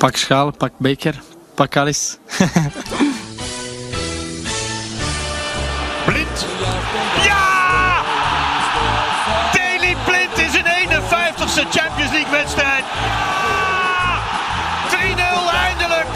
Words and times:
Pak 0.00 0.16
schaal, 0.16 0.50
pak 0.56 0.72
beker, 0.80 1.14
pak 1.54 1.76
alles. 1.76 2.16
Blind. 6.06 6.46
Ja! 7.24 8.00
Daley 9.52 9.96
Blind 10.04 10.38
is 10.38 10.54
een 10.54 10.64
51ste 10.88 11.68
Champions 11.68 12.12
League 12.12 12.30
wedstrijd. 12.30 12.84
Ja! 13.04 14.20
3-0 14.88 15.54
eindelijk. 15.54 16.08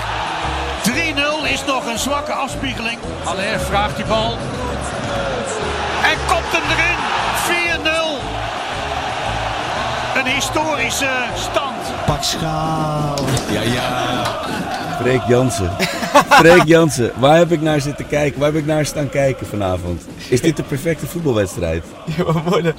3-0 1.47 1.53
is 1.53 1.65
nog 1.65 1.87
een 1.87 1.99
zwakke 1.99 2.33
afspiegeling. 2.33 2.99
Aller 3.25 3.61
vraagt 3.61 3.97
die 3.97 4.05
bal. 4.05 4.39
En 6.03 6.19
kopt 6.27 6.53
hem 6.53 6.63
erin. 6.71 6.99
4-0. 10.15 10.19
Een 10.19 10.27
historische 10.27 11.11
stand. 11.37 11.74
Pak 12.07 12.23
schaal. 12.23 13.15
Ja, 13.51 13.61
ja. 13.61 14.25
Freek 15.01 15.23
Jansen. 15.29 15.71
Freek 16.41 16.65
Jansen. 16.65 17.13
Waar 17.17 17.37
heb 17.37 17.53
ik 17.53 17.61
naar 17.61 17.81
zitten 17.81 18.07
kijken? 18.07 18.41
Waar 18.41 18.53
heb 18.53 18.61
ik 18.61 18.67
naar 18.67 18.87
staan 18.87 19.09
kijken 19.09 19.47
vanavond? 19.47 20.03
Is 20.29 20.41
dit 20.41 20.57
de 20.57 20.63
perfecte 20.63 21.07
voetbalwedstrijd? 21.07 21.85
Ja, 22.17 22.25
we 22.25 22.41
worden 22.45 22.75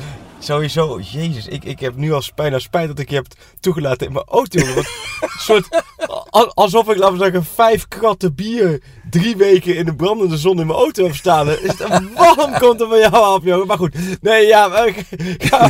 sowieso, 0.46 1.00
jezus, 1.12 1.48
ik, 1.48 1.64
ik 1.64 1.80
heb 1.80 1.96
nu 1.96 2.14
al 2.14 2.22
bijna 2.36 2.60
spijt 2.60 2.88
dat 2.88 3.00
ik 3.00 3.10
je 3.10 3.16
heb 3.16 3.26
toegelaten 3.60 4.08
in 4.08 4.14
mijn 4.14 4.26
auto. 4.30 4.66
Want 4.66 4.78
een 4.78 5.30
soort, 5.48 5.84
al- 6.30 6.54
alsof 6.54 6.90
ik, 6.90 6.98
laten 6.98 7.18
we 7.18 7.24
zeggen, 7.24 7.46
vijf 7.46 7.88
kratten 7.88 8.36
bier 8.36 8.82
drie 9.10 9.36
weken 9.36 9.76
in 9.76 9.86
de 9.86 9.96
brandende 9.96 10.38
zon 10.38 10.60
in 10.60 10.68
mijn 10.68 10.80
auto 10.80 11.04
heb 11.04 11.16
staan. 11.16 11.50
Is 11.50 11.58
het 11.62 11.88
warm 12.38 12.54
komt 12.60 12.82
er 12.82 12.88
van 12.88 13.00
jou 13.00 13.14
af, 13.14 13.44
jongen. 13.44 13.68
Maar 13.68 13.78
goed, 13.78 13.96
nee, 14.22 14.46
ja, 14.48 14.68
maar, 14.74 14.88
ik- 14.88 15.06
ja 15.38 15.70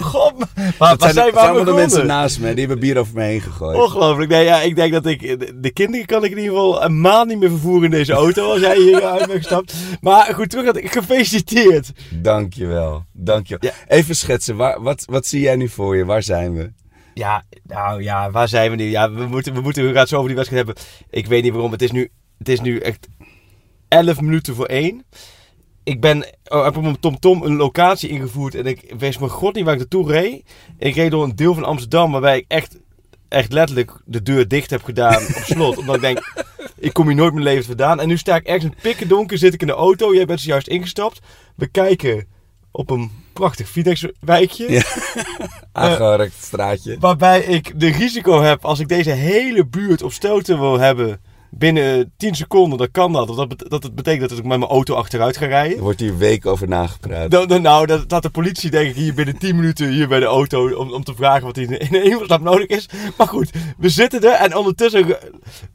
god, 0.00 0.32
maar, 0.78 0.96
zijn, 0.98 1.14
zijn 1.34 1.54
de, 1.54 1.64
we 1.64 1.72
mensen 1.72 2.06
naast 2.06 2.40
me. 2.40 2.48
Die 2.50 2.58
hebben 2.66 2.78
bier 2.78 2.98
over 2.98 3.14
me 3.14 3.22
heen 3.22 3.40
gegooid. 3.40 3.76
Ongelooflijk. 3.78 4.30
Nee, 4.30 4.44
ja, 4.44 4.60
ik 4.60 4.76
denk 4.76 4.92
dat 4.92 5.06
ik... 5.06 5.20
de- 5.20 5.60
De 5.60 5.70
kinderen 5.72 6.06
kan 6.06 6.24
ik 6.24 6.30
in 6.30 6.36
ieder 6.38 6.52
geval 6.52 6.84
een 6.84 7.00
maand 7.00 7.28
niet 7.28 7.38
meer 7.38 7.48
vervoeren 7.50 7.84
in 7.84 7.90
deze 7.90 8.12
auto 8.12 8.50
als 8.50 8.60
jij 8.60 8.76
hier 8.76 9.04
uit 9.04 9.18
bent 9.26 9.32
gestapt. 9.38 9.74
Maar 10.00 10.34
goed, 10.34 10.50
terug. 10.50 10.64
dat- 10.64 10.80
Gefeliciteerd. 10.84 11.90
Dankjewel. 12.10 13.04
Dankjewel. 13.12 13.70
Even 14.00 14.16
schetsen. 14.16 14.56
Waar, 14.56 14.82
wat, 14.82 15.04
wat 15.06 15.26
zie 15.26 15.40
jij 15.40 15.56
nu 15.56 15.68
voor 15.68 15.96
je? 15.96 16.04
Waar 16.04 16.22
zijn 16.22 16.54
we? 16.54 16.72
Ja, 17.14 17.44
nou 17.62 18.02
ja, 18.02 18.30
waar 18.30 18.48
zijn 18.48 18.70
we 18.70 18.76
nu? 18.76 18.84
Ja, 18.84 19.12
we 19.12 19.26
moeten, 19.26 19.54
we 19.54 19.60
moeten 19.60 19.96
het 19.96 20.08
zo 20.08 20.14
over 20.14 20.28
die 20.28 20.36
wedstrijd 20.36 20.66
hebben. 20.66 20.84
Ik 21.10 21.26
weet 21.26 21.42
niet 21.42 21.52
waarom. 21.52 21.72
Het 21.72 21.82
is 21.82 21.90
nu, 21.90 22.10
het 22.38 22.48
is 22.48 22.60
nu 22.60 22.78
echt 22.78 23.08
11 23.88 24.20
minuten 24.20 24.54
voor 24.54 24.66
1. 24.66 25.04
Ik 25.82 26.00
ben 26.00 26.26
oh, 26.44 26.66
op 26.66 26.82
mijn 26.82 27.00
TomTom 27.00 27.42
een 27.42 27.56
locatie 27.56 28.08
ingevoerd 28.08 28.54
en 28.54 28.66
ik 28.66 28.94
wist 28.98 29.18
mijn 29.18 29.30
god 29.30 29.54
niet 29.54 29.64
waar 29.64 29.72
ik 29.72 29.78
naartoe 29.78 30.12
reed. 30.12 30.42
Ik 30.78 30.94
reed 30.94 31.10
door 31.10 31.24
een 31.24 31.36
deel 31.36 31.54
van 31.54 31.64
Amsterdam 31.64 32.12
waarbij 32.12 32.38
ik 32.38 32.44
echt, 32.48 32.78
echt 33.28 33.52
letterlijk 33.52 33.92
de 34.04 34.22
deur 34.22 34.48
dicht 34.48 34.70
heb 34.70 34.82
gedaan 34.82 35.22
op 35.22 35.42
slot. 35.44 35.78
omdat 35.78 35.94
ik 35.94 36.00
denk, 36.00 36.46
ik 36.76 36.92
kom 36.92 37.06
hier 37.06 37.16
nooit 37.16 37.32
mijn 37.32 37.44
leven 37.44 37.64
vandaan. 37.64 38.00
En 38.00 38.08
nu 38.08 38.16
sta 38.16 38.36
ik 38.36 38.46
ergens 38.46 38.64
in 38.64 38.80
pikken 38.82 39.08
donker, 39.08 39.38
zit 39.38 39.54
ik 39.54 39.60
in 39.60 39.66
de 39.66 39.72
auto. 39.72 40.14
Jij 40.14 40.24
bent 40.26 40.40
zojuist 40.40 40.68
ingestapt. 40.68 41.20
We 41.56 41.66
kijken 41.66 42.26
op 42.70 42.90
een 42.90 43.10
prachtig 43.32 43.68
Fidex-wijkje. 43.68 44.72
Ja. 44.72 44.82
Aangeharkt 45.72 46.42
straatje. 46.42 46.96
Waarbij 46.98 47.40
ik 47.40 47.80
de 47.80 47.90
risico 47.90 48.42
heb, 48.42 48.64
als 48.64 48.78
ik 48.78 48.88
deze 48.88 49.10
hele 49.10 49.66
buurt 49.66 50.02
op 50.02 50.12
stoten 50.12 50.60
wil 50.60 50.78
hebben 50.78 51.20
binnen 51.50 52.12
10 52.16 52.34
seconden, 52.34 52.78
dan 52.78 52.90
kan 52.90 53.12
dat. 53.12 53.26
Dat, 53.26 53.70
dat 53.70 53.82
het 53.82 53.94
betekent 53.94 54.28
dat 54.28 54.38
ik 54.38 54.44
met 54.44 54.58
mijn 54.58 54.70
auto 54.70 54.94
achteruit 54.94 55.36
ga 55.36 55.44
Er 55.44 55.50
rijden. 55.50 55.78
wordt 55.80 56.00
hier 56.00 56.18
weken 56.18 56.50
over 56.50 56.68
nagepraat. 56.68 57.30
Dan, 57.30 57.48
dan, 57.48 57.62
nou, 57.62 57.86
dat, 57.86 58.08
dat 58.08 58.22
de 58.22 58.30
politie 58.30 58.70
denk 58.70 58.88
ik 58.88 58.96
hier 58.96 59.14
binnen 59.14 59.38
10 59.38 59.56
minuten 59.56 59.88
hier 59.88 60.08
bij 60.08 60.20
de 60.20 60.26
auto 60.26 60.74
om, 60.74 60.92
om 60.92 61.04
te 61.04 61.14
vragen 61.14 61.44
wat 61.44 61.56
hier 61.56 61.80
in 61.80 61.88
de 61.90 61.98
hemelsnaam 61.98 62.42
nodig 62.42 62.66
is. 62.66 62.88
Maar 63.16 63.28
goed, 63.28 63.50
we 63.78 63.88
zitten 63.88 64.22
er 64.22 64.32
en 64.32 64.56
ondertussen 64.56 65.16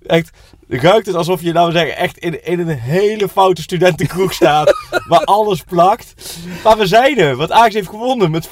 echt, 0.05 0.29
ruikt 0.67 1.05
het 1.05 1.15
alsof 1.15 1.41
je 1.41 1.51
nou 1.51 1.71
zeggen 1.71 1.97
echt 1.97 2.17
in, 2.17 2.45
in 2.45 2.59
een 2.59 2.79
hele 2.79 3.29
foute 3.29 3.61
studentenkroeg 3.61 4.33
staat. 4.43 4.73
waar 5.07 5.23
alles 5.23 5.61
plakt. 5.61 6.37
Maar 6.63 6.77
we 6.77 6.85
zijn 6.85 7.17
er, 7.19 7.35
want 7.35 7.51
Ajax 7.51 7.73
heeft 7.73 7.89
gewonnen 7.89 8.31
met 8.31 8.49
4-0. 8.49 8.51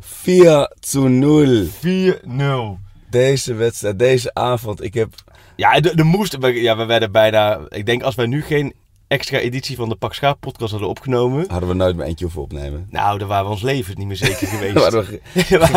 4 0.00 0.72
to 0.90 1.08
0. 1.08 1.64
4-0. 1.64 2.82
Deze 3.10 3.54
wedstrijd, 3.54 3.98
deze 3.98 4.34
avond. 4.34 4.82
Ik 4.84 4.94
heb 4.94 5.14
Ja, 5.56 5.80
de, 5.80 5.96
de 5.96 6.02
moest. 6.02 6.36
we- 6.38 6.60
Ja, 6.60 6.76
we 6.76 6.84
werden 6.84 7.12
bijna. 7.12 7.60
Ik 7.68 7.86
denk 7.86 8.02
als 8.02 8.14
wij 8.14 8.26
nu 8.26 8.42
geen 8.42 8.72
extra 9.08 9.38
editie 9.38 9.76
van 9.76 9.88
de 9.88 9.94
Pak 9.94 10.14
Schaap 10.14 10.40
podcast 10.40 10.70
hadden 10.70 10.88
opgenomen. 10.88 11.44
hadden 11.50 11.68
we 11.68 11.74
nooit 11.74 11.96
meer 11.96 12.06
eentje 12.06 12.24
hoeven 12.24 12.42
opnemen. 12.42 12.86
Nou, 12.90 13.18
dan 13.18 13.28
waren 13.28 13.44
we 13.44 13.50
ons 13.50 13.62
leven 13.62 13.94
niet 13.98 14.06
meer 14.06 14.16
zeker 14.16 14.46
geweest. 14.56 14.74
We 14.74 15.20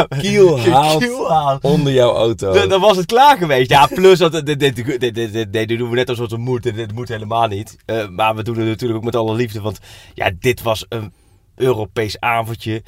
gekielhaald 0.09 1.03
gekielhaald. 1.03 1.63
onder 1.73 1.93
jouw 1.93 2.13
auto. 2.15 2.67
Dan, 2.67 2.79
was 2.81 2.97
het 2.97 3.05
klaar 3.05 3.38
geweest. 3.38 3.69
Ja, 3.69 3.85
plus 3.88 4.19
dat. 4.19 4.31
Dit, 4.31 4.45
dit, 4.45 4.59
dit, 4.59 4.75
dit, 4.99 5.15
dit, 5.15 5.33
dit- 5.33 5.53
dit 5.67 5.77
doen 5.77 5.89
we 5.89 5.95
net 5.95 6.09
alsof 6.09 6.31
het 6.31 6.39
moet. 6.39 6.63
Dit, 6.63 6.75
dit 6.75 6.94
moet 6.94 7.07
helemaal 7.07 7.47
niet. 7.47 7.77
Eh, 7.85 8.07
maar 8.07 8.35
we 8.35 8.44
doen 8.44 8.57
het 8.57 8.67
natuurlijk 8.67 8.99
ook 8.99 9.05
met 9.05 9.15
alle 9.15 9.35
liefde. 9.35 9.61
Want 9.61 9.79
ja, 10.13 10.31
dit 10.39 10.61
was 10.61 10.85
een 10.89 11.13
Europees 11.55 12.19
avondje. 12.19 12.83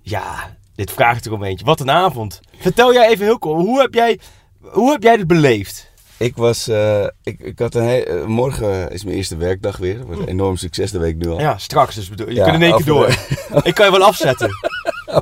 Ja, 0.00 0.56
dit 0.74 0.90
vraagt 0.90 1.26
er 1.26 1.32
om 1.32 1.44
eentje. 1.44 1.64
Wat 1.64 1.80
een 1.80 1.90
avond. 1.90 2.40
Vertel 2.58 2.92
jij 2.92 3.08
even 3.08 3.24
heel 3.24 3.38
kort. 3.38 3.60
Hoe 3.60 3.80
heb 3.80 3.94
jij, 3.94 4.18
hoe 4.60 4.90
heb 4.92 5.02
jij 5.02 5.16
dit 5.16 5.26
beleefd? 5.26 5.90
Ik 6.22 6.36
was, 6.36 6.68
eh, 6.68 7.06
ik, 7.22 7.40
ik 7.40 7.58
had 7.58 7.74
een 7.74 7.88
eh, 7.88 8.24
morgen 8.24 8.90
is 8.90 9.04
mijn 9.04 9.16
eerste 9.16 9.36
werkdag 9.36 9.76
weer. 9.76 9.96
Dat 9.96 10.06
wordt 10.06 10.20
een 10.20 10.28
enorm 10.28 10.56
succes, 10.56 10.90
dat 10.90 11.00
weet 11.00 11.10
ik 11.10 11.16
nu 11.16 11.30
al. 11.30 11.40
Ja, 11.40 11.58
straks. 11.58 11.94
Dus 11.94 12.08
bedoel, 12.08 12.28
je 12.28 12.34
Ja, 12.34 12.44
kunt 12.44 12.54
in 12.56 12.62
één 12.62 12.76
keer 12.76 12.84
door. 12.84 13.08
Ik 13.62 13.74
kan 13.74 13.86
je 13.86 13.92
wel 13.92 14.02
afzetten. 14.02 14.50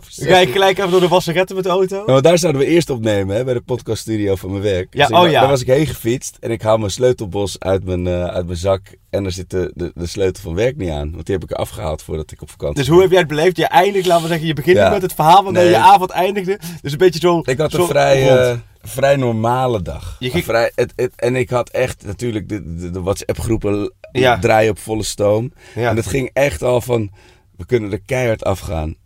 Ga 0.09 0.39
je 0.39 0.47
gelijk 0.47 0.79
even 0.79 0.91
door 0.91 1.01
de 1.01 1.09
wasseretten 1.09 1.55
met 1.57 1.65
de 1.65 1.71
auto. 1.71 1.95
Nou, 1.95 2.07
want 2.13 2.25
daar 2.25 2.39
zouden 2.39 2.61
we 2.63 2.67
eerst 2.67 2.91
opnemen, 2.91 3.37
hè, 3.37 3.45
bij 3.45 3.55
de 3.55 3.61
podcaststudio 3.61 4.35
van 4.37 4.51
mijn 4.51 4.63
werk. 4.63 4.95
Ja, 4.95 5.09
ik- 5.09 5.15
oh 5.17 5.31
ja. 5.31 5.41
Daar 5.41 5.49
was 5.51 5.61
ik 5.61 5.67
heen 5.67 5.87
gefietst 5.87 6.37
en 6.41 6.51
ik 6.51 6.63
haal 6.63 6.79
mijn 6.79 6.91
sleutelbos 6.91 7.59
uit 7.59 7.85
mijn, 7.85 8.07
eh, 8.07 8.25
uit 8.25 8.47
mijn 8.47 8.59
zak. 8.59 8.81
En 9.11 9.25
er 9.25 9.33
zit 9.33 9.51
de, 9.51 9.71
de, 9.75 9.91
de 9.95 10.07
sleutel 10.07 10.43
van 10.43 10.55
werk 10.55 10.77
niet 10.77 10.91
aan. 10.91 11.13
Want 11.13 11.27
die 11.27 11.35
heb 11.35 11.45
ik 11.45 11.51
er 11.51 11.57
afgehaald 11.57 12.03
voordat 12.03 12.31
ik 12.33 12.43
op 12.43 12.51
vakantie 12.51 12.77
Dus 12.79 12.89
hoe 12.89 13.01
heb 13.01 13.11
jij 13.11 13.19
het 13.19 13.29
beleefd? 13.29 13.57
Je 13.57 13.67
eindigt, 13.67 14.07
laten 14.07 14.23
we 14.23 14.29
zeggen, 14.29 14.47
je 14.47 14.55
begint 14.55 14.79
niet 14.79 14.91
met 14.91 15.03
het 15.03 15.15
verhaal 15.15 15.43
waarmee 15.45 15.63
Nee. 15.63 15.73
je 15.73 15.79
avond 15.79 16.11
eindigde. 16.11 16.59
Dus 16.83 16.93
een 16.93 16.99
beetje 16.99 17.21
zo. 17.21 17.43
Ik 17.45 17.59
had 17.59 17.71
zo 17.71 17.81
een 17.83 17.87
vrij, 17.89 18.39
eh, 18.51 18.57
vrij 18.83 19.17
normale 19.17 19.83
dag. 19.83 20.17
Ging- 20.21 20.45
vrij, 20.45 20.73
het, 20.75 20.93
het- 20.97 21.13
en 21.17 21.37
ik 21.37 21.51
had 21.51 21.69
echt 21.69 22.07
natuurlijk 22.07 22.49
de, 22.49 22.75
de, 22.77 22.91
de 22.91 23.03
WhatsApp-groepen 23.03 23.93
Ja. 24.13 24.39
draaien 24.39 24.71
op 24.71 24.79
volle 24.79 25.03
stoom. 25.03 25.53
Ja. 25.75 25.91
En 25.91 25.97
het 25.97 26.07
ging 26.07 26.31
echt 26.33 26.63
al 26.63 26.81
van, 26.81 27.11
we 27.57 27.67
kunnen 27.67 27.93
er 27.93 28.01
keihard 28.07 28.45
afgaan. 28.45 28.97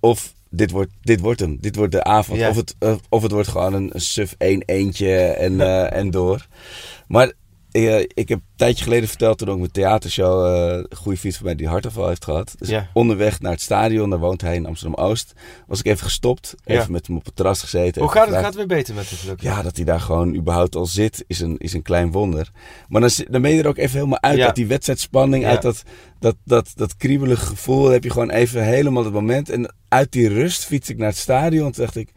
Of 0.00 0.34
dit 0.50 0.70
wordt, 0.70 0.90
dit 1.02 1.20
wordt 1.20 1.40
hem, 1.40 1.56
dit 1.60 1.76
wordt 1.76 1.92
de 1.92 2.04
avond. 2.04 2.38
Ja. 2.38 2.48
Of, 2.48 2.56
het, 2.56 2.74
eh, 2.78 2.94
of 3.08 3.22
het 3.22 3.32
wordt 3.32 3.48
gewoon 3.48 3.74
een, 3.74 3.90
een 3.92 4.00
suf 4.00 4.34
1 4.38 4.62
eentje 4.66 5.16
en, 5.16 5.60
eh, 5.60 5.92
en 5.92 6.10
door. 6.10 6.46
Maar 7.08 7.32
eh, 7.72 7.98
ik 7.98 8.28
heb 8.28 8.38
een 8.38 8.44
tijdje 8.56 8.84
geleden 8.84 9.08
verteld 9.08 9.38
toen 9.38 9.48
ook 9.48 9.58
mijn 9.58 9.70
theatershow 9.70 10.46
eh, 10.46 10.76
een 10.88 10.96
goede 10.96 11.18
fiets 11.18 11.36
van 11.36 11.46
mij 11.46 11.54
die 11.54 11.68
hartaanval 11.68 12.08
heeft 12.08 12.24
gehad. 12.24 12.54
Dus 12.58 12.68
Ja. 12.68 12.90
onderweg 12.92 13.40
naar 13.40 13.52
het 13.52 13.60
stadion, 13.60 14.10
daar 14.10 14.18
woont 14.18 14.40
hij 14.40 14.54
in 14.54 14.66
Amsterdam-Oost, 14.66 15.32
was 15.66 15.78
ik 15.78 15.86
even 15.86 16.04
gestopt. 16.04 16.54
Even 16.64 16.82
Ja. 16.82 16.88
met 16.90 17.06
hem 17.06 17.16
op 17.16 17.24
het 17.24 17.36
terras 17.36 17.60
gezeten. 17.60 18.02
Hoe 18.02 18.10
gaat 18.10 18.26
het? 18.26 18.34
Gaat 18.34 18.44
het 18.44 18.54
weer 18.54 18.66
beter 18.66 18.94
met 18.94 19.10
het 19.10 19.18
gelukkig? 19.18 19.46
ja, 19.46 19.62
dat 19.62 19.76
hij 19.76 19.84
daar 19.84 20.00
gewoon 20.00 20.34
überhaupt 20.34 20.76
al 20.76 20.86
zit, 20.86 21.24
is 21.26 21.40
een, 21.40 21.58
is 21.58 21.72
een 21.72 21.82
klein 21.82 22.10
wonder. 22.12 22.50
Maar 22.88 23.00
dan, 23.00 23.10
dan 23.30 23.42
ben 23.42 23.50
je 23.50 23.62
er 23.62 23.68
ook 23.68 23.78
even 23.78 23.96
helemaal 23.96 24.22
uit. 24.22 24.36
Ja. 24.38 24.46
Uit 24.46 24.54
die 24.54 24.66
wedstrijdspanning, 24.66 25.44
uit 25.46 25.62
dat, 25.62 25.82
dat, 26.18 26.36
dat, 26.44 26.72
dat 26.74 26.96
kriebelige 26.96 27.46
gevoel. 27.46 27.88
heb 27.88 28.04
je 28.04 28.10
gewoon 28.10 28.30
even 28.30 28.64
helemaal 28.64 29.04
het 29.04 29.12
moment. 29.12 29.50
En 29.50 29.74
uit 29.88 30.12
die 30.12 30.28
rust 30.28 30.64
fiets 30.64 30.88
ik 30.90 30.98
naar 30.98 31.08
het 31.08 31.16
stadion. 31.16 31.72
Toen 31.72 31.84
dacht 31.84 31.96
ik, 31.96 32.08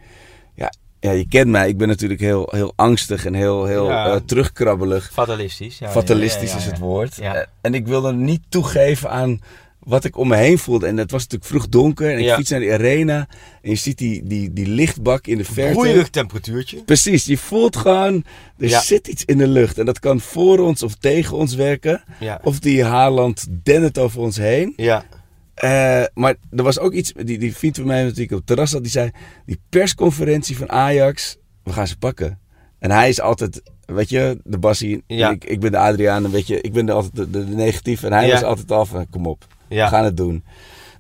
ja, 1.03 1.11
je 1.11 1.27
kent 1.27 1.49
mij. 1.49 1.67
Ik 1.69 1.77
ben 1.77 1.87
natuurlijk 1.87 2.19
heel, 2.21 2.47
heel 2.51 2.73
angstig 2.75 3.25
en 3.25 3.33
heel, 3.33 3.65
heel 3.65 3.87
Ja. 3.89 4.05
eh, 4.13 4.15
terugkrabbelig. 4.25 5.09
Fatalistisch. 5.13 5.79
Ja, 5.79 5.89
Fatalistisch 5.89 6.51
ja, 6.51 6.57
is 6.57 6.65
het 6.65 6.79
woord. 6.79 7.17
Eh, 7.19 7.31
En 7.61 7.73
ik 7.73 7.87
wilde 7.87 8.13
niet 8.13 8.41
toegeven 8.49 9.09
aan 9.09 9.41
wat 9.79 10.03
ik 10.03 10.17
om 10.17 10.27
me 10.27 10.35
heen 10.35 10.57
voelde. 10.57 10.87
En 10.87 10.97
het 10.97 11.11
was 11.11 11.21
natuurlijk 11.21 11.49
vroeg 11.49 11.69
donker. 11.69 12.11
En 12.11 12.19
ik 12.19 12.29
fiets 12.31 12.49
naar 12.49 12.59
die 12.59 12.71
arena. 12.73 13.27
En 13.61 13.69
je 13.69 13.75
ziet 13.75 13.97
die, 13.97 14.21
die, 14.25 14.53
die 14.53 14.67
lichtbak 14.67 15.27
in 15.27 15.37
de 15.37 15.43
verte. 15.43 15.73
Broeierig 15.73 16.09
temperatuurtje. 16.09 16.83
Precies, 16.83 17.25
je 17.25 17.37
voelt 17.37 17.75
gewoon, 17.75 18.23
er 18.57 18.69
zit 18.69 19.07
iets 19.07 19.25
in 19.25 19.37
de 19.37 19.47
lucht. 19.47 19.77
En 19.77 19.85
dat 19.85 19.99
kan 19.99 20.19
voor 20.19 20.59
ons 20.59 20.83
of 20.83 20.95
tegen 20.95 21.37
ons 21.37 21.55
werken. 21.55 22.03
Of 22.43 22.59
die 22.59 22.83
Haaland 22.83 23.45
dennert 23.49 23.97
over 23.97 24.19
ons 24.19 24.37
heen. 24.37 24.73
Ja. 24.75 25.05
Eh, 25.53 26.03
maar 26.13 26.35
er 26.51 26.63
was 26.63 26.79
ook 26.79 26.93
iets, 26.93 27.11
die, 27.23 27.37
die 27.37 27.55
vriend 27.55 27.75
van 27.75 27.85
mij 27.85 28.05
ik 28.15 28.31
op 28.31 28.37
het 28.37 28.47
terras 28.47 28.71
had, 28.71 28.81
die 28.81 28.91
zei... 28.91 29.11
Die 29.45 29.59
persconferentie 29.69 30.57
van 30.57 30.69
Ajax, 30.71 31.37
we 31.63 31.71
gaan 31.73 31.87
ze 31.87 31.97
pakken. 31.97 32.39
En 32.79 32.91
hij 32.91 33.09
is 33.09 33.21
altijd, 33.21 33.61
weet 33.85 34.09
je, 34.09 34.39
de 34.43 34.57
Bassie. 34.57 35.03
Ja. 35.07 35.29
Ik, 35.31 35.45
ik 35.45 35.59
ben 35.59 35.71
de 35.71 35.77
Adriaan, 35.77 36.31
weet 36.31 36.47
je, 36.47 36.61
ik 36.61 36.73
ben 36.73 36.85
de, 36.85 36.91
altijd 36.91 37.15
de, 37.15 37.29
de, 37.29 37.49
de 37.49 37.55
negatief. 37.55 38.03
En 38.03 38.13
hij 38.13 38.25
Ja. 38.27 38.31
was 38.33 38.43
altijd 38.43 38.71
al 38.71 38.85
van, 38.85 39.09
kom 39.09 39.25
op, 39.27 39.45
Ja. 39.69 39.83
we 39.83 39.95
gaan 39.95 40.03
het 40.03 40.17
doen. 40.17 40.43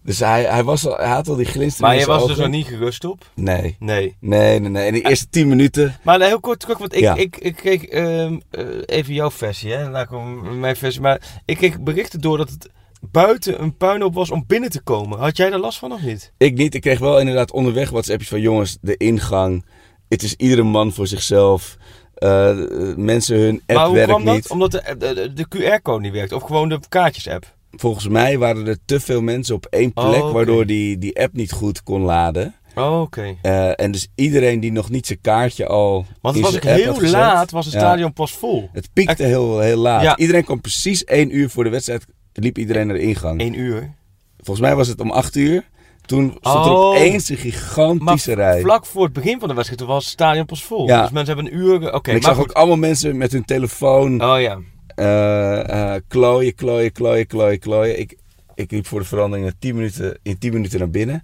Dus 0.03 0.19
hij, 0.19 0.43
hij, 0.43 0.63
was 0.63 0.87
al, 0.87 0.95
hij 0.97 1.07
had 1.07 1.27
al 1.27 1.35
die 1.35 1.45
glinster 1.45 1.85
Maar 1.85 1.95
je 1.95 2.05
was 2.05 2.29
er 2.29 2.35
zo 2.35 2.47
niet 2.47 2.67
gerust 2.67 3.05
op? 3.05 3.31
Nee. 3.35 3.75
Nee. 3.79 4.15
Nee, 4.19 4.59
nee, 4.59 4.69
nee. 4.69 4.87
In 4.87 4.93
de 4.93 5.01
eerste 5.01 5.29
tien 5.29 5.47
minuten... 5.47 5.95
Maar 6.03 6.21
heel 6.21 6.39
kort 6.39 6.59
terug, 6.59 6.77
want 6.77 6.93
ik, 6.95 6.99
Ja. 6.99 7.15
ik, 7.15 7.37
ik 7.37 7.55
kreeg 7.55 7.83
ehm, 7.85 8.39
eh, 8.49 8.65
even 8.85 9.13
jouw 9.13 9.31
versie, 9.31 9.71
hè? 9.71 9.89
Laat 9.89 10.11
ik 10.11 10.17
mijn 10.53 10.75
versie. 10.75 11.01
Maar 11.01 11.41
ik 11.45 11.57
kreeg 11.57 11.79
berichten 11.79 12.21
door 12.21 12.37
dat 12.37 12.49
het 12.49 12.69
buiten 13.11 13.61
een 13.61 13.77
puinhoop 13.77 14.13
was 14.13 14.31
om 14.31 14.43
binnen 14.47 14.69
te 14.69 14.81
komen. 14.81 15.19
Had 15.19 15.37
jij 15.37 15.49
daar 15.49 15.59
last 15.59 15.79
van 15.79 15.91
of 15.91 16.01
niet? 16.01 16.33
Ik 16.37 16.57
niet. 16.57 16.75
Ik 16.75 16.81
kreeg 16.81 16.99
wel 16.99 17.19
inderdaad 17.19 17.51
onderweg 17.51 17.89
WhatsAppjes 17.89 18.29
van 18.29 18.41
jongens, 18.41 18.77
de 18.81 18.97
ingang. 18.97 19.65
Het 20.09 20.23
is 20.23 20.35
iedere 20.35 20.63
man 20.63 20.91
voor 20.91 21.07
zichzelf. 21.07 21.77
Eh, 22.13 22.57
mensen 22.95 23.37
hun 23.37 23.61
app 23.65 23.77
maar 23.77 23.85
hoe 23.85 23.95
werkt 23.95 24.09
kwam 24.09 24.25
dat? 24.25 24.35
niet. 24.35 24.49
Omdat 24.49 24.71
de, 24.71 24.95
de, 24.97 25.33
de 25.33 25.45
QR-code 25.55 26.01
niet 26.01 26.13
werkt. 26.13 26.31
Of 26.31 26.43
gewoon 26.43 26.69
de 26.69 26.79
kaartjes-app. 26.89 27.53
Volgens 27.71 28.07
mij 28.07 28.37
waren 28.37 28.67
er 28.67 28.77
te 28.85 28.99
veel 28.99 29.21
mensen 29.21 29.55
op 29.55 29.65
één 29.65 29.93
plek, 29.93 30.23
Oh, 30.23 30.31
waardoor 30.31 30.65
die, 30.65 30.97
die 30.97 31.19
app 31.19 31.33
niet 31.33 31.51
goed 31.51 31.83
kon 31.83 32.01
laden. 32.01 32.55
Oh, 32.75 33.01
oké. 33.01 33.35
Eh, 33.41 33.79
en 33.79 33.91
dus 33.91 34.07
iedereen 34.15 34.59
die 34.59 34.71
nog 34.71 34.89
niet 34.89 35.07
zijn 35.07 35.21
kaartje 35.21 35.67
al 35.67 36.05
Want 36.21 36.35
in 36.35 36.43
het 36.43 36.51
was 36.51 36.61
ook 36.61 36.77
heel 36.77 37.11
laat, 37.11 37.51
was 37.51 37.65
het 37.65 37.73
ja, 37.73 37.79
stadion 37.79 38.13
pas 38.13 38.31
vol. 38.31 38.69
Het 38.73 38.89
piekte 38.93 39.23
heel, 39.23 39.59
heel 39.59 39.77
laat. 39.77 40.01
Ja. 40.01 40.17
Iedereen 40.17 40.43
kwam 40.43 40.61
precies 40.61 41.03
één 41.03 41.35
uur 41.35 41.49
voor 41.49 41.63
de 41.63 41.69
wedstrijd, 41.69 42.05
liep 42.33 42.57
iedereen 42.57 42.87
naar 42.87 42.95
de 42.95 43.01
ingang. 43.01 43.41
Eén 43.41 43.59
uur. 43.59 43.93
Volgens 44.37 44.65
mij 44.67 44.75
was 44.75 44.87
het 44.87 44.99
om 44.99 45.11
acht 45.11 45.35
uur. 45.35 45.63
Toen 46.05 46.37
stond 46.39 46.65
er 46.65 46.71
Oh. 46.71 46.87
opeens 46.87 47.29
een 47.29 47.35
Maar 47.35 47.43
gigantische 47.51 48.33
rij. 48.33 48.61
vlak 48.61 48.85
voor 48.85 49.03
het 49.03 49.13
begin 49.13 49.39
van 49.39 49.47
de 49.47 49.53
wedstrijd 49.53 49.81
toen 49.81 49.89
was 49.91 50.03
het 50.03 50.13
stadion 50.13 50.45
pas 50.45 50.63
vol. 50.63 50.87
Ja. 50.87 51.01
Dus 51.01 51.11
mensen 51.11 51.35
hebben 51.35 51.53
een 51.53 51.59
uur... 51.59 51.93
Oké, 51.93 52.09
ik 52.11 52.13
maar 52.13 52.21
zag 52.21 52.35
goed. 52.35 52.49
ook 52.49 52.55
allemaal 52.55 52.77
mensen 52.77 53.17
met 53.17 53.31
hun 53.31 53.45
telefoon 53.45 54.23
Oh 54.23 54.41
ja. 54.41 54.59
eh, 54.95 55.93
eh, 55.95 56.01
klooien, 56.07 56.55
klooien, 56.55 56.91
klooien, 56.91 57.27
klooien, 57.27 57.59
klooien. 57.59 57.99
Ik, 57.99 58.17
ik 58.55 58.71
liep 58.71 58.85
voor 58.87 58.99
de 58.99 59.05
verandering 59.05 59.47
in 59.47 59.53
10 59.59 59.75
minuten, 59.75 60.19
in 60.23 60.37
10 60.37 60.53
minuten 60.53 60.79
naar 60.79 60.89
binnen. 60.89 61.23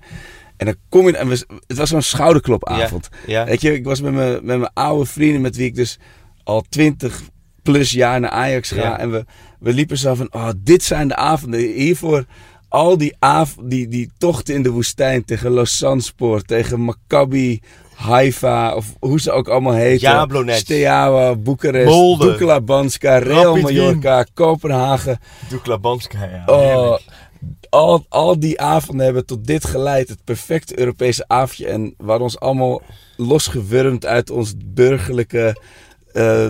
En 0.57 0.65
dan 0.65 0.75
kom 0.89 1.07
je... 1.07 1.17
En 1.17 1.27
we, 1.27 1.45
het 1.67 1.77
was 1.77 1.89
zo'n 1.89 2.01
schouderklopavond. 2.01 3.09
Ja. 3.27 3.45
Weet 3.45 3.61
je, 3.61 3.73
ik 3.73 3.83
was 3.85 4.01
met 4.01 4.13
mijn, 4.13 4.31
met 4.31 4.59
mijn 4.59 4.71
oude 4.73 5.05
vrienden 5.05 5.41
met 5.41 5.55
wie 5.55 5.65
ik 5.65 5.75
dus 5.75 5.99
al 6.43 6.61
20 6.69 7.21
plus 7.71 7.91
jaar 7.91 8.19
naar 8.19 8.29
Ajax 8.29 8.71
ga. 8.71 8.81
Ja. 8.81 8.99
En 8.99 9.11
we, 9.11 9.25
we 9.59 9.73
liepen 9.73 9.97
zo 9.97 10.15
van, 10.15 10.27
oh, 10.31 10.49
dit 10.57 10.83
zijn 10.83 11.07
de 11.07 11.15
avonden. 11.15 11.59
Hiervoor 11.59 12.25
al 12.69 12.97
die, 12.97 13.15
av 13.19 13.55
die, 13.61 13.87
die 13.87 14.11
tochten 14.17 14.55
in 14.55 14.63
de 14.63 14.69
woestijn 14.69 15.25
tegen 15.25 15.51
Lausanne-spoor, 15.51 16.41
tegen 16.41 16.79
Maccabi, 16.79 17.61
Haifa, 17.95 18.75
of 18.75 18.95
hoe 18.99 19.19
ze 19.19 19.31
ook 19.31 19.47
allemaal 19.47 19.73
heten. 19.73 20.09
Jablonec. 20.09 20.55
Steaua, 20.55 21.35
Boekarest, 21.35 21.89
Molde. 21.89 22.25
Dukla 22.25 22.61
Banska, 22.61 23.17
Real 23.17 23.43
Rapid 23.43 23.61
Mallorca, 23.61 24.25
Kopenhagen. 24.33 25.19
Dukla 25.49 25.77
Banska, 25.77 26.23
ja. 26.25 26.43
Oh, 26.45 26.97
al, 27.69 28.05
al 28.09 28.39
die 28.39 28.61
avonden 28.61 29.05
hebben 29.05 29.25
tot 29.25 29.45
dit 29.45 29.65
geleid. 29.65 30.09
Het 30.09 30.23
perfecte 30.23 30.79
Europese 30.79 31.23
avondje. 31.27 31.67
En 31.67 31.93
waar 31.97 32.19
ons 32.19 32.39
allemaal 32.39 32.81
losgewurmd 33.17 34.05
uit 34.05 34.29
ons 34.29 34.53
burgerlijke, 34.65 35.61
eh, 36.13 36.45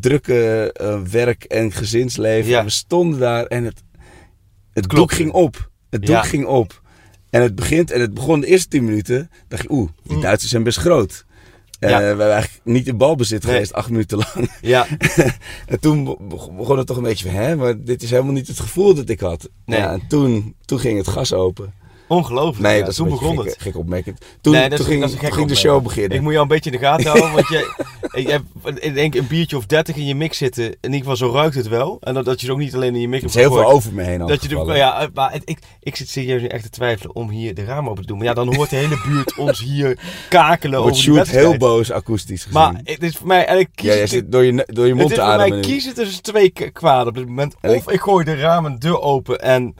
drukke 0.00 0.72
eh, 0.72 1.00
werk- 1.02 1.44
en 1.44 1.72
gezinsleven. 1.72 2.50
Ja. 2.50 2.64
We 2.64 2.70
stonden 2.70 3.18
daar 3.20 3.44
en 3.46 3.64
het, 3.64 3.82
het 4.72 4.88
doek 4.88 5.12
ging 5.12 5.32
op. 5.32 5.70
Het 5.90 6.00
doek 6.00 6.10
Ja. 6.16 6.22
ging 6.22 6.46
op. 6.46 6.82
En 7.30 7.42
het 7.42 7.54
begint, 7.54 7.90
en 7.90 8.00
het 8.00 8.14
begon 8.14 8.40
de 8.40 8.46
eerste 8.46 8.68
10 8.68 8.84
minuten. 8.84 9.30
dacht 9.48 9.62
je, 9.62 9.70
oeh, 9.72 9.90
die 10.02 10.16
Mm. 10.16 10.22
Duitsers 10.22 10.50
zijn 10.50 10.62
best 10.62 10.78
groot. 10.78 11.24
Eh, 11.78 11.90
Ja. 11.90 11.98
we 11.98 12.04
hebben 12.04 12.30
eigenlijk 12.32 12.64
niet 12.64 12.86
in 12.86 12.96
balbezit 12.96 13.42
Nee. 13.42 13.52
geweest, 13.52 13.72
acht 13.72 13.90
minuten 13.90 14.18
lang. 14.18 14.50
Ja. 14.60 14.86
En 15.66 15.80
toen 15.80 16.04
be- 16.04 16.16
begon 16.56 16.78
het 16.78 16.86
toch 16.86 16.96
een 16.96 17.02
beetje 17.02 17.30
van, 17.30 17.34
hè, 17.40 17.56
maar 17.56 17.82
dit 17.84 18.02
is 18.02 18.10
helemaal 18.10 18.32
niet 18.32 18.48
het 18.48 18.60
gevoel 18.60 18.94
dat 18.94 19.08
ik 19.08 19.20
had. 19.20 19.48
Nee. 19.64 19.78
Ja, 19.78 19.92
en 19.92 20.02
toen, 20.08 20.54
toen 20.64 20.78
ging 20.78 20.98
het 20.98 21.08
gas 21.08 21.32
open. 21.32 21.72
Ongelooflijk. 22.10 22.60
Nee, 22.66 22.74
ja. 22.74 22.80
dat 22.80 22.88
is 22.90 22.96
toen 22.96 23.08
begon 23.08 23.36
gek, 23.36 23.46
het. 23.46 23.62
gek. 23.62 23.72
Toen, 24.40 24.52
Nee, 24.52 24.68
dat 24.68 24.78
toen 24.78 24.86
is- 24.86 24.86
ging, 24.86 25.00
dat 25.00 25.10
is 25.12 25.18
toen 25.20 25.32
ging 25.32 25.48
de 25.48 25.54
show 25.54 25.82
beginnen. 25.82 26.16
Ik 26.16 26.22
moet 26.22 26.30
jou 26.32 26.42
een 26.42 26.48
beetje 26.48 26.70
in 26.70 26.78
de 26.78 26.84
gaten 26.84 27.06
houden, 27.06 27.32
want 27.32 27.48
je, 27.48 27.74
ik 28.20 28.28
heb 28.28 28.42
ik 28.78 28.94
denk 28.94 29.14
een 29.14 29.26
biertje 29.26 29.56
of 29.56 29.66
30 29.66 29.96
in 29.96 30.06
je 30.06 30.14
mix 30.14 30.38
zitten. 30.38 30.64
In 30.64 30.76
ieder 30.80 30.98
geval, 30.98 31.16
zo 31.16 31.30
ruikt 31.32 31.54
het 31.54 31.68
wel. 31.68 31.96
En 32.00 32.14
dat, 32.14 32.24
dat 32.24 32.40
je 32.40 32.46
het 32.46 32.54
ook 32.54 32.60
niet 32.60 32.74
alleen 32.74 32.94
in 32.94 33.00
je 33.00 33.08
mix 33.08 33.22
er 33.22 33.28
is 33.28 33.34
hebt 33.34 33.46
heel 33.48 33.56
veel 33.62 33.70
over 33.70 33.92
me 33.92 34.02
heen 34.02 34.18
Dat 34.18 34.28
je 34.28 34.34
afgevallen. 34.34 34.76
ja, 34.76 35.08
maar 35.14 35.32
het- 35.32 35.42
ik, 35.44 35.58
ik 35.80 35.96
zit 35.96 36.08
serieus 36.08 36.40
nu 36.40 36.46
echt 36.46 36.62
te 36.62 36.70
twijfelen 36.70 37.14
om 37.14 37.28
hier 37.28 37.54
de 37.54 37.64
ramen 37.64 37.90
open 37.90 38.02
te 38.02 38.08
doen. 38.08 38.18
Maar 38.18 38.26
ja, 38.26 38.34
dan 38.34 38.54
hoort 38.54 38.70
de 38.70 38.76
hele 38.76 39.00
buurt 39.06 39.34
ons 39.36 39.60
hier 39.60 39.98
kakelen 40.28 40.80
Wordt 40.80 40.92
over 40.96 41.02
Sjoerd 41.08 41.30
heel 41.30 41.56
boos 41.56 41.92
akoestisch 41.92 42.42
gezien. 42.44 42.58
Maar 42.60 42.80
het 42.84 43.02
is 43.02 43.16
voor 43.16 43.26
mij 43.26 43.36
eigenlijk 43.38 43.70
kies 43.74 43.92
ja, 43.94 44.00
het- 44.00 44.08
zit 44.08 44.32
door 44.32 44.44
je, 44.44 44.64
door 44.66 44.84
je 44.84 44.90
het 44.90 44.98
mond 45.00 45.10
is 45.10 45.16
te 45.16 45.22
voor 45.22 45.30
mij 45.34 45.38
ademen. 45.40 45.60
nu. 45.60 45.64
kiezen 45.66 45.94
tussen 45.94 46.22
twee 46.22 46.50
kwaden 46.72 47.06
op 47.08 47.14
dit 47.14 47.26
moment. 47.26 47.54
En 47.60 47.70
Of 47.76 47.90
ik 47.90 48.00
gooi 48.00 48.24
de 48.24 48.34
ramen 48.36 48.78
deur 48.78 49.00
open 49.00 49.38
en 49.40 49.74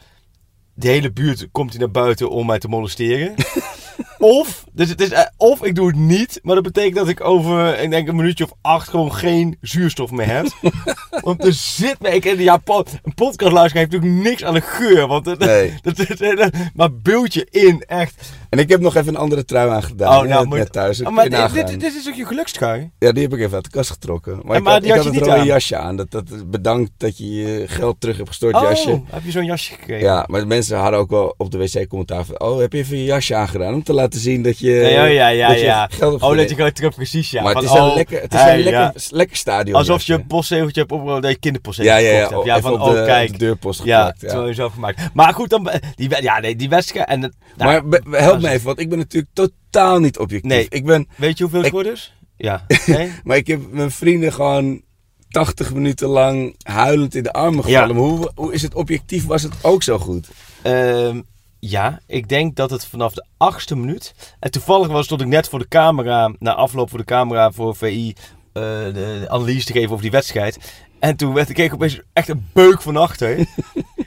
de 0.81 0.89
hele 0.89 1.13
buurt 1.13 1.49
komt 1.53 1.71
hier 1.71 1.81
naar 1.81 1.91
buiten 1.91 2.31
om 2.31 2.47
mij 2.47 2.59
te 2.59 2.69
molesteren. 2.69 3.35
of, 4.19 4.65
dus 4.81 4.89
het 4.89 5.01
is, 5.01 5.11
eh, 5.11 5.23
of 5.37 5.65
ik 5.65 5.75
doe 5.75 5.87
het 5.87 5.97
niet, 5.97 6.39
maar 6.43 6.55
dat 6.55 6.65
betekent 6.65 6.95
dat 6.95 7.09
ik 7.09 7.25
over 7.25 7.79
ik 7.81 7.91
denk 7.91 8.09
een 8.09 8.17
minuutje 8.17 8.45
of 8.45 8.53
acht 8.61 8.89
gewoon 8.89 9.15
geen 9.15 9.57
zuurstof 9.61 10.11
meer 10.11 10.27
heb. 10.27 10.47
want 11.25 11.45
er 11.45 11.53
zit 11.53 11.97
me, 12.01 12.09
ik 12.09 12.39
Japan, 12.39 12.87
een 13.03 13.15
podcast 13.15 13.53
luisteren 13.53 13.79
heeft 13.89 13.93
natuurlijk 13.93 14.29
niks 14.31 14.45
aan 14.45 14.55
de 14.55 14.61
geur. 14.61 15.07
Want 15.07 15.27
het, 15.27 15.39
Nee. 15.39 15.75
dat, 15.83 15.97
dat, 15.97 16.19
dat- 16.19 16.51
maar 16.75 16.93
beeld 16.95 17.35
je 17.35 17.47
in, 17.51 17.85
echt. 17.87 18.31
En 18.49 18.59
ik 18.59 18.69
heb 18.69 18.81
nog 18.81 18.95
even 18.97 19.09
een 19.15 19.21
andere 19.21 19.45
trui 19.45 19.71
aangedaan. 19.71 20.09
Oh, 20.09 20.15
nou, 20.29 20.29
net, 20.29 20.45
moet- 20.45 20.59
net 20.59 20.73
thuis. 20.73 20.99
Dat 20.99 21.07
Ah, 21.07 21.13
maar 21.13 21.29
dit, 21.29 21.53
dit, 21.53 21.81
dit 21.81 21.95
is 21.95 22.09
ook 22.09 22.15
je 22.15 22.25
gelukstrui. 22.27 22.91
Ja, 22.99 23.13
die 23.13 23.23
heb 23.23 23.33
ik 23.33 23.39
even 23.41 23.55
uit 23.55 23.65
de 23.65 23.71
kast 23.71 23.91
getrokken. 23.91 24.33
Maar, 24.45 24.51
En 24.53 24.57
ik 24.59 24.63
maar 24.63 24.73
had, 24.73 24.83
ik 24.83 24.89
had 24.89 24.97
had 24.97 25.07
het 25.07 25.15
niet 25.15 25.25
rode 25.25 25.41
aan? 25.41 25.47
jasje 25.47 25.77
aan. 25.77 25.97
Dat, 25.97 26.11
dat, 26.11 26.51
bedankt 26.51 26.91
dat 26.97 27.19
je 27.19 27.31
je 27.35 27.65
geld 27.69 28.01
terug 28.01 28.17
hebt 28.17 28.29
gestort, 28.29 28.55
Oh, 28.55 28.63
jasje. 28.63 29.03
heb 29.07 29.25
je 29.25 29.31
zo'n 29.31 29.45
jasje 29.45 29.73
gekregen? 29.73 30.07
Ja, 30.07 30.25
maar 30.29 30.41
de 30.41 30.47
mensen 30.47 30.79
hadden 30.79 31.01
ook 31.01 31.11
wel 31.11 31.35
op 31.37 31.51
de 31.51 31.59
wc 31.59 31.89
commentaar 31.89 32.25
van... 32.25 32.41
Oh, 32.41 32.59
heb 32.59 32.73
je 32.73 32.79
even 32.79 32.97
je 32.99 33.05
jasje 33.05 33.35
aangedaan? 33.35 33.75
Om 33.75 33.83
te 33.83 33.93
laten 33.93 34.21
zien 34.21 34.43
dat 34.43 34.59
je... 34.59 34.70
Oh, 34.79 35.13
ja, 35.13 35.29
ja, 35.29 35.49
dat 35.49 35.59
je 35.59 35.65
ja. 35.65 35.89
Geld 35.99 36.23
Oh, 36.23 36.37
dat 36.37 36.49
je 36.49 36.55
gelijk 36.55 36.75
terug 36.75 36.95
precies, 36.95 37.31
ja. 37.31 37.43
maar 37.43 37.53
Van, 37.53 37.63
het 37.63 37.71
is 37.73 37.79
een 37.79 37.85
oh, 37.85 37.95
lekker, 37.95 38.21
het 38.21 38.35
is 38.35 38.41
hey, 38.41 38.55
een 38.55 38.63
lekker, 38.63 38.81
ja. 38.83 38.93
lekker 39.11 39.37
stadion. 39.37 39.77
Alsof 39.77 40.03
je 40.03 40.15
een 40.15 40.27
postzegeltje 40.27 40.81
hebt 40.81 40.93
opgerold 40.93 41.23
dat 41.23 41.31
je 41.31 41.39
kinderpostzegeltje 41.39 42.03
Ja, 42.07 42.13
ja, 42.13 42.19
ja. 42.21 42.29
hebt. 42.29 42.45
Ja, 42.45 42.61
van, 42.61 42.73
op 42.73 42.93
de, 42.93 42.99
oh, 43.01 43.05
kijk. 43.05 43.33
de 43.33 43.39
deurpost 43.39 43.85
ja, 43.85 44.15
is 44.21 44.31
Ja. 44.31 44.37
wel 44.37 44.47
jezelf 44.47 44.73
gemaakt. 44.73 45.01
Maar 45.13 45.35
goed, 45.35 45.51
dan, 45.51 45.71
die, 45.95 46.23
ja, 46.23 46.41
nee, 46.41 46.57
die 46.57 46.69
wedstrijd. 46.69 47.09
En, 47.09 47.21
nou, 47.21 47.33
Maar 47.57 47.89
be- 47.89 48.17
help 48.19 48.41
me 48.41 48.47
ja, 48.49 48.53
even, 48.53 48.67
want 48.67 48.81
ik 48.81 48.89
ben 48.89 48.99
natuurlijk 48.99 49.33
totaal 49.33 49.99
niet 49.99 50.19
objectief. 50.19 50.51
Nee. 50.51 50.67
Ik 50.69 50.85
ben, 50.85 51.09
weet 51.17 51.39
je 51.39 51.45
hoeveel 51.45 51.81
is? 51.81 52.15
Ja. 52.37 52.65
Nee? 52.87 53.13
maar 53.25 53.37
ik 53.37 53.47
heb 53.47 53.61
mijn 53.71 53.91
vrienden 53.91 54.33
gewoon 54.33 54.83
80 55.29 55.75
minuten 55.75 56.09
lang 56.09 56.55
huilend 56.63 57.15
in 57.15 57.23
de 57.23 57.33
armen 57.33 57.69
Ja. 57.69 57.83
gevallen. 57.83 57.97
Maar 57.97 58.05
hoe, 58.05 58.31
hoe 58.35 58.53
is 58.53 58.63
het 58.63 58.75
objectief? 58.75 59.27
Was 59.27 59.43
het 59.43 59.53
ook 59.63 59.83
zo 59.83 59.99
goed? 59.99 60.29
Ehm, 60.63 61.21
ja, 61.61 62.01
ik 62.07 62.29
denk 62.29 62.57
dat 62.57 62.71
het 62.71 62.87
vanaf 62.87 63.15
de 63.15 63.25
achtste 63.37 63.77
minuut. 63.77 64.15
En 64.39 64.51
toevallig 64.51 64.89
was 64.89 65.05
stond 65.05 65.21
ik 65.21 65.27
net 65.27 65.49
voor 65.49 65.59
de 65.59 65.69
camera, 65.69 66.33
na 66.39 66.55
afloop 66.55 66.89
voor 66.89 66.99
de 66.99 67.05
camera 67.05 67.51
voor 67.51 67.77
VI, 67.77 68.15
eh, 68.53 68.63
de, 68.63 69.27
analyse 69.29 69.67
te 69.67 69.73
geven 69.73 69.91
over 69.91 70.03
die 70.03 70.11
wedstrijd. 70.11 70.59
En 70.99 71.17
toen 71.17 71.35
werd 71.35 71.49
ik 71.49 71.55
kreeg 71.55 71.75
opeens 71.75 72.01
echt 72.13 72.29
een 72.29 72.47
beuk 72.53 72.83
van 72.83 72.97
achter. 72.97 73.39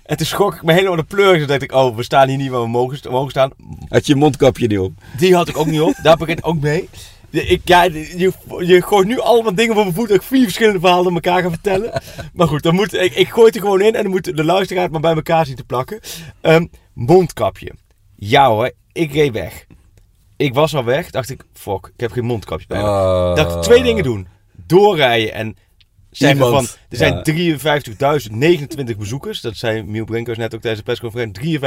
en 0.06 0.18
toen 0.18 0.26
schrok 0.26 0.56
ik 0.56 0.64
me 0.64 0.74
helemaal 0.74 0.96
de 0.96 1.04
pleur. 1.04 1.38
Toen 1.38 1.48
dacht 1.48 1.62
ik, 1.62 1.72
oh, 1.72 1.96
we 1.96 2.04
staan 2.04 2.28
hier 2.28 2.38
niet 2.38 2.50
waar 2.50 2.62
we 2.62 2.68
mogen, 2.68 3.12
mogen 3.12 3.30
staan. 3.30 3.52
Had 3.88 4.06
je 4.06 4.16
mondkapje 4.16 4.68
niet 4.68 4.80
op? 4.80 4.94
Die 5.18 5.36
had 5.36 5.48
ik 5.48 5.58
ook 5.58 5.66
niet 5.66 5.82
op. 5.82 5.96
Daar 6.04 6.18
begint 6.18 6.44
ook 6.44 6.60
mee. 6.60 6.90
Ik, 7.30 7.62
ja, 7.64 7.84
je, 7.84 8.32
je 8.60 8.82
gooit 8.82 9.08
nu 9.08 9.20
allemaal 9.20 9.56
dingen 9.56 9.74
voor 9.74 9.84
mijn 9.84 9.96
voet 9.96 10.08
dat 10.08 10.18
ik 10.18 10.24
vier 10.24 10.44
verschillende 10.44 10.80
verhalen 10.80 11.08
aan 11.08 11.14
elkaar 11.14 11.42
ga 11.42 11.50
vertellen. 11.50 12.02
Maar 12.34 12.48
goed, 12.48 12.64
dan 12.64 12.76
moet, 12.76 12.94
ik, 12.94 13.16
ik 13.16 13.30
gooi 13.30 13.46
het 13.46 13.56
er 13.56 13.62
gewoon 13.62 13.82
in 13.82 13.96
en 13.96 14.02
dan 14.04 14.12
moet 14.12 14.38
de 14.38 14.44
luisteraar 14.44 14.84
het 14.84 14.92
maar 14.92 15.02
bij 15.02 15.14
elkaar 15.14 15.46
zien 15.46 15.56
te 15.56 15.64
plakken. 15.64 16.00
Ehm, 16.42 16.66
mondkapje. 16.94 17.72
Ja 18.16 18.48
hoor, 18.48 18.72
ik 18.92 19.14
reed 19.14 19.32
weg. 19.32 19.66
Ik 20.38 20.54
was 20.54 20.76
al 20.76 20.84
weg, 20.84 21.10
dacht 21.10 21.30
ik, 21.30 21.44
fuck, 21.54 21.92
ik 21.94 22.00
heb 22.00 22.12
geen 22.12 22.26
mondkapje 22.26 22.68
bij 22.68 22.82
me. 22.82 22.88
Ah. 22.88 23.36
Dacht 23.36 23.56
ik 23.56 23.62
twee 23.62 23.84
dingen 23.84 24.04
doen. 24.04 24.28
Doorrijden 24.66 25.34
en 25.34 25.56
zeggen 26.18 26.50
van, 26.50 26.68
er 26.90 26.98
zijn 26.98 27.22
ja. 27.24 27.58
53.029 28.92 28.98
bezoekers. 28.98 29.42
Dat 29.42 29.56
zei 29.56 29.84
Miel 29.84 30.06
Brinkers 30.06 30.38
net 30.38 30.56
ook 30.56 30.62
tijdens 30.62 30.84
de 30.84 30.92
persconferentie. 30.92 31.60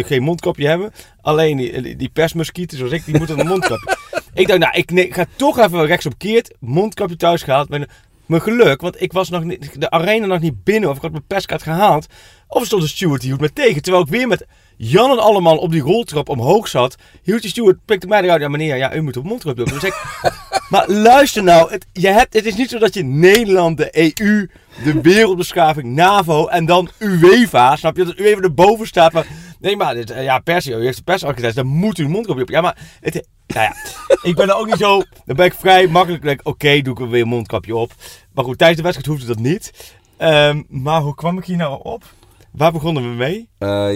geen 0.07 0.23
mondkapje 0.23 0.67
hebben. 0.67 0.91
Alleen 1.21 1.57
die, 1.57 1.95
die, 1.95 2.09
persmuskieten 2.09 2.77
zoals 2.77 2.93
ik, 2.93 3.05
die 3.05 3.17
moeten 3.17 3.39
een 3.39 3.47
mondkapje. 3.47 3.97
ik 4.33 4.47
dacht, 4.47 4.59
nou, 4.59 4.77
ik 4.77 5.13
ga 5.13 5.25
toch 5.35 5.59
even 5.59 5.85
rechtsomkeerd, 5.85 6.55
mondkapje 6.59 7.15
thuis 7.15 7.43
gehaald. 7.43 7.69
Mijn, 7.69 7.87
mijn 8.27 8.41
geluk, 8.41 8.81
want 8.81 9.01
ik 9.01 9.11
was 9.11 9.29
nog 9.29 9.43
niet, 9.43 9.81
de 9.81 9.89
arena 9.89 10.25
nog 10.25 10.39
niet 10.39 10.63
binnen 10.63 10.89
of 10.89 10.95
ik 10.95 11.01
had 11.01 11.11
mijn 11.11 11.27
perskaart 11.27 11.63
gehaald. 11.63 12.07
Of 12.47 12.65
stond 12.65 12.81
een 12.81 12.89
steward 12.89 13.21
die 13.21 13.29
hield 13.29 13.41
me 13.41 13.53
tegen. 13.53 13.81
Terwijl 13.81 14.03
ik 14.03 14.09
weer 14.09 14.27
met 14.27 14.45
Jan 14.77 15.11
en 15.11 15.19
allemaal 15.19 15.57
op 15.57 15.71
die 15.71 15.81
roltrap 15.81 16.29
omhoog 16.29 16.67
zat. 16.67 16.95
Hield 17.23 17.41
die 17.41 17.49
steward, 17.49 17.77
pikte 17.85 18.07
mij 18.07 18.21
eruit. 18.21 18.41
Ja 18.41 18.47
meneer, 18.47 18.75
ja, 18.75 18.95
u 18.95 19.01
moet 19.01 19.17
op 19.17 19.23
mondkapje 19.23 19.63
op. 19.63 19.69
Dus 19.69 19.91
maar 20.69 20.89
luister 20.89 21.43
nou, 21.43 21.71
het, 21.71 21.85
je 21.93 22.07
hebt, 22.07 22.33
het 22.33 22.45
is 22.45 22.55
niet 22.55 22.69
zo 22.69 22.79
dat 22.79 22.93
je 22.93 23.03
Nederland, 23.03 23.77
de 23.77 24.13
EU, 24.15 24.49
de 24.83 25.01
wereldbeschaving, 25.01 25.95
NAVO 25.95 26.47
en 26.47 26.65
dan 26.65 26.89
UEFA, 26.99 27.75
snap 27.75 27.97
je? 27.97 28.05
Dat 28.05 28.19
UEFA 28.19 28.41
erboven 28.41 28.87
staat. 28.87 29.11
Maar, 29.13 29.27
nee, 29.59 29.75
maar 29.75 29.93
dit, 29.93 30.09
eh, 30.09 30.23
ja, 30.23 30.39
Persio, 30.39 30.79
u 30.79 30.83
heeft 30.83 30.97
de 30.97 31.03
persarchitect, 31.03 31.55
dan 31.55 31.67
moet 31.67 31.97
u 31.97 32.03
een 32.03 32.11
mondkapje 32.11 32.41
op. 32.41 32.49
Ja, 32.49 32.61
maar 32.61 32.77
het, 32.99 33.27
nou 33.47 33.61
ja, 33.61 33.75
ik 34.21 34.35
ben 34.35 34.49
er 34.49 34.55
ook 34.55 34.65
niet 34.65 34.77
zo, 34.77 35.03
dan 35.25 35.35
ben 35.35 35.45
ik 35.45 35.53
vrij 35.53 35.87
makkelijk. 35.87 36.23
denk 36.23 36.39
Oké, 36.43 36.81
doe 36.81 36.93
ik 36.93 36.99
er 36.99 37.09
weer 37.09 37.21
een 37.21 37.27
mondkapje 37.27 37.75
op. 37.75 37.91
Maar 38.33 38.43
goed, 38.43 38.57
tijdens 38.57 38.79
de 38.79 38.83
wedstrijd 38.83 39.17
hoefde 39.17 39.33
dat 39.33 39.43
niet. 39.43 39.95
Ehm, 40.17 40.63
maar 40.67 41.01
hoe 41.01 41.15
kwam 41.15 41.37
ik 41.37 41.45
hier 41.45 41.57
nou 41.57 41.79
op? 41.83 42.03
Waar 42.51 42.71
begonnen 42.71 43.09
we 43.09 43.15
mee? 43.15 43.49
Eh, 43.57 43.93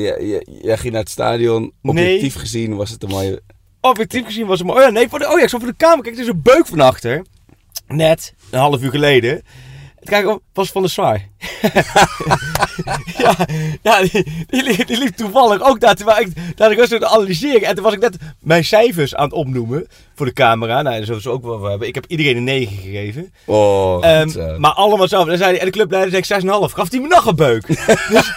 jij, 0.61 0.77
ging 0.77 0.91
naar 0.91 1.01
het 1.01 1.09
stadion. 1.09 1.73
Objectief 1.81 2.35
gezien 2.35 2.75
was 2.75 2.89
het 2.89 3.03
een 3.03 3.09
mooie... 3.09 3.41
Objectief 3.81 4.25
gezien 4.25 4.45
was 4.45 4.59
het 4.59 4.67
maar. 4.67 4.75
Oh 4.75 4.81
ja, 4.81 4.89
nee, 4.89 5.09
voor 5.09 5.19
de, 5.19 5.29
oh 5.29 5.37
ja, 5.37 5.43
ik 5.43 5.49
zat 5.49 5.59
voor 5.59 5.69
de 5.69 5.75
kamer. 5.77 6.03
Kijk, 6.03 6.15
er 6.15 6.21
is 6.21 6.27
een 6.27 6.41
beuk 6.41 6.67
van 6.67 6.79
achter. 6.79 7.25
Net, 7.87 8.33
een 8.51 8.59
half 8.59 8.81
uur 8.81 8.89
geleden. 8.89 9.41
Kijk, 10.03 10.27
oh, 10.27 10.39
was 10.53 10.71
van 10.71 10.81
de 10.81 10.87
Zwaar. 10.87 11.27
ja, 13.17 13.35
ja 13.81 14.01
die, 14.01 14.45
die, 14.47 14.63
liep, 14.63 14.87
die 14.87 14.97
liep 14.97 15.15
toevallig 15.15 15.61
ook 15.61 15.79
daar. 15.79 15.95
Terwijl 15.95 16.19
ik, 16.19 16.27
daar 16.55 16.71
ik 16.71 16.77
was 16.77 16.91
aan 16.91 16.99
het 17.01 17.09
analyseren. 17.09 17.67
En 17.67 17.75
toen 17.75 17.83
was 17.83 17.93
ik 17.93 17.99
net 17.99 18.17
mijn 18.39 18.63
cijfers 18.65 19.15
aan 19.15 19.23
het 19.23 19.33
opnoemen 19.33 19.87
voor 20.15 20.25
de 20.25 20.33
camera. 20.33 20.81
Nou, 20.81 20.97
dat 20.97 21.05
zullen 21.05 21.21
ze 21.21 21.29
ook 21.29 21.43
wel 21.43 21.63
hebben. 21.63 21.87
Ik 21.87 21.95
heb 21.95 22.05
iedereen 22.07 22.37
een 22.37 22.43
9 22.43 22.77
gegeven. 22.77 23.33
Oh, 23.45 24.05
Ehm, 24.05 24.29
zo. 24.29 24.55
maar 24.59 24.73
allemaal 24.73 25.07
zo. 25.07 25.25
Dan 25.25 25.37
zei 25.37 25.49
hij, 25.49 25.59
en 25.59 25.65
de 25.65 25.71
clubleider 25.71 26.23
zei 26.23 26.43
ik 26.43 26.43
6,5. 26.69 26.73
Gaf 26.73 26.91
hij 26.91 26.99
me 26.99 27.07
nog 27.07 27.25
een 27.25 27.35
beuk. 27.35 27.67
dus, 28.09 28.33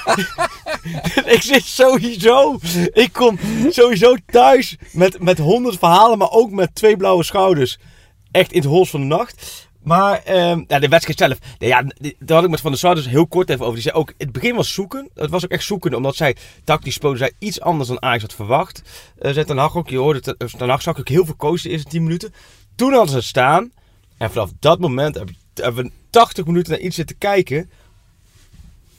ik 1.36 1.42
zit 1.42 1.64
sowieso. 1.64 2.58
Ik 2.92 3.12
kom 3.12 3.38
sowieso 3.70 4.14
thuis 4.26 4.76
met, 4.92 5.20
met 5.20 5.38
100 5.38 5.78
verhalen, 5.78 6.18
maar 6.18 6.30
ook 6.30 6.50
met 6.50 6.74
twee 6.74 6.96
blauwe 6.96 7.24
schouders. 7.24 7.78
Echt 8.30 8.52
in 8.52 8.60
het 8.60 8.68
hols 8.68 8.90
van 8.90 9.00
de 9.00 9.06
nacht. 9.06 9.68
Maar 9.84 10.22
ehm, 10.22 10.64
ja, 10.68 10.78
de 10.78 10.88
wedstrijd 10.88 11.18
zelf. 11.18 11.38
nee, 11.58 11.68
Ja, 11.68 11.82
daar 12.18 12.36
had 12.36 12.44
ik 12.44 12.50
met 12.50 12.60
Van 12.60 12.70
der 12.70 12.80
Sar 12.80 12.94
dus 12.94 13.08
heel 13.08 13.26
kort 13.26 13.50
even 13.50 13.62
over. 13.62 13.74
Die 13.74 13.82
zei 13.82 13.94
ook, 13.96 14.12
het 14.18 14.32
begin 14.32 14.54
was 14.54 14.72
zoeken. 14.72 15.08
Het 15.14 15.30
was 15.30 15.44
ook 15.44 15.50
echt 15.50 15.64
zoeken, 15.64 15.94
omdat 15.94 16.16
zij 16.16 16.36
tactisch 16.64 16.94
speelde. 16.94 17.16
Zij 17.18 17.32
iets 17.38 17.60
anders 17.60 17.88
dan 17.88 18.02
Ajax 18.02 18.22
had 18.22 18.34
verwacht. 18.34 18.82
Uh, 19.20 19.32
zei 19.32 19.44
Ten 19.44 19.56
Hag 19.56 19.76
ook, 19.76 19.88
je 19.88 19.96
hoorde 19.96 20.20
Ten 20.56 20.68
Hag 20.68 20.82
zag 20.82 20.98
ik 20.98 21.08
heel 21.08 21.24
veel 21.24 21.36
coachen 21.36 21.62
de 21.62 21.68
eerste 21.70 21.88
10 21.90 22.02
minuten. 22.02 22.34
Toen 22.74 22.90
hadden 22.92 23.08
ze 23.10 23.16
het 23.16 23.24
staan. 23.24 23.72
En 24.18 24.30
vanaf 24.30 24.50
dat 24.60 24.78
moment 24.78 25.14
heb- 25.14 25.30
hebben 25.54 25.84
we 25.84 25.90
80 26.10 26.44
minuten 26.46 26.72
naar 26.72 26.80
iets 26.80 26.96
zitten 26.96 27.18
kijken. 27.18 27.70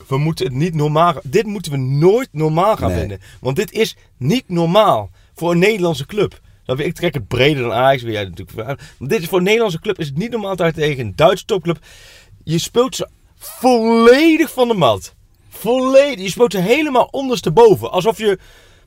We 0.07 0.17
moeten 0.17 0.45
het 0.45 0.53
niet 0.55 0.73
normaal. 0.73 1.13
Dit 1.23 1.45
moeten 1.45 1.71
we 1.71 1.77
nooit 1.77 2.29
normaal 2.31 2.75
gaan 2.77 2.89
Nee. 2.89 2.99
vinden. 2.99 3.19
Want 3.39 3.55
dit 3.55 3.71
is 3.71 3.95
niet 4.17 4.43
normaal 4.47 5.09
voor 5.35 5.51
een 5.51 5.59
Nederlandse 5.59 6.05
club. 6.05 6.39
Dat 6.65 6.77
weet 6.77 6.87
ik 6.87 6.95
trek 6.95 7.13
het 7.13 7.27
breder 7.27 7.63
dan 7.63 7.71
Ajax. 7.73 8.01
Wil 8.01 8.11
jij 8.11 8.23
natuurlijk. 8.23 8.67
Maar 8.67 8.79
dit 8.99 9.21
is 9.21 9.27
voor 9.27 9.37
een 9.37 9.43
Nederlandse 9.43 9.79
club 9.79 9.99
is 9.99 10.07
het 10.07 10.17
niet 10.17 10.31
normaal 10.31 10.55
tegen 10.55 10.99
een 10.99 11.13
Duitse 11.15 11.45
topclub. 11.45 11.77
Je 12.43 12.59
speelt 12.59 12.95
ze 12.95 13.07
volledig 13.37 14.51
van 14.51 14.67
de 14.67 14.73
mat. 14.73 15.13
Volledig. 15.49 16.23
Je 16.23 16.29
speelt 16.29 16.51
ze 16.51 16.59
helemaal 16.59 17.07
ondersteboven. 17.11 17.91
Alsof 17.91 18.17
je. 18.17 18.39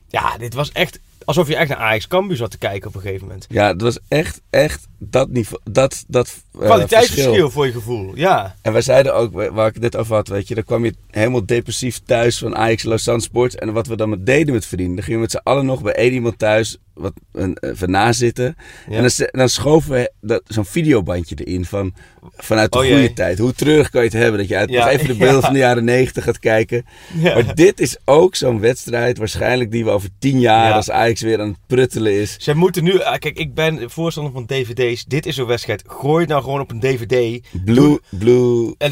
Ja, 0.07 0.37
dit 0.37 0.53
was 0.53 0.71
echt. 0.71 0.99
Alsof 1.25 1.47
je 1.47 1.55
echt 1.55 1.69
naar 1.69 1.77
Ajax 1.77 2.07
Cambuur 2.07 2.37
zat 2.37 2.51
te 2.51 2.57
kijken 2.57 2.87
op 2.87 2.95
een 2.95 3.01
gegeven 3.01 3.27
moment. 3.27 3.45
Ja, 3.49 3.67
het 3.67 3.81
was 3.81 3.99
echt, 4.07 4.41
echt 4.49 4.87
dat 4.97 5.29
niveau, 5.29 5.61
dat, 5.71 6.03
dat 6.07 6.43
eh, 6.53 6.59
Kwaliteitsverschil 6.59 7.23
verschil. 7.23 7.49
voor 7.49 7.65
je 7.65 7.71
gevoel. 7.71 8.11
Ja. 8.15 8.55
En 8.61 8.73
wij 8.73 8.81
zeiden 8.81 9.15
ook, 9.15 9.33
waar 9.33 9.67
ik 9.67 9.73
het 9.73 9.83
net 9.83 9.95
over 9.95 10.15
had, 10.15 10.27
weet 10.27 10.47
je, 10.47 10.55
dan 10.55 10.63
kwam 10.63 10.85
je 10.85 10.93
helemaal 11.09 11.45
depressief 11.45 11.99
thuis 12.05 12.37
van 12.37 12.55
Ajax 12.55 12.83
Lausanne 12.83 13.21
Sport. 13.21 13.55
En 13.59 13.73
wat 13.73 13.87
we 13.87 13.95
dan 13.95 14.09
met 14.09 14.25
deden 14.25 14.53
met 14.53 14.65
vrienden, 14.65 14.95
dan 14.95 15.03
gingen 15.03 15.19
we 15.19 15.25
met 15.25 15.31
z'n 15.31 15.49
allen 15.49 15.65
nog 15.65 15.81
bij 15.81 15.93
één 15.93 16.13
iemand 16.13 16.37
thuis 16.37 16.77
wat, 16.99 17.13
een, 17.31 17.57
even 17.59 17.91
nazitten. 17.91 18.55
Ja. 18.89 18.95
En 18.95 19.01
dan, 19.01 19.27
dan 19.31 19.49
schoven 19.49 19.91
we 19.91 20.11
dat- 20.21 20.41
zo'n 20.47 20.65
videobandje 20.65 21.35
erin 21.43 21.65
van, 21.65 21.93
vanuit 22.37 22.71
de 22.71 22.77
Oh, 22.77 22.83
goede 22.83 22.99
jee. 22.99 23.13
tijd. 23.13 23.37
Hoe 23.37 23.53
treurig 23.53 23.89
kan 23.89 24.01
je 24.01 24.07
het 24.07 24.17
hebben 24.17 24.39
dat 24.39 24.49
je 24.49 24.55
uit, 24.57 24.69
Ja, 24.69 24.79
nog 24.85 24.93
even 24.93 25.07
de 25.07 25.15
beelden 25.23 25.35
ja. 25.35 25.41
van 25.41 25.53
de 25.53 25.59
jaren 25.59 25.83
negentig 25.83 26.23
gaat 26.23 26.39
kijken. 26.39 26.85
Maar 27.21 27.55
dit 27.55 27.79
is 27.79 27.97
ook 28.05 28.35
zo'n 28.35 28.59
wedstrijd 28.59 29.17
waarschijnlijk 29.17 29.71
die 29.71 29.83
we 29.83 29.89
over 29.89 30.09
tien 30.19 30.39
jaar, 30.39 30.67
Ja. 30.69 30.75
als 30.75 30.89
Ajax 30.91 31.21
weer 31.21 31.39
aan 31.41 31.47
het 31.47 31.57
pruttelen 31.67 32.13
is. 32.21 32.35
Ze 32.39 32.55
moeten 32.55 32.83
nu, 32.83 33.01
ah, 33.01 33.17
kijk, 33.17 33.37
ik 33.37 33.53
ben 33.53 33.89
voorstander 33.91 34.33
van 34.33 34.45
dvd's. 34.45 35.05
Dit 35.05 35.25
is 35.25 35.35
zo'n 35.35 35.47
wedstrijd. 35.47 35.83
Gooi 35.87 36.19
het 36.19 36.29
nou 36.29 36.43
gewoon 36.43 36.59
op 36.59 36.71
een 36.71 36.79
dvd. 36.79 37.41
Blue, 37.65 37.99
Blue, 38.09 38.75
En 38.77 38.91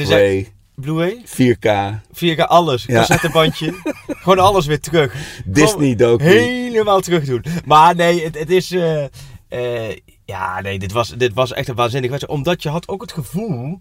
Blu-ray, 0.82 1.24
4K, 1.26 1.68
4K, 2.14 2.40
alles. 2.48 2.86
Ja. 2.86 2.94
Cassettebandje. 2.94 3.74
gewoon 4.24 4.40
alles 4.40 4.66
weer 4.66 4.80
terug. 4.80 5.14
Disney 5.46 5.96
docu. 5.96 6.24
Helemaal 6.24 7.00
terug 7.02 7.26
doen. 7.26 7.44
Maar 7.66 7.96
nee, 7.96 8.24
het, 8.24 8.40
het 8.40 8.50
is... 8.50 8.72
eh, 8.72 9.04
eh, 9.48 9.98
ja, 10.26 10.62
nee, 10.62 10.80
dit 10.80 10.92
was, 10.92 11.10
dit 11.10 11.34
was 11.34 11.54
echt 11.54 11.68
een 11.68 11.76
waanzinnig 11.76 12.10
wedstrijd. 12.10 12.40
Omdat 12.40 12.64
je 12.64 12.70
had 12.70 12.88
ook 12.88 13.02
het 13.02 13.12
gevoel... 13.14 13.80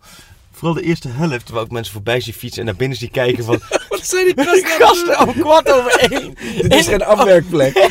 Vooral 0.57 0.75
de 0.75 0.83
eerste 0.83 1.09
helft, 1.09 1.45
terwijl 1.45 1.65
ook 1.67 1.73
mensen 1.73 1.93
voorbij 1.93 2.21
zien 2.21 2.35
fietsen 2.35 2.61
en 2.61 2.67
naar 2.67 2.77
binnen 2.77 2.99
zien 2.99 3.11
kijken 3.11 3.45
van... 3.45 3.61
Wat 3.89 4.07
zijn 4.07 4.25
die 4.35 4.65
gasten 4.65 5.21
om 5.21 5.33
kwart 5.33 5.73
over 5.73 6.11
één. 6.11 6.35
Dit 6.63 6.75
is 6.75 6.87
geen 6.87 7.05
afwerkplek. 7.05 7.77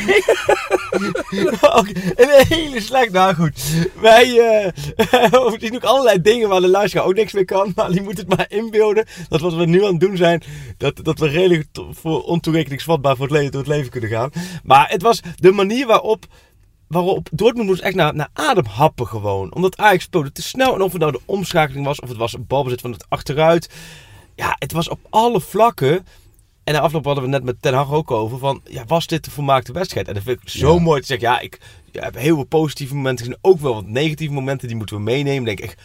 Oké, 1.78 1.90
een 2.14 2.46
hele 2.48 2.80
slecht. 2.80 3.12
Nou 3.12 3.34
goed. 3.34 3.62
Wij 4.00 4.38
eh 4.38 5.52
zien 5.60 5.74
ook 5.74 5.84
allerlei 5.84 6.20
dingen 6.20 6.48
waar 6.48 6.60
de 6.60 6.68
luisteraar 6.68 7.06
ook 7.06 7.14
niks 7.14 7.32
mee 7.32 7.44
kan. 7.44 7.72
Maar 7.74 7.90
die 7.90 8.02
moet 8.02 8.18
het 8.18 8.28
maar 8.28 8.46
inbeelden. 8.48 9.06
Dat 9.28 9.40
wat 9.40 9.54
we 9.54 9.66
nu 9.66 9.84
aan 9.84 9.90
het 9.90 10.00
doen 10.00 10.16
zijn. 10.16 10.42
Dat, 10.76 11.04
dat 11.04 11.18
we 11.18 11.28
redelijk 11.28 11.66
voor 11.90 12.22
ontoerekeningsvatbaar 12.22 13.16
voor 13.16 13.26
het 13.26 13.34
leven 13.34 13.52
door 13.52 13.60
het 13.60 13.70
leven 13.70 13.90
kunnen 13.90 14.10
gaan. 14.10 14.30
Maar 14.62 14.88
het 14.88 15.02
was 15.02 15.20
de 15.36 15.52
manier 15.52 15.86
waarop. 15.86 16.26
Waarop 16.88 17.28
Dortmund 17.32 17.68
moest 17.68 17.80
echt 17.80 17.94
naar, 17.94 18.14
naar 18.14 18.28
adem 18.32 18.64
happen 18.66 19.06
gewoon. 19.06 19.54
Omdat 19.54 19.76
Ajax 19.76 20.04
speelde 20.04 20.32
te 20.32 20.42
snel. 20.42 20.74
En 20.74 20.82
of 20.82 20.92
het 20.92 21.00
nou 21.00 21.12
de 21.12 21.20
omschakeling 21.24 21.86
was. 21.86 22.00
Of 22.00 22.08
het 22.08 22.18
was 22.18 22.32
een 22.32 22.46
balbezit 22.46 22.80
van 22.80 22.92
het 22.92 23.04
achteruit. 23.08 23.70
Ja, 24.34 24.56
het 24.58 24.72
was 24.72 24.88
op 24.88 24.98
alle 25.10 25.40
vlakken. 25.40 26.06
En 26.64 26.74
na 26.74 26.80
afloop 26.80 27.04
hadden 27.04 27.24
we 27.24 27.30
het 27.30 27.38
net 27.38 27.52
met 27.52 27.62
Ten 27.62 27.74
Hag 27.74 27.92
ook 27.92 28.10
over. 28.10 28.38
Van, 28.38 28.60
ja, 28.64 28.84
was 28.86 29.06
dit 29.06 29.24
de 29.24 29.30
volmaakte 29.30 29.72
wedstrijd? 29.72 30.08
En 30.08 30.14
dat 30.14 30.22
vind 30.22 30.40
ik 30.42 30.48
zo 30.48 30.74
Ja. 30.74 30.80
mooi 30.80 31.00
te 31.00 31.06
zeggen. 31.06 31.28
Ja, 31.28 31.40
ik 31.40 31.60
ja, 31.92 32.02
heb 32.02 32.14
heel 32.14 32.34
veel 32.34 32.44
positieve 32.44 32.94
momenten 32.94 33.24
gezien. 33.24 33.38
Ook 33.42 33.60
wel 33.60 33.74
wat 33.74 33.86
negatieve 33.86 34.32
momenten. 34.32 34.68
Die 34.68 34.76
moeten 34.76 34.96
we 34.96 35.02
meenemen. 35.02 35.44
Denk 35.44 35.58
ik 35.58 35.64
echt, 35.64 35.80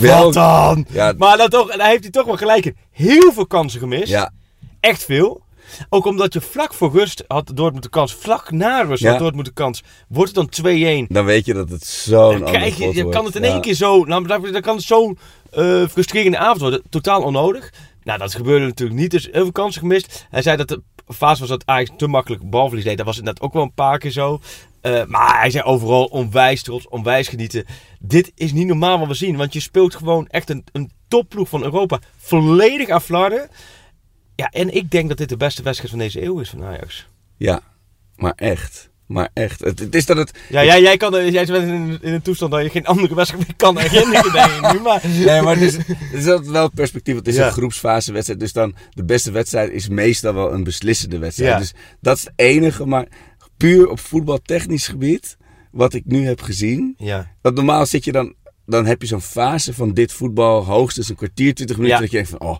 Wel- 0.00 0.24
wat 0.24 0.32
dan? 0.32 0.86
Ja. 0.90 1.14
Maar 1.18 1.36
dan 1.36 1.48
toch, 1.48 1.70
en 1.70 1.78
daar 1.78 1.88
heeft 1.88 2.02
hij 2.02 2.10
toch 2.10 2.26
wel 2.26 2.36
gelijk 2.36 2.64
in. 2.64 2.76
Heel 2.90 3.32
veel 3.32 3.46
kansen 3.46 3.80
gemist. 3.80 4.08
Ja, 4.08 4.32
Echt 4.80 5.04
veel. 5.04 5.42
Ook 5.88 6.04
omdat 6.06 6.32
je 6.32 6.40
vlak 6.40 6.74
voor 6.74 6.92
rust 6.92 7.24
had 7.26 7.50
Dortmund 7.54 7.82
de 7.82 7.88
kans. 7.88 8.14
Vlak 8.14 8.50
na 8.50 8.80
rust 8.82 9.02
Ja. 9.02 9.10
had 9.10 9.18
Dortmund 9.18 9.46
de 9.46 9.52
kans. 9.52 9.82
Wordt 10.08 10.36
het 10.36 10.52
dan 10.52 10.72
2-1. 10.72 11.06
dan 11.08 11.24
weet 11.24 11.46
je 11.46 11.54
dat 11.54 11.68
het 11.70 11.84
zo'n 11.84 12.38
Dan 12.38 12.44
krijg 12.44 12.76
je, 12.78 12.86
ander 12.86 13.08
kan 13.08 13.24
het 13.24 13.34
in 13.36 13.44
één 13.44 13.54
Ja. 13.54 13.60
keer 13.60 13.74
zo, 13.74 14.04
nou, 14.04 14.26
dan 14.26 14.52
dan 14.52 14.60
kan 14.62 14.76
het 14.76 14.84
zo'n 14.84 15.18
eh, 15.50 15.86
frustrerende 15.88 16.38
avond 16.38 16.60
worden. 16.60 16.82
Totaal 16.90 17.22
onnodig. 17.22 17.72
Nou, 18.02 18.18
dat 18.18 18.34
gebeurde 18.34 18.64
natuurlijk 18.64 19.00
niet. 19.00 19.10
Dus 19.10 19.28
heel 19.32 19.42
veel 19.42 19.52
kansen 19.52 19.80
gemist. 19.80 20.26
Hij 20.30 20.42
zei 20.42 20.56
dat 20.56 20.68
de 20.68 20.82
fase 21.14 21.40
was 21.40 21.48
dat 21.48 21.62
Ajax 21.66 21.90
te 21.96 22.06
makkelijk 22.06 22.50
balverlies 22.50 22.84
deed. 22.84 22.96
Dat 22.96 23.06
was 23.06 23.18
inderdaad 23.18 23.42
ook 23.42 23.52
wel 23.52 23.62
een 23.62 23.74
paar 23.74 23.98
keer 23.98 24.10
zo. 24.10 24.40
Eh, 24.80 25.04
maar 25.06 25.38
hij 25.40 25.50
zei 25.50 25.64
overal 25.64 26.04
onwijs 26.04 26.62
trots, 26.62 26.88
onwijs 26.88 27.28
genieten. 27.28 27.64
Dit 27.98 28.32
is 28.34 28.52
niet 28.52 28.66
normaal 28.66 28.98
wat 28.98 29.08
we 29.08 29.14
zien. 29.14 29.36
Want 29.36 29.52
je 29.52 29.60
speelt 29.60 29.94
gewoon 29.94 30.26
echt 30.26 30.50
een, 30.50 30.64
een 30.72 30.90
topploeg 31.08 31.48
van 31.48 31.62
Europa. 31.62 31.98
Volledig 32.16 32.88
aan 32.88 33.02
flarden. 33.02 33.48
Ja, 34.36 34.48
en 34.50 34.74
ik 34.74 34.90
denk 34.90 35.08
dat 35.08 35.18
dit 35.18 35.28
de 35.28 35.36
beste 35.36 35.62
wedstrijd 35.62 35.90
van 35.90 36.00
deze 36.00 36.22
eeuw 36.22 36.40
is 36.40 36.50
van 36.50 36.64
Ajax. 36.64 37.06
Ja, 37.36 37.60
maar 38.16 38.32
echt. 38.36 38.92
Maar 39.06 39.28
echt. 39.32 39.60
Het, 39.60 39.78
het 39.78 39.94
is 39.94 40.06
dat 40.06 40.16
het... 40.16 40.38
Ja, 40.48 40.64
jij, 40.64 40.80
jij, 40.82 40.96
kan, 40.96 41.30
jij 41.32 41.46
bent 41.46 41.64
in, 41.68 41.98
in 42.02 42.12
een 42.12 42.22
toestand 42.22 42.50
dat 42.52 42.62
je 42.62 42.70
geen 42.70 42.86
andere 42.86 43.14
wedstrijd 43.14 43.46
meer 43.46 43.56
kan 43.56 43.78
herinneren, 43.78 44.32
denk 44.32 44.50
ik 44.50 44.72
nu. 44.72 44.80
Maar... 44.80 45.02
Nee, 45.26 45.42
maar 45.42 45.54
het 45.54 45.62
is, 45.62 45.76
het 45.86 45.96
is 46.12 46.26
altijd 46.26 46.50
wel 46.50 46.62
het 46.62 46.74
perspectief. 46.74 47.14
Het 47.16 47.28
is 47.28 47.36
Ja. 47.36 47.46
een 47.46 47.52
groepsfasewedstrijd. 47.52 48.40
Dus 48.40 48.52
dan 48.52 48.74
de 48.90 49.04
beste 49.04 49.30
wedstrijd 49.30 49.70
is 49.70 49.88
meestal 49.88 50.34
wel 50.34 50.52
een 50.52 50.64
beslissende 50.64 51.18
wedstrijd. 51.18 51.52
Ja. 51.52 51.58
Dus 51.58 51.72
dat 52.00 52.16
is 52.16 52.22
het 52.24 52.32
enige. 52.36 52.86
Maar 52.86 53.06
puur 53.56 53.88
op 53.88 54.00
voetbaltechnisch 54.00 54.88
gebied, 54.88 55.36
wat 55.70 55.94
ik 55.94 56.02
nu 56.06 56.26
heb 56.26 56.40
gezien. 56.40 56.94
Ja. 56.98 57.30
Want 57.42 57.54
normaal 57.54 57.86
zit 57.86 58.04
je 58.04 58.12
dan, 58.12 58.34
dan 58.66 58.86
heb 58.86 59.00
je 59.00 59.06
zo'n 59.08 59.20
fase 59.20 59.74
van 59.74 59.92
dit 59.94 60.12
voetbal, 60.12 60.64
hoogstens 60.64 61.08
een 61.08 61.16
kwartier, 61.16 61.54
20 61.54 61.76
minuten. 61.76 62.00
Dat 62.00 62.10
je 62.10 62.16
denkt 62.16 62.30
van, 62.30 62.40
oh, 62.40 62.58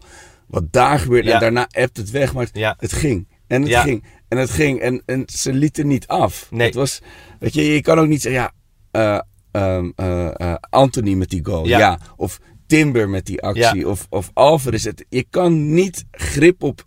wat 0.54 0.73
daar 0.73 0.99
gebeurt. 0.99 1.25
Ja. 1.25 1.34
En 1.34 1.40
daarna 1.40 1.68
appt 1.70 1.96
het 1.96 2.11
weg. 2.11 2.34
Maar 2.34 2.44
het, 2.44 2.56
Ja. 2.56 2.75
het 2.78 2.92
ging. 2.92 3.28
En 3.46 3.61
het 3.62 3.70
Ja. 3.70 3.82
ging. 3.82 4.04
En 4.28 4.38
het 4.38 4.50
ging. 4.50 4.80
En, 4.80 5.02
en 5.06 5.23
ze 5.26 5.52
lieten 5.52 5.87
niet 5.87 6.06
af. 6.06 6.46
Nee. 6.50 6.66
Het 6.66 6.75
was, 6.75 7.00
weet 7.38 7.54
je, 7.54 7.62
je 7.73 7.80
kan 7.80 7.99
ook 7.99 8.06
niet 8.08 8.23
zeggen, 8.23 8.42
ja, 8.42 8.52
eh, 8.90 9.20
ehm, 9.62 9.90
eh, 9.96 10.40
eh, 10.40 10.54
Anthony 10.70 11.14
met 11.14 11.30
die 11.30 11.44
goal. 11.44 11.66
Ja. 11.66 11.99
Of 12.16 12.40
Timber 12.66 13.08
met 13.08 13.26
die 13.26 13.42
actie. 13.42 13.88
Of, 13.88 14.06
of 14.11 14.30
Alvarez. 14.34 14.84
Het, 14.84 15.04
je 15.08 15.26
kan 15.30 15.75
niet 15.75 16.04
grip 16.11 16.62
op, 16.62 16.87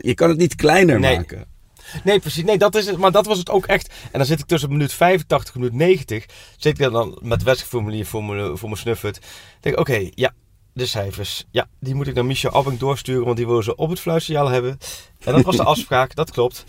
je 0.00 0.14
kan 0.14 0.28
het 0.28 0.38
niet 0.38 0.54
kleiner 0.54 1.00
Nee. 1.00 1.16
maken. 1.16 1.50
Nee, 2.04 2.18
precies. 2.20 2.44
Nee, 2.44 2.58
dat 2.58 2.74
is 2.74 2.86
het. 2.86 2.96
Maar 2.98 3.12
dat 3.12 3.26
was 3.26 3.38
het 3.38 3.50
ook 3.50 3.66
echt. 3.66 3.88
En 3.88 4.18
dan 4.18 4.26
zit 4.26 4.38
ik 4.38 4.46
tussen 4.46 4.70
minuut 4.70 4.92
85 4.92 5.54
en 5.54 5.60
minuut 5.60 5.76
90. 5.76 6.26
Zit 6.56 6.80
ik 6.80 6.90
dan 6.92 7.18
met 7.22 7.42
wedstrijdformulier 7.42 8.06
voor 8.06 8.24
mijn, 8.24 8.58
voor 8.58 8.68
mijn 8.68 8.80
snuffert. 8.80 9.18
denk 9.60 9.74
ik, 9.74 9.80
oké, 9.80 10.08
ja, 10.14 10.32
de 10.72 10.86
cijfers. 10.86 11.44
Ja, 11.50 11.68
die 11.80 11.94
moet 11.94 12.06
ik 12.06 12.14
naar 12.14 12.24
Michel 12.24 12.50
Abbing 12.50 12.78
doorsturen, 12.78 13.24
want 13.24 13.36
die 13.36 13.46
willen 13.46 13.64
ze 13.64 13.76
op 13.76 13.90
het 13.90 14.00
fluitsignaal 14.00 14.48
hebben. 14.48 14.78
En 15.24 15.32
dat 15.32 15.44
was 15.44 15.56
de 15.56 15.64
afspraak, 15.74 16.14
dat 16.14 16.30
klopt. 16.30 16.64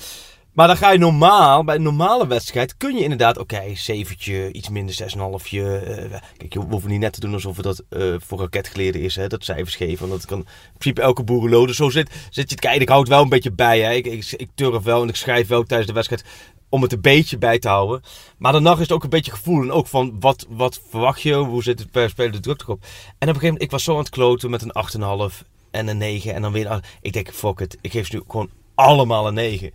Maar 0.53 0.67
dan 0.67 0.77
ga 0.77 0.91
je 0.91 0.98
normaal, 0.98 1.63
bij 1.63 1.75
een 1.75 1.81
normale 1.81 2.27
wedstrijd, 2.27 2.77
kun 2.77 2.95
je 2.95 3.03
inderdaad, 3.03 3.38
oké, 3.38 3.62
zeventje, 3.75 4.51
iets 4.51 4.69
minder, 4.69 4.95
6,5. 4.95 5.05
eh 5.10 6.22
kijk, 6.38 6.53
je 6.53 6.60
hoeft 6.60 6.86
niet 6.86 7.00
net 7.00 7.13
te 7.13 7.19
doen 7.19 7.33
alsof 7.33 7.55
het 7.55 7.65
dat 7.65 7.83
eh, 7.89 8.15
voor 8.17 8.39
raketgeleerden 8.39 9.01
is, 9.01 9.15
hè, 9.15 9.27
dat 9.27 9.43
cijfers 9.43 9.75
geven. 9.75 10.07
Want 10.07 10.22
dat 10.22 10.29
kan 10.29 10.38
in 10.39 10.45
principe 10.77 11.01
elke 11.01 11.24
boerenlode. 11.24 11.74
Zo 11.74 11.89
zit, 11.89 12.10
zit 12.29 12.50
je 12.50 12.55
te 12.55 12.62
kijken, 12.62 12.81
ik 12.81 12.89
houd 12.89 13.07
wel 13.07 13.22
een 13.22 13.29
beetje 13.29 13.51
bij. 13.51 13.79
Hè. 13.81 13.91
Ik, 13.91 14.05
ik, 14.05 14.31
ik 14.31 14.50
turf 14.55 14.83
wel 14.83 15.01
en 15.01 15.10
ik 15.10 15.15
schrijf 15.15 15.48
wel 15.48 15.63
tijdens 15.63 15.88
de 15.88 15.93
wedstrijd 15.93 16.24
om 16.73 16.81
het 16.81 16.91
een 16.91 17.01
beetje 17.01 17.37
bij 17.37 17.59
te 17.59 17.67
houden. 17.67 18.01
Maar 18.37 18.51
daarna 18.51 18.73
is 18.73 18.79
het 18.79 18.91
ook 18.91 19.03
een 19.03 19.09
beetje 19.09 19.31
gevoel. 19.31 19.61
En 19.61 19.71
ook 19.71 19.87
van, 19.87 20.17
wat, 20.19 20.45
wat 20.49 20.81
verwacht 20.89 21.21
je? 21.21 21.33
Hoe 21.33 21.63
zit 21.63 21.79
het 21.79 21.91
per 21.91 22.09
speler 22.09 22.31
de 22.31 22.39
druk 22.39 22.61
erop? 22.61 22.81
En 22.81 22.87
op 22.89 23.19
een 23.19 23.27
gegeven 23.27 23.45
moment, 23.45 23.61
ik 23.61 23.71
was 23.71 23.83
zo 23.83 23.91
aan 23.91 23.97
het 23.97 24.09
kloten 24.09 24.49
met 24.49 24.61
een 24.61 25.31
8,5 25.31 25.47
en 25.71 25.87
een 25.87 25.97
9. 25.97 26.33
En 26.33 26.41
dan 26.41 26.51
weer 26.51 26.71
een. 26.71 26.81
Ik 27.01 27.13
denk, 27.13 27.33
fuck 27.33 27.59
it, 27.59 27.77
ik 27.81 27.91
geef 27.91 28.07
ze 28.07 28.15
nu 28.15 28.21
gewoon 28.27 28.49
allemaal 28.75 29.27
een 29.27 29.33
9. 29.33 29.71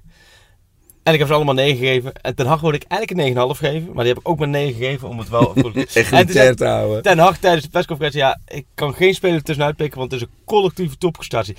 En 1.03 1.13
ik 1.13 1.19
heb 1.19 1.29
ze 1.29 1.35
allemaal 1.35 1.55
9 1.55 1.79
gegeven. 1.79 2.13
En 2.15 2.35
Ten 2.35 2.47
Hag 2.47 2.61
wilde 2.61 2.77
ik 2.77 2.85
eigenlijk 2.89 3.37
een 3.39 3.55
9,5 3.55 3.59
geven. 3.59 3.87
Maar 3.87 4.05
die 4.05 4.13
heb 4.13 4.23
ik 4.23 4.29
ook 4.29 4.39
maar 4.39 4.49
9 4.49 4.75
gegeven 4.75 5.09
om 5.09 5.19
het 5.19 5.29
wel... 5.29 5.55
Zei 5.87 6.55
te 6.55 6.67
houden. 6.67 7.03
Ten 7.03 7.19
Hag 7.19 7.39
tijdens 7.39 7.65
de 7.65 7.71
persconferentie... 7.71 8.21
Ja, 8.21 8.41
ik 8.47 8.67
kan 8.75 8.95
geen 8.95 9.15
speler 9.15 9.43
tussenuit 9.43 9.77
pikken, 9.77 9.99
want 9.99 10.13
het 10.13 10.21
is 10.21 10.27
een 10.27 10.35
collectieve 10.45 10.99
topprestatie. 10.99 11.57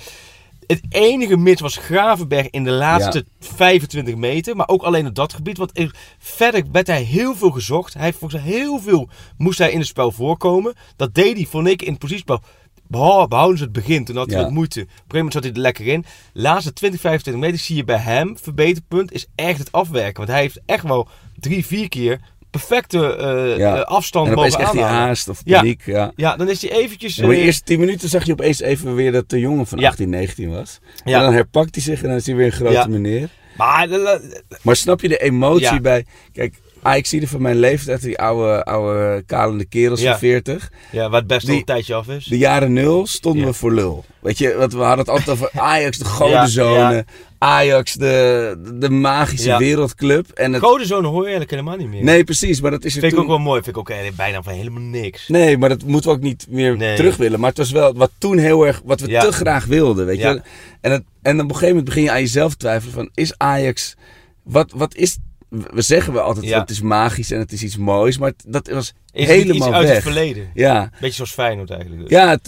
Het 0.70 0.80
enige 0.88 1.36
mis 1.36 1.60
was 1.60 1.76
Gravenberg 1.76 2.50
in 2.50 2.64
de 2.64 2.70
laatste 2.70 3.24
25 3.40 4.14
meter. 4.16 4.56
Maar 4.56 4.68
ook 4.68 4.82
alleen 4.82 5.06
op 5.06 5.14
dat 5.14 5.32
gebied. 5.32 5.56
Want 5.58 5.78
er- 5.78 5.94
verder 6.18 6.64
werd 6.72 6.86
hij 6.86 7.02
heel 7.02 7.34
veel 7.36 7.50
gezocht. 7.50 7.94
Hij 7.94 8.04
heeft 8.04 8.18
volgens 8.18 8.42
mij 8.42 8.52
heel 8.52 8.78
veel 8.78 9.08
moest 9.38 9.58
hij 9.58 9.70
in 9.72 9.78
het 9.78 9.86
spel 9.86 10.12
voorkomen. 10.12 10.74
Dat 10.96 11.14
deed 11.14 11.36
hij, 11.36 11.46
vond 11.46 11.66
ik, 11.66 11.82
in 11.82 11.90
het 11.90 11.98
positiespel. 11.98 12.40
Behouden 12.86 13.58
ze 13.58 13.64
het 13.64 13.72
begin, 13.72 14.04
toen 14.04 14.16
had 14.16 14.26
hij 14.30 14.36
Ja. 14.38 14.42
wat 14.44 14.52
moeite. 14.52 14.80
Op 14.80 14.86
een 14.86 14.92
gegeven 14.92 15.16
moment 15.16 15.32
zat 15.32 15.42
hij 15.42 15.52
er 15.52 15.58
lekker 15.58 15.86
in. 15.86 16.04
Laatste 16.32 16.72
20, 16.72 17.00
25 17.00 17.42
meter 17.42 17.58
zie 17.58 17.76
je 17.76 17.84
bij 17.84 17.96
hem, 17.98 18.38
verbeterpunt, 18.38 19.12
is 19.12 19.26
echt 19.34 19.58
het 19.58 19.72
afwerken. 19.72 20.16
Want 20.16 20.28
hij 20.28 20.40
heeft 20.40 20.60
echt 20.66 20.82
wel 20.84 21.08
drie, 21.40 21.66
vier 21.66 21.88
keer 21.88 22.20
perfecte 22.50 23.16
eh, 23.16 23.56
Ja. 23.56 23.76
eh, 23.76 23.82
afstand 23.82 24.28
En 24.28 24.34
mogen 24.34 24.58
echt 24.60 24.72
die 24.72 24.82
haast 24.82 25.28
of 25.28 25.42
paniek. 25.44 25.82
Ja. 25.84 26.12
Ja, 26.16 26.36
dan 26.36 26.48
is 26.48 26.62
hij 26.62 26.70
eventjes... 26.70 27.16
Ja, 27.16 27.26
maar 27.26 27.34
de 27.34 27.40
eerste 27.40 27.62
10 27.64 27.78
minuten 27.80 28.08
zag 28.08 28.24
je 28.26 28.32
opeens 28.32 28.60
even 28.60 28.94
weer 28.94 29.12
dat 29.12 29.28
de 29.28 29.38
jongen 29.40 29.66
van 29.66 29.78
Ja. 29.78 29.88
18, 29.88 30.08
19 30.10 30.50
was. 30.50 30.78
Ja. 31.04 31.16
En 31.18 31.22
dan 31.24 31.32
herpakt 31.32 31.74
hij 31.74 31.84
zich 31.84 32.02
en 32.02 32.08
dan 32.08 32.16
is 32.16 32.26
hij 32.26 32.34
weer 32.34 32.46
een 32.46 32.52
grote 32.52 32.72
Ja. 32.72 32.86
meneer. 32.86 33.28
maar 33.56 33.90
eh, 33.90 34.20
Maar 34.62 34.76
snap 34.76 35.00
je 35.00 35.08
de 35.08 35.18
emotie 35.18 35.80
bij... 35.80 36.04
Kijk, 36.32 36.54
ah, 36.82 36.96
ik 36.96 37.06
zie 37.06 37.20
er 37.20 37.28
van 37.28 37.42
mijn 37.42 37.58
leeftijd, 37.58 38.02
die 38.02 38.18
oude, 38.18 38.64
oude 38.64 39.22
kalende 39.26 39.64
kerels 39.64 40.00
Ja. 40.00 40.10
van 40.10 40.18
40. 40.18 40.70
ja, 40.92 41.10
het 41.10 41.26
best 41.26 41.46
Die- 41.46 41.56
een 41.58 41.64
tijdje 41.64 41.94
af 41.94 42.08
is. 42.08 42.24
De 42.24 42.38
jaren 42.38 42.72
nul 42.72 43.06
stonden 43.06 43.40
Ja. 43.42 43.46
we 43.48 43.52
voor 43.54 43.72
lul. 43.72 44.04
Weet 44.20 44.38
je, 44.38 44.54
want 44.56 44.72
we 44.72 44.78
hadden 44.78 44.98
het 44.98 45.08
altijd 45.08 45.28
over 45.28 45.50
Ajax, 45.60 45.98
de 45.98 46.04
godenzonen. 46.04 47.06
Ja, 47.40 47.46
Ajax, 47.48 47.92
de, 47.94 48.70
de 48.74 48.90
magische 48.90 49.48
Ja. 49.48 49.58
wereldclub. 49.58 50.28
En 50.30 50.52
het, 50.52 50.62
Godenzoon 50.62 51.04
hoor 51.04 51.12
je 51.14 51.20
eigenlijk 51.20 51.50
helemaal 51.50 51.76
niet 51.76 51.88
meer. 51.88 52.04
nee, 52.04 52.24
precies, 52.24 52.60
maar 52.60 52.70
dat 52.70 52.84
is 52.84 52.92
Vind 52.92 53.04
ik 53.04 53.10
toen... 53.10 53.20
ook 53.20 53.26
wel 53.26 53.38
mooi. 53.38 53.62
Vind 53.62 53.76
ik 53.76 53.90
ook 53.90 54.16
bijna 54.16 54.42
van 54.42 54.52
helemaal 54.52 54.82
niks. 54.82 55.28
Nee, 55.28 55.58
maar 55.58 55.68
dat 55.68 55.84
moeten 55.84 56.10
we 56.10 56.16
ook 56.16 56.22
niet 56.22 56.46
meer 56.48 56.76
Nee. 56.76 56.96
terug 56.96 57.16
willen. 57.16 57.40
Maar 57.40 57.48
het 57.48 57.58
was 57.58 57.70
wel 57.70 57.94
wat 57.94 58.10
toen 58.18 58.38
heel 58.38 58.66
erg, 58.66 58.82
wat 58.84 59.00
we 59.00 59.08
Ja. 59.08 59.20
te 59.20 59.32
graag 59.32 59.64
wilden, 59.64 60.06
weet 60.06 60.18
Ja. 60.18 60.30
je. 60.30 60.42
En, 60.80 60.90
het, 60.90 61.02
en 61.22 61.34
op 61.34 61.40
een 61.44 61.48
gegeven 61.48 61.68
moment 61.68 61.84
begin 61.84 62.02
je 62.02 62.10
aan 62.10 62.20
jezelf 62.20 62.50
te 62.50 62.56
twijfelen 62.58 62.94
van, 62.94 63.10
is 63.14 63.34
Ajax, 63.38 63.96
wat, 64.42 64.72
wat 64.76 64.94
is, 64.94 65.18
we 65.50 65.82
zeggen 65.82 66.12
wel 66.12 66.22
altijd, 66.22 66.46
Ja. 66.46 66.60
het 66.60 66.70
is 66.70 66.80
magisch 66.80 67.30
en 67.30 67.38
het 67.38 67.52
is 67.52 67.62
iets 67.62 67.76
moois, 67.76 68.18
maar 68.18 68.28
het- 68.28 68.44
dat 68.46 68.68
was 68.68 68.92
Is 69.12 69.26
helemaal 69.26 69.56
iets 69.56 69.66
uit 69.66 69.84
weg. 69.84 69.94
het 69.94 70.02
verleden? 70.02 70.50
Ja. 70.54 70.90
Beetje 71.00 71.14
zoals 71.14 71.32
Feyenoord 71.32 71.70
eigenlijk. 71.70 72.00
Dus. 72.02 72.10
Ja, 72.10 72.28
het, 72.30 72.42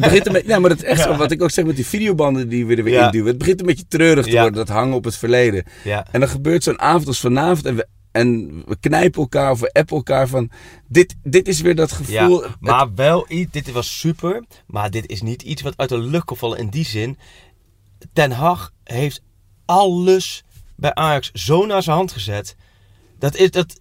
begint 0.00 0.26
een 0.26 0.32
beetje, 0.32 0.48
ja, 0.48 0.58
maar 0.58 0.70
dat 0.70 0.78
is 0.78 0.84
echt 0.84 1.02
zo, 1.08 1.16
wat 1.16 1.30
ik 1.30 1.42
ook 1.42 1.50
zeg 1.50 1.64
met 1.64 1.76
die 1.76 1.86
videobanden 1.86 2.48
die 2.48 2.66
we 2.66 2.76
er 2.76 2.84
weer 2.84 2.92
Ja. 2.94 3.04
induwen. 3.04 3.28
Het 3.28 3.38
begint 3.38 3.60
een 3.60 3.66
beetje 3.66 3.86
treurig 3.88 4.24
te 4.24 4.30
Ja. 4.30 4.40
worden, 4.40 4.66
dat 4.66 4.76
hangen 4.76 4.94
op 4.96 5.04
het 5.04 5.16
verleden. 5.16 5.64
Ja. 5.84 6.06
En 6.12 6.20
dan 6.20 6.28
gebeurt 6.28 6.62
zo'n 6.62 6.80
avond 6.80 7.06
als 7.06 7.20
vanavond 7.20 7.66
en 7.66 7.76
we, 7.76 7.86
en 8.12 8.62
we 8.66 8.76
knijpen 8.80 9.20
elkaar 9.20 9.50
of 9.50 9.60
we 9.60 9.72
appen 9.72 9.96
elkaar 9.96 10.28
van, 10.28 10.50
dit, 10.88 11.14
dit 11.22 11.48
is 11.48 11.60
weer 11.60 11.74
dat 11.74 11.92
gevoel. 11.92 12.42
Ja, 12.42 12.56
maar 12.60 12.94
wel 12.94 13.24
iets, 13.28 13.52
dit 13.52 13.72
was 13.72 13.98
super, 13.98 14.44
maar 14.66 14.90
dit 14.90 15.06
is 15.10 15.22
niet 15.22 15.42
iets 15.42 15.62
wat 15.62 15.76
uit 15.76 15.88
de 15.88 15.98
lucht 15.98 16.24
kan 16.24 16.36
vallen 16.36 16.58
in 16.58 16.68
die 16.68 16.84
zin. 16.84 17.18
Ten 18.12 18.30
Hag 18.30 18.72
heeft 18.84 19.22
alles 19.64 20.44
bij 20.78 20.94
Ajax 20.94 21.30
zo 21.32 21.66
naar 21.66 21.82
zijn 21.82 21.96
hand 21.96 22.12
gezet. 22.12 22.56
Dat 23.18 23.36
is 23.36 23.50
dat, 23.50 23.76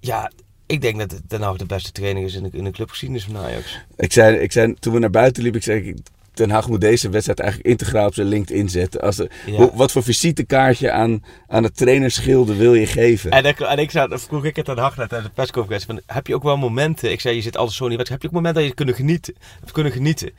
ja, 0.00 0.30
ik 0.66 0.80
denk 0.80 0.98
dat 0.98 1.20
Ten 1.28 1.42
Hag 1.42 1.56
de 1.56 1.66
beste 1.66 1.92
trainer 1.92 2.22
is 2.24 2.34
in 2.34 2.42
de, 2.42 2.48
in 2.52 2.64
de 2.64 2.70
clubgeschiedenis 2.70 3.24
van 3.24 3.36
Ajax. 3.36 3.78
Ik 3.96 4.12
zei, 4.12 4.36
ik 4.36 4.52
zei, 4.52 4.74
toen 4.74 4.92
we 4.92 4.98
naar 4.98 5.10
buiten 5.10 5.42
liepen, 5.42 5.60
ik 5.60 5.66
zei, 5.66 5.80
ik- 5.88 5.96
Ten 6.34 6.50
Hag 6.50 6.68
moet 6.68 6.80
deze 6.80 7.08
wedstrijd 7.08 7.40
eigenlijk 7.40 7.70
integraal 7.70 8.06
op 8.06 8.14
zijn 8.14 8.26
LinkedIn 8.26 8.68
zetten. 8.68 9.00
Als 9.00 9.16
de, 9.16 9.30
Ja. 9.46 9.52
hoe- 9.52 9.70
wat 9.74 9.92
voor 9.92 10.02
visitekaartje 10.02 10.90
aan, 10.90 11.24
aan 11.46 11.62
het 11.62 11.76
trainerschilde 11.76 12.54
wil 12.54 12.74
je 12.74 12.86
geven? 12.86 13.30
En, 13.30 13.44
ik- 13.44 13.60
en 13.60 13.78
ik 13.78 13.90
zei, 13.90 14.18
vroeg 14.18 14.44
ik 14.44 14.56
het 14.56 14.68
aan 14.68 14.78
Hag 14.78 14.96
net 14.96 15.08
tijdens 15.08 15.28
de 15.30 15.34
persconferentie, 15.34 15.86
van, 15.86 16.00
heb 16.06 16.26
je 16.26 16.34
ook 16.34 16.42
wel 16.42 16.56
momenten, 16.56 17.10
ik 17.12 17.20
zei, 17.20 17.34
je 17.34 17.42
zit 17.42 17.56
altijd 17.56 17.76
zo 17.76 17.82
in 17.82 17.88
die 17.88 17.98
wedstrijd, 17.98 18.22
heb 18.22 18.30
je 18.32 18.36
ook 18.38 18.42
momenten 18.44 18.60
dat 18.62 18.70
je 18.70 18.84
kunnen 18.84 18.94
genieten? 18.94 19.34
Hebt 19.60 19.72
kunnen 19.72 19.92
genieten? 19.92 20.30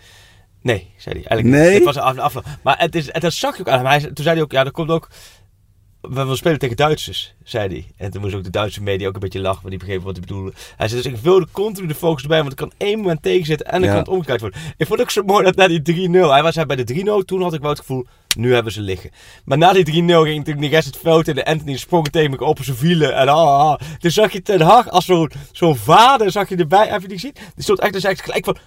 Nee, 0.62 0.92
zei 0.98 1.16
hij. 1.20 1.26
Eigenlijk 1.26 1.44
Nee? 1.64 1.66
niet. 1.80 1.86
Het 1.86 1.96
was 1.96 1.96
een 1.96 2.02
af, 2.02 2.18
afloop. 2.18 2.46
Maar 2.64 2.80
het 2.80 2.96
is, 2.96 3.10
en 3.10 3.20
dat 3.22 3.34
zag 3.34 3.56
je 3.56 3.62
ook 3.62 3.70
aan 3.70 3.78
hem. 3.78 3.88
Hij, 3.88 4.00
zei- 4.00 4.14
toen 4.14 4.24
zei 4.24 4.36
hij 4.36 4.44
ook, 4.46 4.52
ja, 4.52 4.66
er 4.66 4.72
komt 4.72 4.90
ook... 4.90 5.10
We 6.10 6.14
willen 6.14 6.38
spelen 6.38 6.60
tegen 6.60 6.76
Duitsers, 6.76 7.34
zei 7.44 7.68
hij. 7.70 7.86
En 7.98 8.12
toen 8.12 8.22
moest 8.22 8.36
ook 8.36 8.44
de 8.44 8.50
Duitse 8.50 8.82
media 8.82 9.08
ook 9.08 9.14
een 9.14 9.20
beetje 9.20 9.40
lachen, 9.40 9.58
want 9.62 9.70
die 9.70 9.80
begrepen 9.80 10.06
wat 10.06 10.16
hij 10.18 10.26
bedoelde. 10.28 10.54
Hij 10.78 10.88
zei, 10.88 11.02
dus 11.02 11.12
ik 11.12 11.18
wilde 11.18 11.48
continu 11.52 11.88
de 11.88 11.96
focus 11.96 12.22
erbij, 12.22 12.40
want 12.40 12.52
ik 12.52 12.58
kan 12.58 12.72
één 12.78 12.98
moment 12.98 13.22
tegenzitten 13.22 13.66
en 13.68 13.72
dan 13.74 13.82
Ja. 13.82 13.90
kan 13.90 14.00
het 14.00 14.08
omgedraaid 14.08 14.42
worden. 14.42 14.60
Ik 14.78 14.88
vond 14.88 14.90
het 15.00 15.02
ook 15.02 15.12
zo 15.14 15.24
mooi 15.24 15.44
dat 15.44 15.56
na 15.56 15.68
die 15.68 15.82
3-0, 15.82 16.30
hij 16.30 16.44
was 16.44 16.56
hij 16.56 16.66
bij 16.66 16.76
de 16.76 16.94
3-0, 17.22 17.26
toen 17.26 17.42
had 17.42 17.54
ik 17.54 17.62
wel 17.62 17.70
het 17.70 17.80
gevoel, 17.80 18.06
nu 18.38 18.54
hebben 18.54 18.72
ze 18.72 18.82
liggen. 18.82 19.10
Maar 19.46 19.58
na 19.58 19.74
die 19.74 19.86
3-0 19.86 19.90
ging 20.24 20.38
natuurlijk 20.38 20.60
de 20.62 20.68
rest 20.68 20.86
het 20.86 20.98
veld 20.98 21.28
en 21.28 21.36
de 21.36 21.46
Anthony 21.46 21.78
sprong 21.78 22.08
tegen 22.10 22.32
me 22.32 22.40
op 22.40 22.60
zijn 22.64 22.78
wielen. 22.78 23.16
En 23.16 23.28
ah, 23.28 23.60
ah. 23.60 23.80
Toen 24.00 24.12
zag 24.12 24.32
je 24.32 24.42
Ten 24.42 24.62
Hag 24.62 24.90
als 24.90 25.06
zo'n 25.06 25.32
zo'n 25.52 25.76
vader, 25.76 26.32
zag 26.32 26.50
je 26.50 26.56
erbij, 26.56 26.88
heb 26.88 27.02
je 27.02 27.08
die 27.08 27.18
gezien? 27.20 27.36
Die 27.56 27.64
stond 27.64 27.80
echt, 27.80 27.94
dus 27.94 28.04
echt 28.04 28.22
gelijk 28.22 28.46
van, 28.46 28.58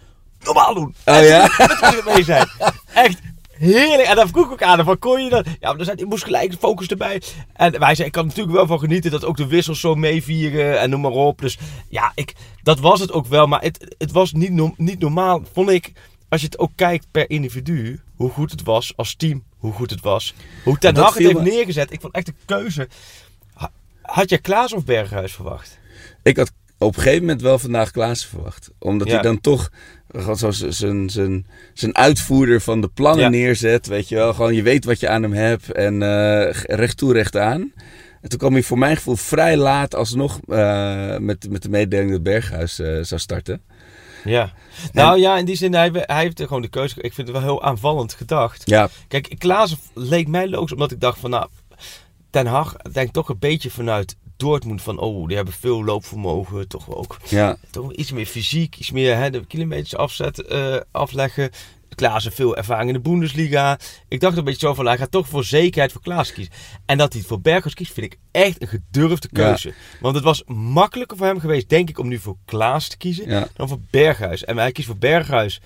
normaal 0.43 0.75
doen. 0.75 0.95
Oh 1.05 1.23
ja? 1.23 1.41
Dat 1.57 1.81
moet 1.81 2.05
er 2.07 2.13
mee 2.15 2.25
zijn. 2.25 2.49
Echt 2.95 3.19
heerlijk. 3.59 4.09
En 4.09 4.17
dan 4.17 4.29
vroeg 4.29 4.45
ik 4.47 4.53
ook 4.53 4.63
aan 4.63 4.85
van 4.85 4.99
kon 4.99 5.25
je 5.25 5.31
dat? 5.31 5.47
Ja, 5.61 5.73
maar 5.73 5.85
dan 5.85 5.97
ik 5.99 6.07
moest 6.07 6.25
gelijk 6.25 6.51
de 6.51 6.57
focus 6.57 6.87
erbij. 6.87 7.23
En 7.53 7.79
wij 7.79 7.95
zei, 7.95 8.07
ik 8.07 8.13
kan 8.13 8.27
natuurlijk 8.27 8.57
wel 8.57 8.67
van 8.67 8.79
genieten 8.79 9.11
dat 9.11 9.25
ook 9.25 9.37
de 9.37 9.47
wissels 9.47 9.81
zo 9.81 9.95
meevieren 9.95 10.81
en 10.81 10.91
noem 10.91 11.01
maar 11.01 11.11
op. 11.11 11.41
Dus 11.41 11.59
ja, 11.89 12.13
ik, 12.15 12.35
dat 12.63 12.81
was 12.81 13.01
het 13.01 13.13
ook 13.13 13.27
wel. 13.27 13.47
Maar 13.47 13.61
het, 13.63 13.95
het 13.99 14.13
was 14.13 14.33
niet, 14.33 14.51
no- 14.53 14.75
niet 14.77 14.99
normaal, 14.99 15.43
vond 15.53 15.71
ik, 15.71 15.93
als 16.29 16.41
je 16.41 16.47
het 16.47 16.59
ook 16.59 16.73
kijkt 16.75 17.07
per 17.11 17.31
individu, 17.31 18.01
hoe 18.17 18.31
goed 18.31 18.51
het 18.51 18.63
was 18.63 18.93
als 18.97 19.15
team, 19.15 19.45
hoe 19.59 19.73
goed 19.73 19.91
het 19.91 20.01
was. 20.01 20.35
Hoe 20.65 20.79
Ten 20.79 20.97
Hag 20.97 21.15
het 21.15 21.23
heeft 21.23 21.35
me- 21.39 21.43
neergezet. 21.43 21.93
Ik 21.93 22.01
vond 22.01 22.15
echt 22.15 22.27
de 22.27 22.35
keuze. 22.45 22.89
Ha- 23.55 23.73
Had 24.03 24.31
je 24.31 24.39
Klaas 24.39 24.73
of 24.73 24.85
Berghuis 24.85 25.33
verwacht? 25.33 25.79
Ik 26.23 26.37
had 26.37 26.53
op 26.79 26.97
een 26.97 27.03
gegeven 27.03 27.21
moment 27.21 27.43
wel 27.43 27.59
vandaag 27.59 27.91
Klaassen 27.91 28.29
verwacht. 28.29 28.71
Omdat 28.79 29.07
Ja. 29.07 29.13
hij 29.13 29.23
dan 29.23 29.41
toch 29.41 29.71
zijn- 31.75 31.97
uitvoerder 31.97 32.61
van 32.61 32.81
de 32.81 32.89
plannen 32.89 33.25
Ja. 33.25 33.29
neerzet. 33.29 33.87
Weet 33.87 34.09
je 34.09 34.15
wel, 34.15 34.35
gewoon 34.35 34.55
je 34.55 34.63
weet 34.63 34.85
wat 34.85 35.01
je 35.01 35.09
aan 35.09 35.23
hem 35.23 35.33
hebt 35.33 35.73
en 35.73 36.03
eh, 36.03 36.51
recht 36.63 36.97
toe, 36.97 37.13
recht 37.13 37.37
aan. 37.37 37.73
En 38.21 38.29
toen 38.29 38.39
kwam 38.39 38.53
hij 38.53 38.63
voor 38.63 38.79
mijn 38.79 38.97
gevoel 38.97 39.17
vrij 39.17 39.57
laat 39.57 39.95
alsnog 39.95 40.41
eh, 40.49 41.17
met, 41.17 41.51
met 41.51 41.63
de 41.63 41.69
mededeling 41.69 42.11
dat 42.11 42.23
Berghuis 42.23 42.79
eh, 42.79 42.99
zou 43.03 43.21
starten. 43.21 43.63
Ja. 44.25 44.53
Nou 44.93 45.19
ja, 45.19 45.39
in 45.39 45.45
die 45.45 45.57
zin, 45.57 45.75
hij, 45.75 45.91
hij 45.93 46.23
heeft 46.23 46.41
er 46.41 46.47
gewoon 46.47 46.63
de 46.63 46.69
keuze. 46.69 46.95
Ik 47.01 47.13
vind 47.15 47.29
het 47.29 47.37
wel 47.37 47.47
heel 47.47 47.63
aanvallend 47.63 48.13
gedacht. 48.15 48.63
Ja, 48.65 48.89
Kijk, 49.09 49.35
Klaas 49.39 49.77
leek 49.95 50.29
mij 50.29 50.49
logisch, 50.49 50.73
omdat 50.73 50.91
ik 50.93 51.01
dacht 51.01 51.19
van, 51.19 51.31
nou, 51.31 51.47
Ten 52.31 52.47
Hag 52.47 52.77
denkt 52.93 53.13
toch 53.13 53.29
een 53.29 53.39
beetje 53.39 53.71
vanuit 53.71 54.17
Dortmund 54.37 54.83
van, 54.83 54.99
oh, 54.99 55.27
die 55.27 55.37
hebben 55.37 55.55
veel 55.55 55.85
loopvermogen, 55.85 56.69
toch 56.69 56.91
ook 56.95 57.17
ja. 57.29 57.57
toch 57.71 57.93
iets 57.93 58.13
meer 58.13 58.27
fysiek, 58.27 58.77
iets 58.77 58.91
meer 58.91 59.17
hè, 59.17 59.31
de 59.31 59.47
kilometers 59.47 59.97
afzet, 59.97 60.43
eh, 60.43 60.77
afleggen. 60.91 61.51
Klaas 61.95 62.25
heeft 62.25 62.37
veel 62.37 62.57
ervaring 62.57 62.89
in 62.89 62.95
de 62.95 63.01
Bundesliga. 63.11 63.79
Ik 64.09 64.21
dacht 64.21 64.37
een 64.37 64.45
beetje 64.45 64.67
zo 64.67 64.75
van, 64.75 64.87
hij 64.87 64.97
gaat 64.99 65.11
toch 65.11 65.29
voor 65.29 65.45
zekerheid 65.45 65.93
voor 65.93 66.01
Klaas 66.03 66.33
kiezen. 66.33 66.53
En 66.87 66.99
dat 66.99 67.13
hij 67.13 67.23
voor 67.23 67.41
Berghuis 67.41 67.75
kiest, 67.75 67.93
vind 67.93 68.13
ik 68.13 68.19
echt 68.31 68.63
een 68.63 68.69
gedurfde 68.69 69.29
Ja. 69.33 69.43
keuze. 69.45 69.73
Want 70.01 70.15
het 70.15 70.25
was 70.25 70.43
makkelijker 70.47 71.17
voor 71.17 71.27
hem 71.27 71.41
geweest, 71.41 71.69
denk 71.69 71.89
ik, 71.89 71.99
om 71.99 72.09
nu 72.09 72.19
voor 72.19 72.37
Klaas 72.45 72.89
te 72.89 72.97
kiezen 72.97 73.29
Ja. 73.29 73.49
dan 73.55 73.69
voor 73.69 73.81
Berghuis. 73.91 74.45
En 74.45 74.57
hij 74.59 74.73
kiest 74.73 74.87
voor 74.87 74.97
Berghuis 74.99 75.61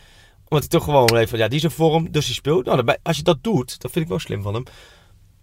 omdat 0.49 0.71
hij 0.71 0.79
toch 0.81 0.85
gewoon 0.85 1.17
heeft 1.17 1.31
van, 1.31 1.39
ja, 1.39 1.49
die 1.49 1.59
is 1.59 1.65
in 1.65 1.71
vorm, 1.71 2.11
dus 2.11 2.25
hij 2.27 2.35
speelt. 2.35 2.65
Nou, 2.65 2.97
als 3.03 3.17
je 3.17 3.23
dat 3.23 3.43
doet, 3.43 3.81
dat 3.81 3.91
vind 3.91 4.05
ik 4.05 4.11
wel 4.11 4.19
slim 4.19 4.43
van 4.43 4.55
hem. 4.55 4.65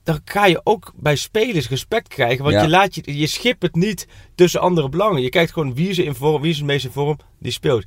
Dan 0.07 0.21
ga 0.25 0.45
je 0.45 0.61
ook 0.63 0.93
bij 0.95 1.15
spelers 1.15 1.69
respect 1.69 2.07
krijgen. 2.07 2.43
Want 2.43 2.55
Ja. 2.55 2.61
je, 2.61 2.69
laat 2.69 2.95
je, 2.95 3.17
je 3.19 3.27
schipt 3.27 3.61
het 3.61 3.75
niet 3.75 4.07
tussen 4.35 4.61
andere 4.61 4.89
belangen. 4.89 5.21
Je 5.21 5.29
kijkt 5.29 5.51
gewoon 5.51 5.73
wie 5.73 5.89
is 5.89 5.97
er 5.97 6.05
in 6.05 6.15
vorm, 6.15 6.41
wie 6.41 6.51
is 6.51 6.57
het 6.57 6.65
meest 6.65 6.85
in 6.85 6.91
vorm, 6.91 7.17
die 7.39 7.51
speelt. 7.51 7.85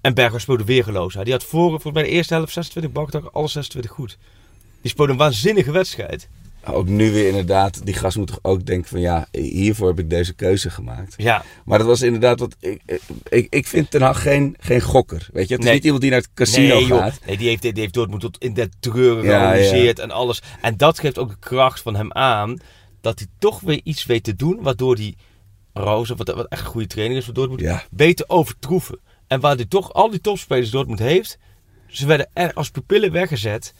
En 0.00 0.14
Berghuis 0.14 0.42
speelde 0.42 0.64
weergeloos. 0.64 1.14
Die 1.14 1.32
had 1.32 1.44
voor, 1.44 1.68
volgens 1.68 1.92
mij 1.92 2.02
de 2.02 2.08
eerste 2.08 2.34
helft 2.34 2.52
26 2.52 2.92
bakdagen, 2.92 3.32
alle 3.32 3.48
26 3.48 3.90
goed. 3.90 4.18
Die 4.80 4.90
speelde 4.90 5.12
een 5.12 5.18
waanzinnige 5.18 5.70
wedstrijd. 5.70 6.28
Ook 6.64 6.86
nu 6.88 7.12
weer 7.12 7.26
inderdaad, 7.28 7.84
die 7.86 7.94
gast 7.94 8.16
moet 8.16 8.26
toch 8.26 8.38
ook 8.42 8.64
denken 8.66 8.88
van 8.88 9.00
ja, 9.00 9.26
hiervoor 9.30 9.88
heb 9.88 9.98
ik 9.98 10.10
deze 10.10 10.32
keuze 10.34 10.70
gemaakt. 10.70 11.14
Ja, 11.16 11.44
Maar 11.64 11.78
dat 11.78 11.86
was 11.86 12.02
inderdaad 12.02 12.40
wat. 12.40 12.56
Ik, 12.60 12.82
ik, 13.28 13.46
ik 13.50 13.66
vind 13.66 13.90
Ten 13.90 14.02
Hag 14.02 14.22
geen, 14.22 14.56
geen 14.60 14.80
gokker. 14.80 15.28
Weet 15.32 15.48
je, 15.48 15.54
het 15.54 15.62
is 15.62 15.66
Nee. 15.68 15.74
niet 15.74 15.84
iemand 15.84 16.02
die 16.02 16.10
naar 16.10 16.20
het 16.20 16.30
casino 16.34 16.74
nee, 16.74 16.86
gaat. 16.86 17.18
Nee, 17.26 17.36
die 17.36 17.48
heeft, 17.48 17.62
die 17.62 17.72
heeft 17.74 17.94
Dortmund 17.94 18.20
tot 18.20 18.38
in 18.38 18.54
de 18.54 18.68
treuren 18.80 19.24
Ja, 19.24 19.38
georganiseerd 19.38 19.98
en 19.98 20.10
alles. 20.10 20.42
En 20.60 20.76
dat 20.76 20.98
geeft 20.98 21.18
ook 21.18 21.28
de 21.28 21.36
kracht 21.38 21.80
van 21.80 21.94
hem 21.96 22.12
aan. 22.12 22.58
Dat 23.00 23.18
hij 23.18 23.28
toch 23.38 23.60
weer 23.60 23.80
iets 23.84 24.04
weet 24.06 24.24
te 24.24 24.34
doen. 24.34 24.58
Waardoor 24.62 24.96
die 24.96 25.16
Roos, 25.72 26.08
wat, 26.08 26.18
wat 26.34 26.46
echt 26.48 26.60
een 26.60 26.66
goede 26.66 26.86
trainer 26.86 27.16
is 27.16 27.24
voor 27.24 27.34
Dortmund, 27.34 27.60
Ja. 27.60 27.84
te 28.14 28.24
overtroeven. 28.26 28.98
En 29.26 29.40
waar 29.40 29.56
hij 29.56 29.64
toch 29.66 29.92
al 29.92 30.10
die 30.10 30.20
topspelers 30.20 30.70
Dortmund 30.70 30.98
heeft. 30.98 31.38
Ze 31.86 32.06
werden 32.06 32.28
er 32.32 32.52
als 32.52 32.70
pupillen 32.70 33.12
weggezet. 33.12 33.72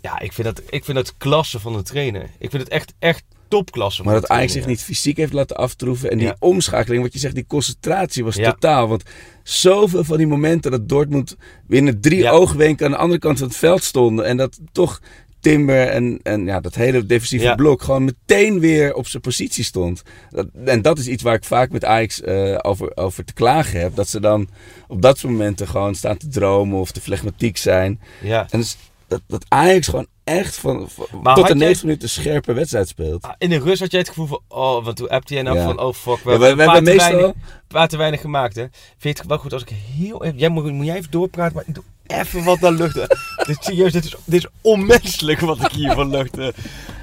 Ja, 0.00 0.20
ik 0.20 0.32
vind 0.32 0.46
dat, 0.46 0.62
ik 0.68 0.84
vind 0.84 0.96
dat 0.96 1.14
klasse 1.16 1.60
van 1.60 1.74
een 1.74 1.82
trainer. 1.82 2.22
Ik 2.38 2.50
vind 2.50 2.62
het 2.62 2.68
echt, 2.72 2.92
echt 2.98 3.22
topklasse. 3.48 4.02
Maar 4.02 4.14
dat 4.14 4.28
Ajax 4.28 4.52
zich 4.52 4.66
niet 4.66 4.82
fysiek 4.82 5.16
heeft 5.16 5.32
laten 5.32 5.56
aftroeven. 5.56 6.10
En 6.10 6.18
die 6.18 6.26
Ja. 6.26 6.36
omschakeling, 6.38 7.02
wat 7.02 7.12
je 7.12 7.18
zegt, 7.18 7.34
die 7.34 7.46
concentratie 7.46 8.24
was 8.24 8.34
Ja. 8.36 8.50
totaal. 8.50 8.88
Want 8.88 9.02
zoveel 9.42 10.04
van 10.04 10.16
die 10.16 10.26
momenten 10.26 10.70
dat 10.70 10.88
Dortmund 10.88 11.36
binnen 11.66 12.00
drie 12.00 12.18
Ja. 12.18 12.30
oogwenken 12.30 12.86
aan 12.86 12.92
de 12.92 12.98
andere 12.98 13.20
kant 13.20 13.38
van 13.38 13.46
het 13.48 13.56
veld 13.56 13.82
stonden. 13.84 14.24
En 14.24 14.36
dat 14.36 14.58
toch 14.72 15.00
Timber 15.40 15.86
en, 15.88 16.20
en 16.22 16.44
ja, 16.44 16.60
dat 16.60 16.74
hele 16.74 17.06
defensieve 17.06 17.44
Ja. 17.44 17.54
blok 17.54 17.82
gewoon 17.82 18.04
meteen 18.04 18.60
weer 18.60 18.94
op 18.94 19.06
zijn 19.06 19.22
positie 19.22 19.64
stond. 19.64 20.02
Dat, 20.30 20.46
en 20.64 20.82
dat 20.82 20.98
is 20.98 21.06
iets 21.06 21.22
waar 21.22 21.34
ik 21.34 21.44
vaak 21.44 21.70
met 21.70 21.84
Ajax 21.84 22.20
eh, 22.20 22.58
over, 22.62 22.96
over 22.96 23.24
te 23.24 23.32
klagen 23.32 23.80
heb. 23.80 23.94
Dat 23.94 24.08
ze 24.08 24.20
dan 24.20 24.48
op 24.88 25.02
dat 25.02 25.18
soort 25.18 25.32
momenten 25.32 25.68
gewoon 25.68 25.94
staan 25.94 26.16
te 26.16 26.28
dromen 26.28 26.78
of 26.78 26.90
te 26.90 27.00
flegmatiek 27.00 27.56
zijn. 27.56 28.00
Ja. 28.22 28.46
En 28.50 28.58
dus 28.58 28.76
dat, 29.10 29.20
dat 29.26 29.44
Ajax 29.48 29.86
gewoon 29.88 30.06
echt 30.24 30.56
van, 30.56 30.88
tot 31.22 31.34
de 31.34 31.40
jij- 31.40 31.54
90 31.54 31.82
minuten 31.82 32.08
scherpe 32.08 32.52
wedstrijd 32.52 32.88
speelt. 32.88 33.22
Ah, 33.22 33.32
In 33.38 33.50
de 33.50 33.58
rust 33.58 33.80
had 33.80 33.90
jij 33.90 34.00
het 34.00 34.08
gevoel 34.08 34.26
van, 34.26 34.40
oh, 34.48 34.84
want 34.84 34.96
toen 34.96 35.08
appte 35.08 35.34
jij 35.34 35.42
nou 35.42 35.56
Ja. 35.56 35.64
van, 35.64 35.80
oh 35.80 35.94
fuck, 35.94 36.18
we, 36.24 36.30
Ja, 36.30 36.38
we, 36.38 36.44
we 36.44 36.50
een 36.50 36.58
hebben 36.58 36.84
te 36.84 36.90
meestal... 36.90 37.12
weinig, 37.12 37.34
paar 37.68 37.88
te 37.88 37.96
weinig 37.96 38.20
gemaakt, 38.20 38.56
hè. 38.56 38.62
Vind 38.98 39.16
je 39.16 39.20
het 39.22 39.26
wel 39.26 39.38
goed 39.38 39.52
als 39.52 39.62
ik 39.62 39.68
heel 39.96 40.24
even, 40.24 40.38
jij 40.38 40.48
moet, 40.48 40.72
moet 40.72 40.86
jij 40.86 40.96
even 40.96 41.10
doorpraten, 41.10 41.54
maar 41.54 41.64
ik 41.66 41.74
doe 41.74 41.84
even 42.06 42.44
wat 42.44 42.60
naar 42.60 42.72
luchten. 42.72 43.06
dit, 43.46 43.56
serieus, 43.60 43.92
dit 43.92 44.04
is, 44.04 44.16
dit 44.24 44.44
is 44.44 44.50
onmenselijk 44.60 45.40
wat 45.40 45.60
ik 45.64 45.70
hier 45.72 45.92
van 45.92 46.10
luchten. 46.10 46.52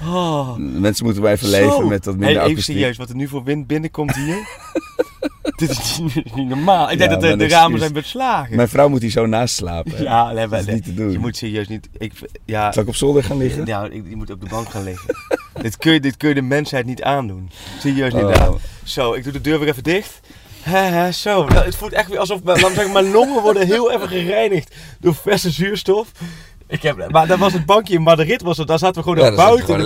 Oh. 0.03 0.55
Mensen 0.57 1.05
moeten 1.05 1.23
maar 1.23 1.31
even 1.31 1.49
leven 1.49 1.87
met 1.87 2.05
wat 2.05 2.13
minder 2.15 2.27
hey, 2.27 2.35
even 2.37 2.51
akoestiek. 2.51 2.75
serieus, 2.75 2.97
wat 2.97 3.09
er 3.09 3.15
nu 3.15 3.27
voor 3.27 3.43
wind 3.43 3.67
binnenkomt 3.67 4.15
hier. 4.15 4.37
dit 5.55 5.69
is 5.69 5.99
niet, 6.35 6.35
normaal. 6.35 6.91
Ik 6.91 6.97
denk 6.97 7.09
dat 7.09 7.21
de, 7.39 7.47
ramen 7.47 7.79
zijn 7.79 7.93
beslagen. 7.93 8.55
Mijn 8.55 8.67
vrouw 8.67 8.89
moet 8.89 9.01
hier 9.01 9.11
zo 9.11 9.25
naast 9.25 9.55
slapen. 9.55 10.03
ja, 10.03 10.31
nee, 10.31 10.47
dat 10.47 10.59
is 10.67 10.73
niet 10.73 10.83
te 10.83 10.93
doen. 10.93 11.11
Je 11.11 11.19
moet 11.19 11.37
serieus 11.37 11.67
niet. 11.67 11.89
Ik, 11.97 12.13
ja, 12.45 12.71
Zal 12.71 12.81
ik 12.83 12.87
op 12.89 12.95
zolder 12.95 13.23
gaan 13.23 13.37
liggen? 13.37 13.65
ja, 13.65 13.83
je 13.83 14.15
moet 14.15 14.31
op 14.31 14.41
de 14.41 14.47
bank 14.49 14.69
gaan 14.69 14.83
liggen. 14.83 15.15
dit, 15.61 15.77
kun 15.77 15.93
je, 15.93 15.99
dit 15.99 16.17
kun 16.17 16.29
je 16.29 16.35
de 16.35 16.41
mensheid 16.41 16.85
niet 16.85 17.03
aandoen. 17.03 17.49
Serieus 17.79 18.13
niet 18.13 18.23
Oh. 18.23 18.31
aan. 18.33 18.57
Zo, 18.83 19.13
ik 19.13 19.23
doe 19.23 19.33
de 19.33 19.41
deur 19.41 19.59
weer 19.59 19.67
even 19.69 19.83
dicht. 19.83 20.19
Hè, 20.61 21.11
zo. 21.11 21.45
Nou, 21.45 21.65
het 21.65 21.75
voelt 21.75 21.93
echt 21.93 22.09
weer 22.09 22.19
alsof 22.19 22.43
mijn, 22.43 22.59
laat 22.59 22.69
me 22.69 22.75
zeggen, 22.75 22.93
mijn 22.93 23.11
longen 23.11 23.41
worden 23.41 23.67
heel 23.67 23.91
even 23.91 24.07
gereinigd 24.07 24.75
door 24.99 25.15
verse 25.15 25.49
zuurstof. 25.49 26.11
Ik 26.67 26.81
heb, 26.81 27.09
maar 27.11 27.27
dat 27.27 27.39
was 27.39 27.53
het 27.53 27.65
bankje 27.65 27.93
in 27.93 28.01
Madrid, 28.01 28.41
was 28.41 28.57
het, 28.57 28.67
daar 28.67 28.79
zaten 28.79 28.95
we 29.03 29.09
gewoon 29.09 29.25
Ja, 29.25 29.29
is 29.31 29.35
buiten. 29.37 29.65
gewoon 29.65 29.79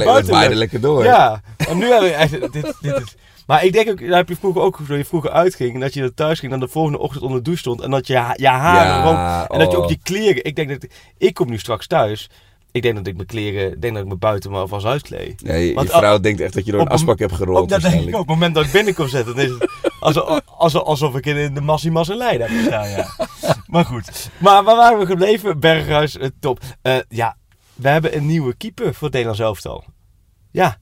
in 0.43 0.49
de 0.49 0.55
lekker 0.55 0.81
door. 0.81 1.03
Ja, 1.03 1.41
en 1.57 1.77
nu 1.77 1.85
hebben 1.89 2.09
we 2.09 2.15
echt. 2.15 2.31
Dit, 2.31 2.51
dit 2.81 3.01
is, 3.01 3.15
maar 3.47 3.65
ik 3.65 3.73
denk 3.73 3.89
ook, 3.89 3.99
dat 3.99 4.15
heb 4.15 4.29
je 4.29 4.35
vroeger 4.35 4.61
ook 4.61 4.79
toen 4.87 4.97
je 4.97 5.05
vroeger 5.05 5.31
uitging. 5.31 5.73
En 5.73 5.79
dat 5.79 5.93
je 5.93 6.01
er 6.01 6.13
thuis 6.13 6.39
ging 6.39 6.51
en 6.51 6.59
dan 6.59 6.67
de 6.67 6.73
volgende 6.73 6.99
ochtend 6.99 7.23
onder 7.23 7.37
de 7.37 7.43
douche 7.43 7.61
stond. 7.61 7.81
En 7.81 7.91
dat 7.91 8.07
je, 8.07 8.33
je 8.35 8.47
haren 8.47 8.87
Ja, 8.87 9.03
rook. 9.03 9.51
En 9.51 9.59
dat 9.59 9.71
je 9.71 9.77
oh. 9.77 9.83
ook 9.83 9.89
je 9.89 9.99
kleren. 10.03 10.43
Ik 10.43 10.55
denk 10.55 10.69
dat. 10.69 10.85
Ik 11.17 11.33
kom 11.33 11.49
nu 11.49 11.57
straks 11.57 11.87
thuis. 11.87 12.29
Ik 12.71 12.81
denk 12.81 12.95
dat 12.95 13.07
ik 13.07 13.15
mijn 13.15 13.27
kleren. 13.27 13.79
Denk 13.79 13.93
dat 13.93 14.03
ik 14.03 14.09
me 14.09 14.15
buiten 14.15 14.51
maar 14.51 14.59
alvast 14.59 14.85
uitkleed. 14.85 15.41
Ja, 15.43 15.53
je, 15.53 15.85
vrouw 15.85 16.19
denkt 16.19 16.41
echt 16.41 16.53
dat 16.53 16.65
je 16.65 16.71
door 16.71 16.79
een 16.79 16.87
op 16.87 16.93
asbak 16.93 17.19
hebt 17.19 17.33
gerold. 17.33 17.57
Ook 17.57 17.69
dat 17.69 17.81
denk 17.81 17.93
ik 17.93 18.07
ook. 18.07 18.13
Op 18.13 18.19
het 18.19 18.27
moment 18.27 18.55
dat 18.55 18.65
ik 18.65 18.71
binnenkom 18.71 19.07
zetten, 19.07 19.35
dan 19.35 19.45
is 19.45 19.51
het 19.51 19.69
alsof, 19.99 20.39
alsof, 20.45 20.83
alsof 20.83 21.15
ik 21.15 21.25
in 21.25 21.53
de 21.53 21.61
Massimas 21.61 22.09
in 22.09 22.17
Leiden 22.17 22.47
heb 22.47 22.57
gestaan. 22.57 22.89
Ja. 22.89 23.07
Maar 23.67 23.85
goed. 23.85 24.29
Maar 24.37 24.63
waar 24.63 24.75
waren 24.75 24.99
we 24.99 25.05
gebleven? 25.05 25.59
Berghuis, 25.59 26.17
eh, 26.17 26.29
top. 26.39 26.59
Eh, 26.81 26.97
ja, 27.09 27.37
we 27.75 27.87
hebben 27.87 28.15
een 28.15 28.25
nieuwe 28.25 28.55
keeper 28.55 28.93
voor 28.93 29.03
het 29.03 29.11
Nederlands 29.11 29.39
elftal. 29.39 29.83
Ja. 30.51 30.77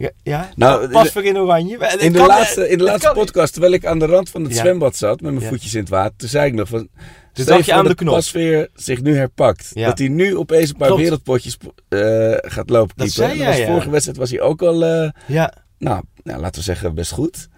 Ja, 0.00 0.10
ja. 0.22 0.50
Nou, 0.56 0.88
pas 0.90 1.10
voor 1.12 1.24
in 1.24 1.38
oranje. 1.38 1.78
Eh, 1.78 1.90
het 1.90 2.00
In 2.00 2.12
de 2.12 2.18
kan- 2.18 2.26
laatste, 2.26 2.68
in 2.68 2.78
de 2.78 2.84
laatste 2.84 3.10
podcast, 3.14 3.52
terwijl 3.52 3.72
ik 3.72 3.86
aan 3.86 3.98
de 3.98 4.06
rand 4.06 4.30
van 4.30 4.42
het 4.42 4.52
Ja. 4.54 4.58
zwembad 4.60 4.96
zat 4.96 5.20
met 5.20 5.30
mijn 5.32 5.44
Ja. 5.44 5.48
voetjes 5.50 5.74
in 5.74 5.80
het 5.80 5.88
water, 5.88 6.16
toen 6.16 6.28
zei 6.28 6.46
ik 6.46 6.54
nog 6.54 6.68
van. 6.68 6.88
Dus 7.32 7.44
dacht 7.46 7.64
je 7.66 7.72
aan 7.72 7.82
de 7.82 7.88
dat 7.88 7.96
knop. 7.96 8.14
Pasveer 8.14 8.68
zich 8.74 9.02
nu 9.02 9.16
herpakt. 9.16 9.70
Dat 9.74 9.98
hij 9.98 10.08
nu 10.08 10.36
opeens 10.36 10.68
een 10.70 10.76
paar 10.76 10.86
Klopt. 10.86 11.02
wereldpotjes 11.02 11.56
eh, 11.88 12.00
gaat 12.36 12.70
lopen. 12.70 12.96
Dat 12.96 13.10
zei 13.10 13.38
jij, 13.38 13.58
was. 13.58 13.66
Vorige 13.66 13.90
wedstrijd 13.90 14.18
was 14.18 14.30
hij 14.30 14.40
ook 14.40 14.62
al, 14.62 14.84
eh, 14.84 15.10
Ja. 15.26 15.52
nou, 15.78 16.02
nou, 16.22 16.40
laten 16.40 16.58
we 16.58 16.64
zeggen, 16.66 16.94
best 16.94 17.12
goed. 17.12 17.48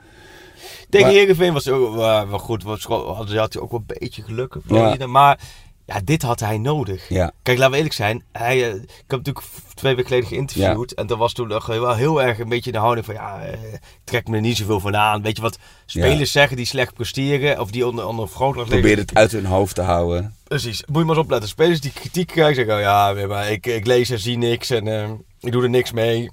Tegen 0.90 1.06
Maar- 1.06 1.16
Heerenveen 1.16 1.52
was 1.52 1.68
ook 1.68 1.94
wel, 1.94 2.28
wel 2.28 2.38
goed. 2.38 2.62
Was, 2.62 2.84
had, 2.84 3.28
hij 3.28 3.40
ook 3.60 3.70
wel 3.70 3.82
een 3.86 3.96
beetje 3.98 4.22
geluk. 4.22 4.56
Ja. 4.68 5.06
Maar 5.06 5.38
ja, 5.86 6.00
dit 6.04 6.22
had 6.22 6.40
hij 6.40 6.58
nodig. 6.58 7.08
Ja. 7.08 7.32
Kijk, 7.42 7.56
laten 7.56 7.70
we 7.70 7.76
eerlijk 7.76 7.94
zijn. 7.96 8.22
Hij, 8.32 8.68
eh, 8.70 8.74
ik 8.74 8.90
heb 9.06 9.18
natuurlijk 9.18 9.46
twee 9.74 9.94
weken 9.94 10.08
geleden 10.08 10.28
geïnterviewd. 10.28 10.94
En 10.94 11.06
dat 11.06 11.18
was 11.18 11.32
toen 11.32 11.48
nog 11.48 11.66
wel 11.66 11.94
heel 11.94 12.22
erg 12.22 12.38
een 12.38 12.48
beetje 12.48 12.72
de 12.72 12.78
houding 12.78 13.06
van... 13.06 13.14
Ja, 13.14 13.40
eh, 13.42 13.52
ik 13.72 13.80
trek 14.04 14.28
me 14.28 14.36
er 14.36 14.42
niet 14.42 14.56
zoveel 14.56 14.80
van 14.80 14.96
aan. 14.96 15.22
Weet 15.22 15.36
je 15.36 15.42
wat 15.42 15.58
spelers 15.86 16.18
Ja. 16.18 16.24
zeggen 16.24 16.56
die 16.56 16.66
slecht 16.66 16.94
presteren... 16.94 17.60
of 17.60 17.70
die 17.70 17.86
onder, 17.86 18.06
onder 18.06 18.28
vergrootglas 18.28 18.68
Probeer 18.68 18.96
het 18.96 19.14
uit 19.14 19.32
hun 19.32 19.44
hoofd 19.46 19.74
te 19.74 19.82
houden. 19.82 20.34
Precies. 20.44 20.82
Moet 20.86 20.98
je 20.98 21.04
maar 21.04 21.14
eens 21.16 21.24
opletten. 21.24 21.48
Spelers 21.48 21.80
die 21.80 21.92
kritiek 21.92 22.26
krijgen 22.26 22.54
zeggen... 22.54 22.74
Oh, 22.74 22.80
ja, 22.80 23.26
maar 23.26 23.50
ik, 23.50 23.66
ik 23.66 23.86
lees 23.86 24.10
en 24.10 24.18
zie 24.18 24.38
niks 24.38 24.70
en 24.70 24.86
eh, 24.88 25.10
ik 25.40 25.52
doe 25.52 25.62
er 25.62 25.70
niks 25.70 25.92
mee. 25.92 26.30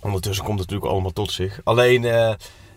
Ondertussen 0.00 0.44
komt 0.44 0.58
het 0.58 0.68
natuurlijk 0.68 0.92
allemaal 0.94 1.12
tot 1.24 1.32
zich. 1.32 1.60
Alleen... 1.64 2.04
eh, 2.04 2.28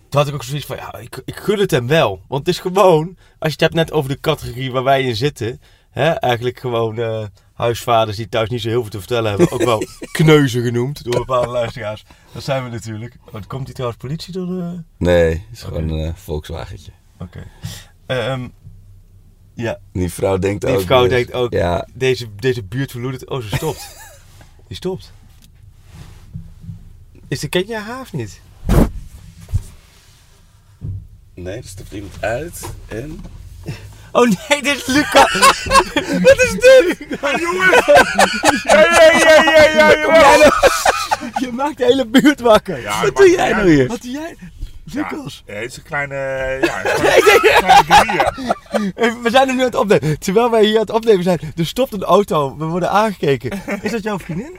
toen 0.10 0.20
had 0.20 0.28
ik 0.30 0.34
ook 0.36 0.44
zoiets 0.44 0.66
van, 0.66 0.76
ja, 0.76 0.96
ik, 0.98 1.22
ik 1.26 1.36
gun 1.36 1.60
het 1.60 1.72
hem 1.72 1.88
wel. 1.88 2.22
Want 2.28 2.46
het 2.46 2.56
is 2.56 2.62
gewoon, 2.62 3.06
als 3.18 3.38
je 3.40 3.52
het 3.52 3.60
hebt 3.60 3.74
net 3.74 3.92
over 3.92 4.10
de 4.10 4.20
categorie 4.20 4.72
waar 4.72 4.84
wij 4.84 5.04
in 5.04 5.16
zitten. 5.16 5.62
Hè, 5.92 6.10
eigenlijk 6.10 6.60
gewoon 6.60 6.98
eh, 7.00 7.24
huisvaders 7.54 8.18
die 8.18 8.30
thuis 8.30 8.50
niet 8.50 8.62
zo 8.62 8.68
heel 8.70 8.82
veel 8.82 8.90
te 8.92 8.98
vertellen 9.00 9.30
hebben. 9.30 9.52
Ook 9.52 9.64
wel 9.64 9.84
kneuzen 10.12 10.64
genoemd 10.64 11.04
door 11.04 11.14
bepaalde 11.14 11.48
luisteraars. 11.48 12.06
Dat 12.32 12.44
zijn 12.44 12.64
we 12.64 12.70
natuurlijk. 12.70 13.16
Wat 13.32 13.48
komt 13.48 13.66
die 13.66 13.74
trouwens 13.74 14.02
politie 14.02 14.34
door 14.34 14.46
de... 14.48 14.84
Nee, 14.98 15.30
het 15.30 15.42
is 15.52 15.62
gewoon 15.64 15.90
een 15.90 16.06
eh, 16.08 16.16
Volkswagentje. 16.16 16.92
Oké. 17.20 17.44
Ehm, 18.06 18.48
ja, 19.54 19.80
Die 19.94 20.12
vrouw 20.12 20.38
denkt 20.38 20.66
die 20.66 20.76
ook. 20.76 20.82
vrouw 20.82 21.02
dus- 21.02 21.10
denkt 21.10 21.34
ook, 21.34 21.54
Ja, 21.54 21.88
deze, 21.94 22.28
deze 22.36 22.64
buurt 22.64 22.92
verloedert. 22.92 23.30
Oh, 23.30 23.42
ze 23.42 23.56
stopt. 23.56 23.96
die 24.68 24.78
stopt. 24.78 25.12
Is 27.28 27.40
de, 27.40 27.48
ken 27.48 27.66
jij 27.66 27.80
haar 27.80 28.02
of 28.02 28.14
niet? 28.14 28.42
nee, 31.34 31.58
er 31.58 31.64
stapt 31.64 31.92
iemand 31.92 32.22
uit 32.22 32.74
en... 32.88 33.20
Oh 34.12 34.24
nee, 34.24 34.62
dit 34.62 34.76
is 34.78 34.86
Luca. 34.86 35.28
Wat 36.28 36.38
is 36.43 36.52
dit? 36.52 36.97
Ja, 38.63 38.80
ja, 38.80 39.12
ja, 39.12 39.43
ja, 39.43 39.89
ja, 39.89 40.36
ja. 40.36 40.52
Je 41.39 41.50
maakt 41.52 41.78
de 41.78 41.86
hele 41.86 42.06
buurt 42.08 42.39
wakker. 42.39 42.82
Ja, 42.82 43.02
Wat 43.02 43.15
doe 43.15 43.30
jij 43.30 43.52
nou 43.52 43.69
hier? 43.69 43.88
Wat 43.88 44.02
doe 44.02 44.12
jij? 44.12 44.36
Lucas. 44.93 45.43
Ja, 45.45 45.54
het 45.54 45.71
is 45.71 45.78
een 45.78 45.84
kleine, 45.84 46.15
ja, 46.62 46.82
een 46.86 46.95
kleine, 47.02 47.39
kleine 47.58 47.84
guerrilla. 47.84 48.34
We 49.21 49.30
zijn 49.30 49.47
hem 49.47 49.56
nu 49.56 49.62
aan 49.62 49.67
het 49.67 49.76
opnemen. 49.76 50.19
Terwijl 50.19 50.50
wij 50.52 50.63
hier 50.63 50.76
aan 50.76 50.82
het 50.82 50.91
opnemen 50.91 51.24
zijn, 51.24 51.39
er 51.56 51.65
stopt 51.65 51.93
een 51.93 52.04
auto. 52.04 52.58
We 52.58 52.65
worden 52.65 52.89
aangekeken. 52.89 53.62
Is 53.82 53.91
dat 53.91 54.04
jouw 54.04 54.19
vriendin? 54.19 54.58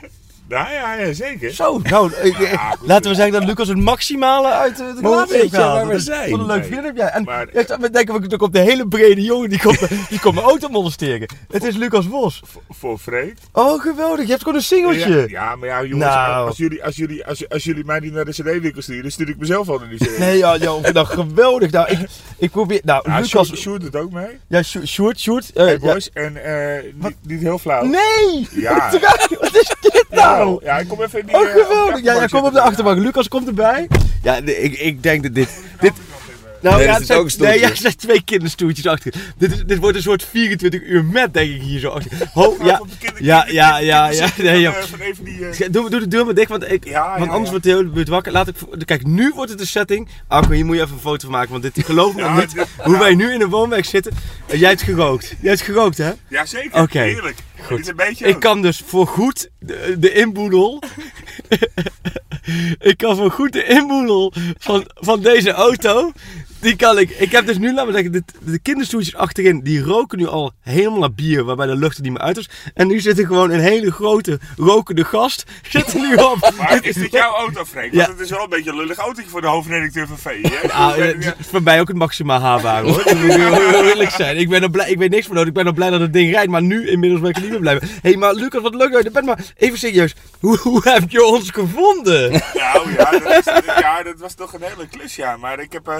Nou 0.49 0.73
ja, 0.73 0.95
ja, 0.95 1.13
zeker. 1.13 1.51
Zo, 1.55 1.79
nou, 1.83 2.13
ik- 2.23 2.39
Ja, 2.39 2.77
laten 2.83 3.11
we 3.11 3.17
zeggen 3.17 3.33
dat 3.33 3.45
Lucas 3.45 3.69
het 3.69 3.79
maximale 3.79 4.49
uit 4.49 4.77
de, 4.77 4.95
de 5.01 5.09
weet 5.09 5.31
heeft 5.31 5.43
je 5.43 5.49
gehaald. 5.57 5.75
waar 5.77 5.87
we 5.87 5.91
Dat 5.91 6.01
is- 6.01 6.05
zijn? 6.07 6.31
Wat 6.31 6.41
een 6.41 6.47
leuk 6.47 6.65
vriendin 6.65 6.85
heb 6.85 6.97
jij. 6.97 7.09
En 7.09 7.23
Maar- 7.25 7.47
ja, 7.53 7.79
we 7.81 7.91
denken, 7.91 8.21
we- 8.21 8.29
er 8.29 8.37
komt 8.37 8.57
een 8.57 8.63
hele 8.63 8.89
brede 8.89 9.23
jongen, 9.23 9.49
die 9.49 9.61
komt, 9.61 9.79
die 10.11 10.21
komt 10.21 10.35
mijn 10.35 10.47
auto 10.47 10.69
molesteren. 10.69 11.29
Het 11.51 11.65
is 11.65 11.77
Lucas 11.77 12.09
Bos. 12.09 12.43
Voor 12.71 12.99
vreemd. 12.99 13.41
Oh, 13.53 13.81
geweldig. 13.83 14.25
Je 14.25 14.31
hebt 14.31 14.43
gewoon 14.43 14.57
een 14.57 14.63
singeltje. 14.65 15.15
Ja, 15.21 15.25
ja, 15.29 15.57
maar 15.57 15.69
ja, 15.69 15.83
jongens, 15.85 16.11
Nou. 16.15 16.47
als, 16.47 16.57
jullie, 16.57 16.85
als, 16.85 16.97
jullie, 16.97 17.27
als, 17.27 17.49
als 17.49 17.65
jullie 17.65 17.85
mij 17.85 17.99
niet 17.99 18.13
naar 18.13 18.25
de 18.25 18.31
CD-winkel 18.33 18.83
sturen, 18.83 19.03
dan 19.03 19.11
stuur 19.11 19.29
ik 19.29 19.39
mezelf 19.39 19.69
al 19.69 19.79
naar 19.79 19.89
die 19.89 19.99
CD. 19.99 20.19
Nee, 20.19 20.39
ja, 20.39 20.55
ja, 20.55 20.77
nou, 20.93 21.07
geweldig. 21.07 21.71
Nou, 21.71 21.89
ik, 21.91 21.99
ik 22.39 22.51
probeer... 22.51 22.81
Nou, 22.85 23.11
Ja, 23.11 23.15
Lucas... 23.19 23.29
Sjoerd, 23.47 23.59
Sjoerd 23.61 23.81
doet 23.81 23.97
ook 23.97 24.13
mee. 24.13 24.39
Ja, 24.49 24.63
Sjoerd, 24.63 25.21
Sjoerd. 25.21 25.51
Eh, 25.53 25.65
Hey 25.65 25.73
ja. 25.73 25.79
boys, 25.79 26.11
en 26.13 26.45
eh, 26.45 26.83
niet, 26.95 27.17
niet 27.23 27.41
heel 27.41 27.59
flauw. 27.59 27.85
Nee! 27.85 28.49
Ja. 28.51 28.91
Wat 29.41 29.55
is 29.55 29.75
dit 29.81 30.05
nou? 30.11 30.41
Ja, 30.63 30.79
ik 30.79 30.89
kom 30.89 31.03
even 31.03 31.21
in 31.21 31.27
die... 31.27 31.37
Oh, 31.37 31.43
eh, 31.43 31.53
geweldig. 31.53 32.03
Ja, 32.03 32.15
ja, 32.15 32.21
achterbank 32.21 32.31
kom 32.31 32.45
op 32.45 32.53
de 32.53 32.61
achterbank. 32.61 32.99
Lucas 32.99 33.29
komt 33.29 33.47
erbij. 33.47 33.89
Ja, 34.23 34.37
ik, 34.37 34.79
ik 34.79 35.03
denk 35.03 35.23
dat 35.23 35.35
dit... 35.35 35.65
dit 35.81 35.93
nou, 36.63 36.77
Nee, 36.77 36.85
ja, 36.87 36.93
er 36.93 36.99
het 36.99 37.07
zit 37.07 37.17
ook 37.17 37.31
zijn, 37.31 37.51
nee, 37.51 37.61
ja, 37.61 37.69
er 37.71 37.77
zijn 37.77 37.97
twee 37.97 38.23
kinderstoeltjes 38.25 38.87
achter. 38.87 39.13
Dit, 39.39 39.53
is, 39.53 39.63
dit 39.67 39.79
wordt 39.79 39.97
een 39.97 40.03
soort 40.03 40.25
24 40.31 40.83
uur 40.83 41.05
met, 41.05 41.35
denk 41.35 41.55
ik, 41.55 41.61
hier 41.63 41.81
zo 41.81 41.89
achter. 41.89 42.29
Ho, 42.33 42.57
ja, 42.63 42.81
de 42.99 43.25
ja, 43.25 43.47
ja, 43.49 43.79
ja, 43.79 44.11
ja. 44.11 44.29
Nee, 44.37 44.51
van, 44.53 44.61
ja. 44.61 44.75
eh, 44.75 44.83
Van 44.85 45.01
even 45.01 45.25
die... 45.25 45.47
eh, 45.49 45.69
Doe, 45.71 45.91
doe 45.91 46.01
de 46.01 46.09
deur 46.09 46.25
maar 46.25 46.35
dicht, 46.35 46.49
want, 46.49 46.71
ik, 46.73 46.85
Ja, 46.85 47.19
want 47.19 47.31
anders 47.31 47.51
wordt 47.51 47.65
de 47.65 47.71
hele 47.71 47.89
buurt 47.89 48.09
wakker. 48.09 48.33
Laat 48.33 48.49
ik, 48.49 48.55
kijk, 48.85 49.07
nu 49.07 49.33
wordt 49.35 49.51
het 49.51 49.61
een 49.61 49.67
setting. 49.67 50.09
Arco, 50.29 50.51
hier 50.51 50.65
moet 50.65 50.77
je 50.77 50.83
even 50.83 50.95
een 50.95 51.01
foto 51.01 51.21
van 51.21 51.31
maken, 51.31 51.51
want 51.51 51.63
dit, 51.75 51.85
geloof 51.85 52.15
me 52.15 52.31
niet 52.41 52.67
hoe 52.83 52.99
wij 52.99 53.15
nu 53.15 53.33
in 53.33 53.41
een 53.41 53.49
woonwijk 53.49 53.85
zitten. 53.85 54.13
Eh, 54.47 54.61
Jij 54.61 54.69
hebt 54.69 54.83
gerookt. 54.83 55.35
Jij 55.41 55.51
hebt 55.51 55.63
gerookt, 55.63 55.99
hè? 55.99 56.11
Ja, 56.29 56.47
zeker. 56.47 56.81
Oké. 56.83 56.99
Heerlijk. 57.01 57.37
Dit 57.69 57.79
is 57.79 57.87
een 57.87 57.97
beetje 57.97 58.27
Ik 58.27 58.41
kan 58.41 58.63
dus 58.63 58.83
voor 58.87 59.07
goed 59.07 59.49
de, 59.59 59.97
de 59.99 60.13
inboedel. 60.13 60.83
ik 62.91 62.97
kan 62.97 63.17
voor 63.17 63.31
goed 63.31 63.53
de 63.53 63.65
inboedel 63.65 64.33
van, 64.59 64.91
van 64.95 65.21
deze 65.21 65.51
auto. 65.53 66.13
Die 66.63 66.77
kan 66.77 66.99
ik. 66.99 67.11
Ik 67.11 67.33
heb 67.33 67.47
dus 67.47 67.59
nu, 67.59 67.75
laten 67.75 67.87
we 67.87 67.93
zeggen, 67.93 68.13
de, 68.13 68.23
de 68.41 68.59
kinderstoeltjes 68.59 69.15
achterin. 69.17 69.61
Die 69.63 69.83
roken 69.83 70.19
nu 70.19 70.27
al 70.27 70.53
helemaal 70.61 70.99
naar 70.99 71.13
bier. 71.13 71.45
Waarbij 71.45 71.67
de 71.67 71.77
lucht 71.77 71.97
er 71.97 72.03
niet 72.03 72.13
meer 72.13 72.21
uit 72.21 72.37
is. 72.37 72.49
En 72.75 72.87
nu 72.87 73.01
zit 73.01 73.19
er 73.19 73.27
gewoon 73.27 73.51
een 73.51 73.61
hele 73.61 73.93
grote 73.93 74.39
rokende 74.57 75.05
gast. 75.05 75.45
Zit 75.69 75.95
er 75.95 76.01
nu 76.01 76.15
op. 76.33 76.53
Maar 76.59 76.79
is 76.85 76.95
dit 76.95 77.13
jouw 77.13 77.35
auto? 77.35 77.65
Ja. 77.91 77.97
Want 77.97 78.09
het 78.09 78.21
is 78.21 78.31
wel 78.31 78.43
een 78.43 78.49
beetje 78.49 78.71
een 78.71 78.77
lullig 78.77 78.97
autootje 78.97 79.31
voor 79.31 79.41
de 79.41 79.47
hoofdredacteur 79.47 80.07
van 80.07 80.19
VI, 80.19 80.41
hè? 80.43 80.69
Ah, 80.83 80.97
Ik 80.97 81.03
eh, 81.03 81.27
het 81.29 81.39
is 81.39 81.47
voor 81.47 81.63
mij 81.63 81.81
ook 81.81 81.89
het 81.89 81.97
maximaal 81.97 82.41
haalbaar 82.41 82.83
hoor. 82.83 83.05
Dat 83.05 83.15
moet 83.15 83.31
ik 83.31 83.41
heel 83.41 83.85
eerlijk 83.85 84.11
zijn. 84.11 84.37
Ik 84.37 84.49
ben 84.49 84.63
er 84.63 84.71
blij, 84.71 84.91
ik 84.91 84.99
weet 84.99 85.11
niks 85.11 85.27
van 85.27 85.35
nodig. 85.35 85.49
Ik 85.49 85.55
ben 85.55 85.67
er 85.67 85.73
blij 85.75 85.91
dat 85.91 86.01
het 86.01 86.13
ding 86.13 86.33
rijdt, 86.33 86.51
maar 86.51 86.63
nu 86.63 86.89
inmiddels 86.89 87.21
ben 87.21 87.31
ik 87.31 87.37
er 87.37 87.43
niet 87.43 87.51
meer 87.51 87.61
blij 87.61 87.79
mee. 87.81 87.91
Hé, 87.91 87.99
hey, 88.03 88.17
maar 88.17 88.35
Lucas, 88.35 88.63
wat 88.63 88.75
leuk 88.75 88.93
dat 88.93 89.01
je 89.03 89.07
er 89.07 89.13
bent. 89.13 89.27
Maar 89.27 89.45
even 89.57 89.79
serieus, 89.79 90.15
hoe, 90.41 90.59
hoe 90.59 90.81
heb 90.85 91.11
je 91.11 91.25
ons 91.25 91.51
gevonden? 91.51 92.31
Nou 92.31 92.93
ja 92.97 93.11
dat, 93.11 93.39
is, 93.47 93.65
ja, 93.81 94.03
dat 94.03 94.19
was 94.19 94.35
toch 94.35 94.53
een 94.55 94.63
hele 94.63 94.89
klus, 94.89 95.17
ja. 95.17 95.37
Maar 95.37 95.61
ik 95.61 95.73
heb, 95.73 95.89
eh, 95.89 95.97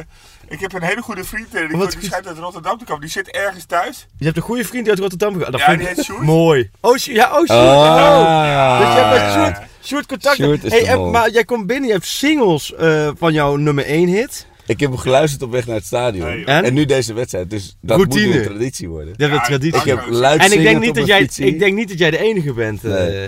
Ik 0.49 0.61
heb 0.61 0.73
een 0.73 0.83
hele 0.83 1.03
goede 1.03 1.25
vriend, 1.25 1.55
eh, 1.55 1.69
die, 1.69 1.77
Wat- 1.79 1.91
die 1.93 2.03
schijnt 2.05 2.27
uit 2.27 2.39
Rotterdam 2.39 2.79
te 2.79 2.85
komen. 2.85 3.01
Die 3.01 3.11
zit 3.11 3.29
ergens 3.31 3.65
thuis. 3.65 4.07
Je 4.19 4.25
hebt 4.25 4.37
een 4.37 4.43
goede 4.43 4.65
vriend 4.65 4.89
uit 4.89 4.99
Rotterdam. 4.99 5.39
Dat 5.39 5.59
Ja, 5.59 5.65
vind 5.65 5.79
die 5.79 5.89
heet 5.89 6.05
Sjoerd. 6.05 6.23
mooi. 6.23 6.71
Oh, 6.81 6.97
Sjoerd. 6.97 7.17
ja, 7.17 7.27
oh, 7.27 7.33
Sjoerd. 7.35 7.51
Ah. 7.51 8.21
Oh. 8.21 8.79
Dus 8.79 8.95
jij 8.95 9.03
hebt 9.05 9.23
met 9.25 9.33
Sjoerd, 9.33 9.69
Sjoerd 9.85 10.07
contact. 10.07 10.37
Sjoerd 10.37 10.65
is 10.65 10.71
hey, 10.73 10.81
de 10.81 10.87
en- 10.87 10.99
mol. 10.99 11.11
maar 11.11 11.31
jij 11.31 11.45
komt 11.45 11.67
binnen, 11.67 11.87
je 11.87 11.93
hebt 11.95 12.07
singles 12.07 12.75
eh, 12.75 13.11
van 13.19 13.33
jouw 13.33 13.57
nummer 13.57 13.85
1 13.87 14.09
hit. 14.09 14.47
Ik 14.67 14.81
heb 14.81 14.91
hem 14.91 14.99
geluisterd 14.99 15.43
op 15.43 15.51
weg 15.51 15.67
naar 15.67 15.77
het 15.77 15.85
stadion. 15.87 16.29
En? 16.47 16.65
en? 16.65 16.75
nu 16.75 16.85
deze 16.85 17.13
wedstrijd. 17.15 17.51
Dus 17.51 17.77
dat 17.81 17.97
Routine. 17.97 18.25
moet 18.27 18.35
nu 18.35 18.41
een 18.41 18.47
traditie 18.47 18.89
worden. 18.89 19.15
Je 19.17 19.27
Ja, 19.29 19.41
traditie. 19.41 19.81
Ik 19.81 19.87
heb 19.87 20.07
En 20.07 20.13
luid 20.15 20.41
En 20.41 20.53
ik 20.53 20.63
denk, 20.63 20.81
niet 20.81 20.95
dat 20.95 21.07
jij, 21.07 21.21
fietsie. 21.21 21.47
ik 21.47 21.59
denk 21.59 21.75
niet 21.77 21.89
dat 21.89 21.99
jij 21.99 22.11
de 22.11 22.19
enige 22.19 22.53
bent. 22.53 22.85
eh. 22.85 23.25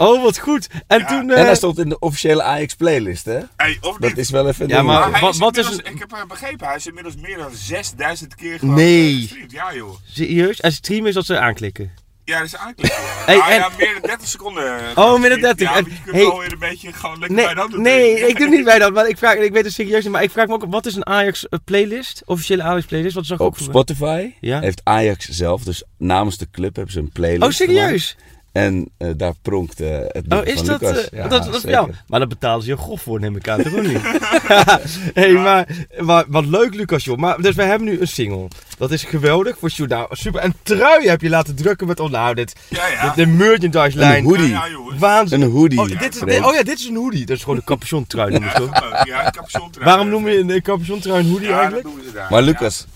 Oh, 0.00 0.22
wat 0.22 0.38
goed. 0.38 0.66
En 0.86 0.98
Ja. 0.98 1.06
toen... 1.06 1.30
En 1.30 1.36
eh, 1.36 1.44
hij 1.44 1.54
stond 1.54 1.78
in 1.78 1.88
de 1.88 1.98
officiële 1.98 2.42
Ajax 2.42 2.74
playlist, 2.74 3.24
hè? 3.24 3.38
Hey, 3.56 3.78
of 3.80 3.96
Dat 3.96 4.16
is 4.16 4.30
wel 4.30 4.48
even 4.48 4.62
een 4.64 4.68
Ja, 4.70 4.76
ding. 4.76 4.86
maar- 4.88 5.10
hij 5.12 5.20
wat- 5.20 5.32
is 5.32 5.38
wat 5.38 5.56
Ik 5.88 5.98
heb 5.98 6.12
eh, 6.12 6.24
begrepen, 6.28 6.66
hij 6.66 6.76
is 6.76 6.86
inmiddels 6.86 7.16
meer 7.16 7.36
dan 7.36 7.50
6000 7.54 8.34
keer 8.34 8.58
gewoon 8.58 8.74
Nee. 8.74 9.14
eh, 9.14 9.20
gestreamd. 9.20 9.52
Ja 9.52 9.74
joh. 9.74 9.94
Serieus? 10.12 10.60
En 10.60 10.72
streamen 10.72 11.08
is 11.08 11.14
dat 11.14 11.26
ze 11.26 11.38
aanklikken. 11.38 11.90
Ja, 12.24 12.36
dat 12.38 12.46
is 12.46 12.56
aanklikken. 12.56 13.00
Ja. 13.00 13.06
Hey, 13.26 13.36
Nou 13.36 13.50
en- 13.50 13.56
ja, 13.58 13.68
meer 13.78 13.92
dan 13.92 14.02
30 14.02 14.28
seconden. 14.28 14.64
eh, 14.64 14.98
Oh, 14.98 15.20
meer 15.20 15.28
dan 15.30 15.38
gestreamd. 15.38 15.40
30. 15.40 15.68
Ja, 15.68 15.76
En- 15.76 15.84
je 15.84 15.90
kunt 16.04 16.16
hey. 16.16 16.24
wel 16.24 16.38
weer 16.38 16.52
een 16.52 16.58
beetje 16.58 16.92
gewoon 16.92 17.18
lekker 17.18 17.36
Nee, 17.36 17.44
bij 17.44 17.54
de 17.54 17.60
hand 17.60 17.72
doen. 17.72 17.82
nee, 17.82 18.26
ik 18.28 18.38
doe 18.38 18.48
niet 18.48 18.64
bij 18.64 18.78
dat, 18.78 18.92
maar 18.92 19.08
ik, 19.08 19.18
vraag, 19.18 19.34
ik 19.34 19.52
weet 19.52 19.64
het 19.64 19.72
serieus 19.72 20.02
niet. 20.02 20.12
Maar 20.12 20.22
ik 20.22 20.30
vraag 20.30 20.46
me 20.46 20.52
ook, 20.54 20.64
wat 20.68 20.86
is 20.86 20.94
een 20.94 21.06
Ajax 21.06 21.48
eh, 21.48 21.58
playlist? 21.64 22.22
Officiële 22.26 22.62
Ajax 22.62 22.86
playlist? 22.86 23.14
Wat 23.14 23.22
is 23.22 23.28
dat 23.28 23.40
ook 23.40 23.46
Op 23.46 23.56
voor- 23.56 23.66
Spotify 23.66 24.32
Ja. 24.40 24.60
heeft 24.60 24.80
Ajax 24.84 25.28
zelf, 25.28 25.62
dus 25.62 25.82
namens 25.98 26.38
de 26.38 26.50
club 26.50 26.74
hebben 26.76 26.92
ze 26.92 26.98
een 27.00 27.12
playlist 27.12 27.42
Oh, 27.42 27.50
serieus? 27.50 28.16
gemaakt. 28.18 28.28
En 28.52 28.88
eh, 28.96 29.08
daar 29.16 29.32
pronkt 29.42 29.80
eh, 29.80 29.88
het 29.90 30.16
Oh, 30.16 30.28
boek 30.28 30.44
is 30.44 30.54
van 30.54 30.66
dat, 30.66 30.80
Lucas. 30.80 31.08
eh, 31.08 31.18
ja, 31.18 31.28
dat, 31.28 31.52
dat 31.52 31.62
ja. 31.62 31.88
Maar 32.06 32.18
daar 32.18 32.28
betalen 32.28 32.62
ze 32.62 32.68
je 32.70 32.76
grof 32.76 33.02
voor, 33.02 33.20
neem 33.20 33.36
ik 33.36 33.48
aan, 33.48 33.62
toch 33.62 33.82
niet? 33.82 34.00
hey, 35.20 35.32
maar, 35.32 35.86
maar 36.00 36.24
wat 36.28 36.46
leuk, 36.46 36.74
Lucas, 36.74 37.04
joh. 37.04 37.16
Maar, 37.18 37.40
dus 37.42 37.54
wij 37.54 37.66
hebben 37.66 37.88
nu 37.88 38.00
een 38.00 38.08
single. 38.08 38.48
Dat 38.78 38.90
is 38.90 39.04
geweldig 39.04 39.58
voor 39.58 39.70
Sjoerd. 39.70 39.90
Nou, 39.90 40.06
super. 40.10 40.40
En 40.40 40.54
trui 40.62 41.08
heb 41.08 41.20
je 41.20 41.28
laten 41.28 41.54
drukken 41.54 41.86
met 41.86 42.00
ons. 42.00 42.10
Nou, 42.10 42.34
dit, 42.34 42.52
Ja, 42.68 42.86
ja. 42.86 43.04
dit- 43.06 43.14
de 43.14 43.26
merchandise 43.26 43.98
lijn. 43.98 44.18
Een 44.18 44.24
hoodie. 44.30 44.48
Ja, 44.48 44.66
ja. 44.66 44.98
Waanzinnig. 44.98 45.48
Een 45.48 45.54
hoodie. 45.54 45.78
Oh, 45.80 45.86
dit 46.00 46.14
is, 46.14 46.22
oh 46.42 46.54
ja, 46.54 46.62
dit 46.62 46.78
is 46.78 46.86
een 46.88 46.96
hoodie. 46.96 47.26
Dat 47.26 47.36
is 47.36 47.42
gewoon 47.42 47.58
een 47.58 47.64
capuchon 47.64 48.06
trui, 48.06 48.32
noem 48.32 48.42
ik 48.44 48.50
toch? 48.52 48.82
Oh, 48.82 49.00
Ja, 49.04 49.26
een 49.26 49.32
capuchon 49.32 49.70
trui. 49.70 49.86
Waarom 49.86 50.08
noem 50.08 50.28
je 50.28 50.38
een 50.38 50.62
capuchon 50.62 51.00
trui 51.00 51.18
een 51.24 51.30
hoodie 51.30 51.48
Ja, 51.48 51.54
dat 51.54 51.72
eigenlijk? 51.72 52.14
daar. 52.14 52.30
Maar 52.30 52.40
Ja. 52.40 52.46
Lucas, 52.46 52.86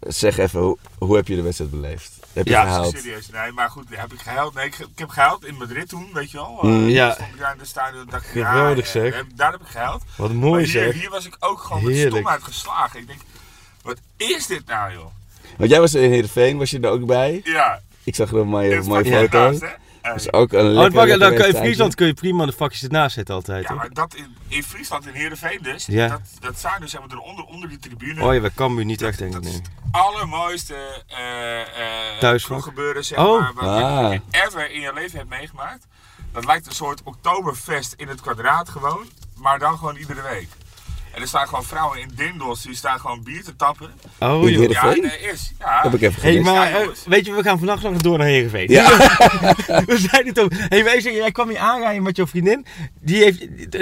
zeg 0.00 0.38
even, 0.38 0.60
hoe, 0.60 0.76
hoe 0.98 1.16
heb 1.16 1.28
je 1.28 1.34
de 1.36 1.42
wedstrijd 1.42 1.70
beleefd? 1.70 2.10
Heb 2.34 2.44
je 2.46 2.50
Ja? 2.52 2.84
Serieus, 2.84 3.28
nee, 3.28 3.52
maar 3.52 3.70
goed, 3.70 3.84
heb 3.90 4.12
ik 4.12 4.20
gehuild? 4.20 4.54
Nee, 4.54 4.66
ik, 4.66 4.78
ik 4.78 4.98
heb 4.98 5.08
gehuild 5.08 5.44
in 5.44 5.54
Madrid 5.54 5.88
toen, 5.88 6.08
weet 6.12 6.30
je 6.30 6.36
wel. 6.36 6.58
Mm. 6.62 6.86
Eh, 6.86 6.92
Ja. 6.92 7.12
stond 7.12 7.28
ik 7.34 7.38
daar 7.38 7.52
in 7.52 7.58
de 7.58 7.64
stadion, 7.64 8.06
dacht 8.10 8.24
ik, 8.24 8.30
Geweldig, 8.30 8.92
ja, 8.92 9.00
eh, 9.00 9.10
zeg. 9.12 9.24
Daar 9.34 9.52
heb 9.52 9.60
ik 9.60 9.66
gehuild. 9.66 10.02
Wat 10.16 10.28
Maar 10.28 10.36
mooi 10.38 10.62
hier, 10.62 10.72
zeg. 10.72 10.94
hier 10.94 11.10
was 11.10 11.26
ik 11.26 11.36
ook 11.40 11.60
gewoon 11.60 11.82
met 11.84 11.92
Heerlijk. 11.92 12.14
stomheid 12.16 12.42
geslagen. 12.42 13.00
Ik 13.00 13.06
denk, 13.06 13.20
wat 13.82 13.98
is 14.16 14.46
dit 14.46 14.66
nou, 14.66 14.92
joh? 14.92 15.06
Want 15.56 15.70
jij 15.70 15.80
was 15.80 15.94
in 15.94 16.10
Heerenveen, 16.10 16.58
was 16.58 16.70
je 16.70 16.80
er 16.80 16.90
ook 16.90 17.06
bij? 17.06 17.40
Ja, 17.44 17.80
Ik 18.04 18.14
zag 18.14 18.30
er 18.30 18.36
een 18.38 18.46
mooie, 18.48 18.82
mooie 18.82 19.04
foto. 19.28 19.58
Eh, 20.04 20.10
Dat 20.10 20.20
is 20.20 20.32
ook 20.32 20.52
een 20.52 20.66
Oh, 20.66 20.92
lekker, 20.94 21.18
dan 21.18 21.34
kun 21.34 21.46
je 21.46 21.52
in. 21.52 21.56
Friesland 21.58 21.94
kun 21.94 22.06
je 22.06 22.14
prima 22.14 22.46
de 22.46 22.52
vakjes 22.52 22.82
ernaast 22.82 23.14
zetten 23.14 23.34
altijd. 23.34 23.68
ja, 23.68 23.74
maar 23.74 23.88
dat 23.92 24.14
in, 24.14 24.36
in 24.48 24.62
Friesland, 24.62 25.06
in 25.06 25.12
Heerenveen 25.12 25.58
dus, 25.62 25.86
Ja. 25.86 26.08
dat, 26.08 26.20
dat 26.40 26.58
zijn 26.60 26.80
dus 26.80 26.90
zeg 26.90 27.00
maar, 27.00 27.10
eronder, 27.18 27.44
onder 27.44 27.68
die 27.68 27.78
tribune. 27.78 28.22
Oh 28.24 28.34
ja, 28.34 28.40
we 28.40 28.50
kan 28.54 28.74
nu 28.74 28.84
niet 28.84 29.02
echt 29.02 29.18
denk 29.18 29.34
ik. 29.34 29.42
Dat 29.42 29.52
is 29.52 29.58
Nee. 29.58 29.60
het 29.62 29.92
allermooiste 29.92 30.74
eh 31.06 31.60
eh 31.60 32.18
Thuisvak? 32.20 32.62
gebeuren 32.62 33.04
zeg 33.04 33.18
Oh. 33.18 33.40
maar, 33.40 33.52
wat 33.54 33.64
Ah. 33.82 34.12
je 34.12 34.20
ever 34.30 34.70
in 34.70 34.80
je 34.80 34.92
leven 34.94 35.18
hebt 35.18 35.30
meegemaakt. 35.30 35.86
Dat 36.32 36.44
lijkt 36.44 36.66
een 36.66 36.72
soort 36.72 37.02
oktoberfest 37.04 37.92
in 37.96 38.08
het 38.08 38.20
kwadraat 38.20 38.68
gewoon, 38.68 39.06
maar 39.36 39.58
dan 39.58 39.78
gewoon 39.78 39.96
iedere 39.96 40.22
week. 40.22 40.48
En 41.14 41.22
er 41.22 41.28
staan 41.28 41.48
gewoon 41.48 41.64
vrouwen 41.64 42.00
in 42.00 42.10
dindos, 42.14 42.62
die 42.62 42.74
staan 42.74 43.00
gewoon 43.00 43.22
bier 43.22 43.44
te 43.44 43.56
tappen. 43.56 43.90
Oh 44.18 44.50
joh. 44.50 44.70
Ja, 44.70 44.84
nee, 44.86 45.00
is. 45.32 45.52
Ja. 45.58 45.80
Heb 45.82 45.94
ik 45.94 46.00
even 46.02 46.22
Hey, 46.22 46.30
gemist. 46.32 46.50
maar 46.54 46.70
Ja, 46.70 46.80
eh, 46.80 46.88
weet 47.06 47.26
je, 47.26 47.32
we 47.32 47.42
gaan 47.42 47.58
vannacht 47.58 47.82
nog 47.82 47.96
door 47.96 48.18
naar 48.18 48.26
Heerenveen. 48.26 48.68
Ja. 48.70 48.88
we 49.86 49.98
zijn 50.10 50.26
het 50.26 50.40
over. 50.40 50.66
Hey, 50.68 50.84
wij 50.84 51.00
zeggen, 51.00 51.20
jij 51.20 51.32
kwam 51.32 51.48
hier 51.48 51.58
aanrijden 51.58 52.02
met 52.02 52.16
jouw 52.16 52.26
vriendin. 52.26 52.66
Die 53.00 53.22
heeft... 53.22 53.38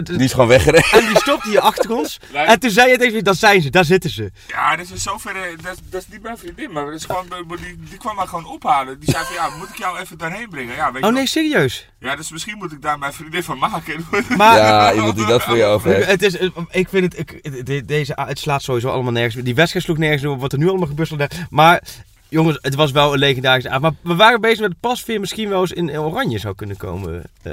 Die 0.06 0.18
is 0.22 0.32
gewoon 0.32 0.46
weggereden. 0.48 0.90
En 1.00 1.06
die 1.06 1.16
stopte 1.18 1.48
hier 1.48 1.60
achter 1.60 1.90
ons. 1.96 2.20
En 2.52 2.60
toen 2.60 2.70
zei 2.70 2.90
je 2.90 2.98
tegen 2.98 3.14
me, 3.14 3.22
dat 3.22 3.36
zijn 3.36 3.62
ze, 3.62 3.70
daar 3.70 3.84
zitten 3.84 4.10
ze. 4.10 4.30
Ja, 4.46 4.76
dat 4.76 4.84
is 4.84 4.90
in 4.90 4.98
zoverre, 4.98 5.56
dat, 5.62 5.78
dat 5.90 6.00
is 6.00 6.08
niet 6.08 6.22
mijn 6.22 6.38
vriendin, 6.38 6.72
maar 6.72 6.84
dat 6.84 6.94
is 6.94 7.04
gewoon, 7.04 7.26
die, 7.48 7.76
die 7.88 7.98
kwam 7.98 8.14
maar 8.16 8.28
gewoon 8.28 8.46
ophalen. 8.46 9.00
Die 9.00 9.10
zei 9.10 9.24
van, 9.24 9.34
ja, 9.34 9.48
moet 9.58 9.68
ik 9.68 9.76
jou 9.78 9.98
even 9.98 10.18
daarheen 10.18 10.48
brengen? 10.48 10.74
Ja, 10.74 10.92
weet 10.92 11.02
je 11.02 11.08
Oh 11.08 11.14
nee, 11.14 11.26
serieus. 11.26 11.88
Ja, 12.00 12.16
dus 12.16 12.30
misschien 12.30 12.58
moet 12.58 12.72
ik 12.72 12.82
daar 12.82 12.98
mijn 12.98 13.12
vriendin 13.12 13.42
van 13.42 13.58
maken. 13.58 14.06
Maar 14.36 14.56
Ja, 14.56 14.92
iemand 14.92 15.16
die 15.16 15.26
dat 15.26 15.42
voor 15.42 15.56
je 15.56 15.64
over 15.64 15.90
heeft. 15.94 16.06
het 16.06 16.22
is, 16.22 16.36
ik 16.70 16.88
vind 16.88 17.12
het, 17.16 17.21
ik, 17.30 17.66
de- 17.66 17.84
deze, 17.84 18.12
het 18.26 18.38
slaat 18.38 18.62
sowieso 18.62 18.88
allemaal 18.88 19.12
nergens. 19.12 19.44
Die 19.44 19.54
wedstrijd 19.54 19.84
sloeg 19.84 19.98
nergens 19.98 20.24
op, 20.24 20.40
wat 20.40 20.52
er 20.52 20.58
nu 20.58 20.68
allemaal 20.68 20.86
gebeurt. 20.86 21.10
nergens- 21.16 21.40
Maar 21.50 21.82
jongens, 22.28 22.58
het 22.60 22.74
was 22.74 22.90
wel 22.90 23.12
een 23.12 23.18
legendarische 23.18 23.68
avond. 23.70 23.82
Maar 24.02 24.12
we 24.12 24.18
waren 24.18 24.40
bezig 24.40 24.60
met 24.60 24.80
pasveer 24.80 25.20
misschien 25.20 25.48
wel 25.48 25.60
eens 25.60 25.72
in 25.72 25.90
oranje 25.98 26.38
zou 26.38 26.54
kunnen 26.54 26.76
komen. 26.76 27.22
Eh, 27.42 27.52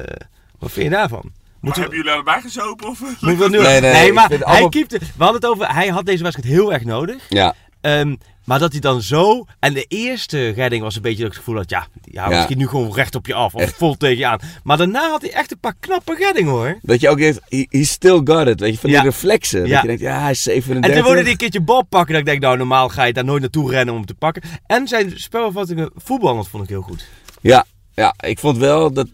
wat 0.60 0.72
vind 0.72 0.86
je 0.86 0.92
daarvan? 0.92 1.22
Maar 1.24 1.32
Moeten 1.60 1.82
we, 1.84 1.88
hebben 1.90 1.98
jullie 1.98 2.12
allebei 2.12 2.42
gezopen? 2.42 2.88
Of? 2.88 3.00
moeten 3.00 3.28
we 3.30 3.38
dat 3.38 3.50
nu... 3.50 3.58
Nee, 3.62 3.82
nee, 3.82 4.08
ik 4.08 4.14
maar 4.14 4.30
hij 4.30 4.44
allemaal- 4.44 4.70
keepte, 4.70 4.98
we 5.00 5.24
hadden 5.24 5.42
het 5.42 5.50
over, 5.50 5.74
hij 5.74 5.88
had 5.88 6.06
deze 6.06 6.24
wedstrijd 6.24 6.54
heel 6.54 6.74
erg 6.74 6.84
nodig. 6.84 7.26
Ja, 7.30 7.56
Ehm, 7.82 8.16
maar 8.50 8.60
dat 8.60 8.72
hij 8.72 8.82
dan 8.82 9.02
zo... 9.02 9.46
En 9.60 9.74
de 9.74 9.86
eerste 9.88 10.50
redding 10.50 10.84
was 10.84 10.96
een 10.96 11.02
beetje 11.02 11.18
dat 11.18 11.28
ik 11.28 11.32
het 11.34 11.44
gevoel 11.44 11.56
had... 11.60 11.70
Ja, 11.70 11.88
ja, 12.04 12.24
Ja. 12.30 12.36
misschien 12.36 12.58
nu 12.58 12.68
gewoon 12.68 12.94
recht 12.94 13.16
op 13.16 13.26
je 13.28 13.34
af. 13.34 13.54
Of 13.56 13.62
Echt. 13.62 13.76
vol 13.76 13.96
tegen 13.98 14.18
je 14.18 14.26
aan. 14.26 14.40
Maar 14.64 14.78
daarna 14.78 15.10
had 15.10 15.22
hij 15.22 15.32
echt 15.32 15.52
een 15.52 15.60
paar 15.60 15.74
knappe 15.80 16.16
reddingen 16.16 16.52
hoor. 16.52 16.78
dat 16.82 17.02
je 17.02 17.10
ook 17.10 17.18
denkt, 17.18 17.40
he, 17.50 17.66
he 17.70 17.84
still 17.84 18.22
got 18.24 18.48
it. 18.48 18.60
Weet 18.60 18.74
je, 18.74 18.80
van 18.80 18.90
die 18.90 18.98
Ja. 19.00 19.04
reflexen. 19.06 19.66
Ja. 19.66 19.72
Dat 19.74 19.82
je 19.82 19.88
denkt, 19.88 20.02
ja, 20.02 20.20
hij 20.22 20.32
is 20.32 20.44
37. 20.44 20.90
En 20.92 20.98
toen 20.98 21.06
wilde 21.08 21.22
hij 21.22 21.32
een 21.32 21.38
keertje 21.38 21.62
bal 21.62 21.84
pakken. 21.86 22.12
Dat 22.12 22.20
ik 22.22 22.28
denk, 22.28 22.42
nou 22.42 22.58
normaal 22.58 22.90
ga 22.90 23.04
je 23.04 23.14
daar 23.14 23.26
nooit 23.26 23.42
naartoe 23.42 23.70
rennen 23.72 23.90
om 23.94 23.96
hem 24.00 24.06
te 24.08 24.14
pakken. 24.14 24.42
En 24.66 24.88
zijn 24.88 25.12
spelvattingen 25.16 25.92
voetballend 25.96 26.48
vond 26.48 26.64
ik 26.64 26.70
heel 26.70 26.82
goed. 26.82 27.06
Ja, 27.42 27.66
ja, 27.94 28.14
ik 28.26 28.40
vond 28.40 28.58
wel 28.58 28.94
dat... 28.94 29.08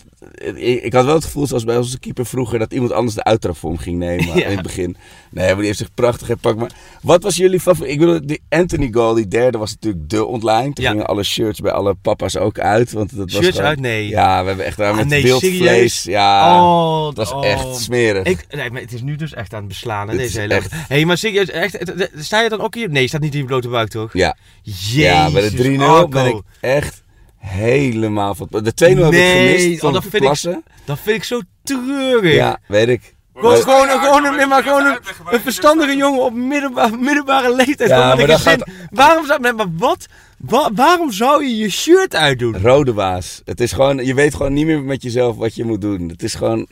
Ik, 0.56 0.84
ik 0.84 0.94
had 0.94 1.06
wel 1.06 1.16
het 1.16 1.24
gevoel, 1.24 1.48
zoals 1.48 1.64
bij 1.64 1.78
onze 1.78 2.00
keeper 2.00 2.26
vroeger, 2.26 2.60
dat 2.60 2.74
iemand 2.74 2.92
anders 2.92 3.16
de 3.16 3.24
uittrap 3.24 3.58
voor 3.58 3.78
ging 3.78 3.98
nemen 3.98 4.26
Ja. 4.40 4.46
in 4.46 4.52
het 4.52 4.62
begin. 4.62 4.96
Nee, 5.32 5.46
maar 5.48 5.56
die 5.56 5.66
heeft 5.66 5.78
zich 5.78 5.94
prachtig 5.94 6.28
gepakt. 6.28 6.58
Maar 6.58 6.72
wat 7.02 7.24
was 7.24 7.36
jullie 7.36 7.60
favoriet? 7.60 7.92
Ik 7.94 8.00
bedoel, 8.00 8.20
die 8.26 8.42
Anthony 8.50 8.90
goal, 8.92 9.14
die 9.14 9.28
derde, 9.28 9.58
was 9.58 9.72
natuurlijk 9.72 10.10
de 10.10 10.26
online. 10.26 10.74
Toen 10.74 10.84
Ja. 10.84 10.90
gingen 10.92 11.06
alle 11.06 11.24
shirts 11.24 11.60
bij 11.60 11.72
alle 11.72 11.96
papa's 12.02 12.36
ook 12.38 12.60
uit. 12.60 12.92
Want 12.92 13.16
dat 13.16 13.32
was 13.32 13.42
Shirts 13.42 13.56
gewoon- 13.56 13.70
uit? 13.70 13.80
Nee. 13.80 14.08
Ja, 14.08 14.42
we 14.42 14.48
hebben 14.48 14.66
echt 14.66 14.78
daar 14.78 14.92
Ah, 14.92 14.98
met 14.98 15.08
nee, 15.08 15.24
wild 15.24 15.40
serieus? 15.40 15.60
vlees. 15.60 16.04
Ja, 16.04 16.62
oh, 16.64 17.08
het 17.08 17.18
was 17.18 17.32
oh. 17.32 17.46
echt 17.46 17.76
smerig. 17.76 18.24
Ik, 18.28 18.46
nee, 18.50 18.72
maar 18.72 18.82
het 18.82 18.94
is 18.94 19.02
nu 19.02 19.16
dus 19.16 19.34
echt 19.34 19.54
aan 19.54 19.60
het 19.60 19.68
beslaan. 19.68 20.08
Hè, 20.08 20.14
Het 20.14 20.22
deze 20.22 20.40
hele 20.40 20.54
echt- 20.54 20.72
Hé, 20.72 20.78
hey, 20.88 21.06
maar 21.06 21.18
serieus, 21.18 21.50
echt, 21.50 21.78
sta 22.18 22.42
je 22.42 22.50
dan 22.50 22.62
ook 22.62 22.76
hier? 22.76 22.90
Nee, 22.90 23.02
je 23.02 23.08
staat 23.08 23.22
niet 23.22 23.34
in 23.34 23.40
je 23.40 23.46
blote 23.46 23.68
buik, 23.70 23.90
toch? 23.90 24.14
Ja, 24.14 24.38
Jezus, 24.62 24.94
ja, 24.94 25.32
bij 25.32 25.50
de 25.50 25.56
3-0 25.56 25.82
Arco. 25.96 26.08
ben 26.08 26.26
ik 26.26 26.42
echt 26.60 27.04
helemaal 27.46 28.36
van... 28.36 28.48
De 28.50 28.60
2-0 28.60 28.64
heb 28.78 28.90
ik 28.98 28.98
gemist 28.98 29.74
oh, 29.74 29.80
van 29.80 29.94
dat 29.94 30.04
de 30.04 30.10
vind 30.10 30.14
ik- 30.14 30.20
klasse. 30.22 30.62
Dat 30.86 31.00
vind 31.00 31.16
ik 31.18 31.24
zo 31.24 31.40
treurig. 31.64 32.34
Ja, 32.34 32.60
weet 32.68 32.88
ik. 32.88 33.14
Gewoon, 33.36 33.52
Maar- 33.52 33.62
gewoon, 33.62 34.00
gewoon, 34.00 34.40
een, 34.40 34.48
maar 34.50 34.64
gewoon 34.64 34.86
een, 34.86 35.00
een 35.30 35.40
verstandige 35.40 35.96
jongen 35.96 36.22
op 36.24 36.34
middelbare, 36.34 36.98
middelbare 36.98 37.56
leeftijd. 37.56 37.90
Ja, 37.90 38.16
maar 38.16 38.28
dan 38.28 38.40
gezin. 38.40 38.64
Waarom 38.92 39.26
zou, 39.26 39.40
nee, 39.40 39.54
maar 39.54 39.76
wat? 39.78 40.06
Wa- 40.38 40.70
waarom 40.74 41.12
zou 41.12 41.44
je 41.46 41.56
je 41.58 41.70
shirt 41.70 42.16
uitdoen? 42.16 42.58
Rode 42.62 42.94
waas. 42.94 43.42
Het 43.46 43.60
is 43.62 43.72
gewoon, 43.72 44.06
je 44.06 44.14
weet 44.14 44.36
gewoon 44.36 44.54
niet 44.54 44.66
meer 44.66 44.82
met 44.84 45.02
jezelf 45.04 45.36
wat 45.36 45.56
je 45.56 45.64
moet 45.66 45.82
doen. 45.82 46.10
Het 46.10 46.24
is 46.24 46.34
gewoon 46.34 46.68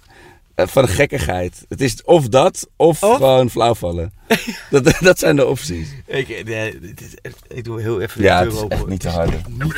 eh, 0.55 0.67
van 0.67 0.87
gekkigheid. 0.87 1.65
Het 1.69 1.81
is 1.81 2.03
of 2.03 2.27
dat, 2.27 2.67
of, 2.75 3.03
Of? 3.03 3.15
gewoon 3.15 3.49
flauwvallen. 3.49 4.13
dat, 4.69 4.93
dat 4.99 5.19
zijn 5.19 5.35
de 5.35 5.45
opties. 5.45 5.89
Ik, 6.05 6.45
nee, 6.45 6.79
dit 6.79 7.01
is 7.01 7.13
echt- 7.21 7.43
ik 7.47 7.63
doe 7.63 7.81
heel 7.81 8.01
even 8.01 8.21
Ja, 8.21 8.37
de 8.39 8.45
het 8.45 8.53
deur 8.53 8.65
is 8.71 8.77
open. 8.79 8.89
niet 8.89 8.99
te. 8.99 9.07
Ja, 9.09 9.15
maar 9.17 9.27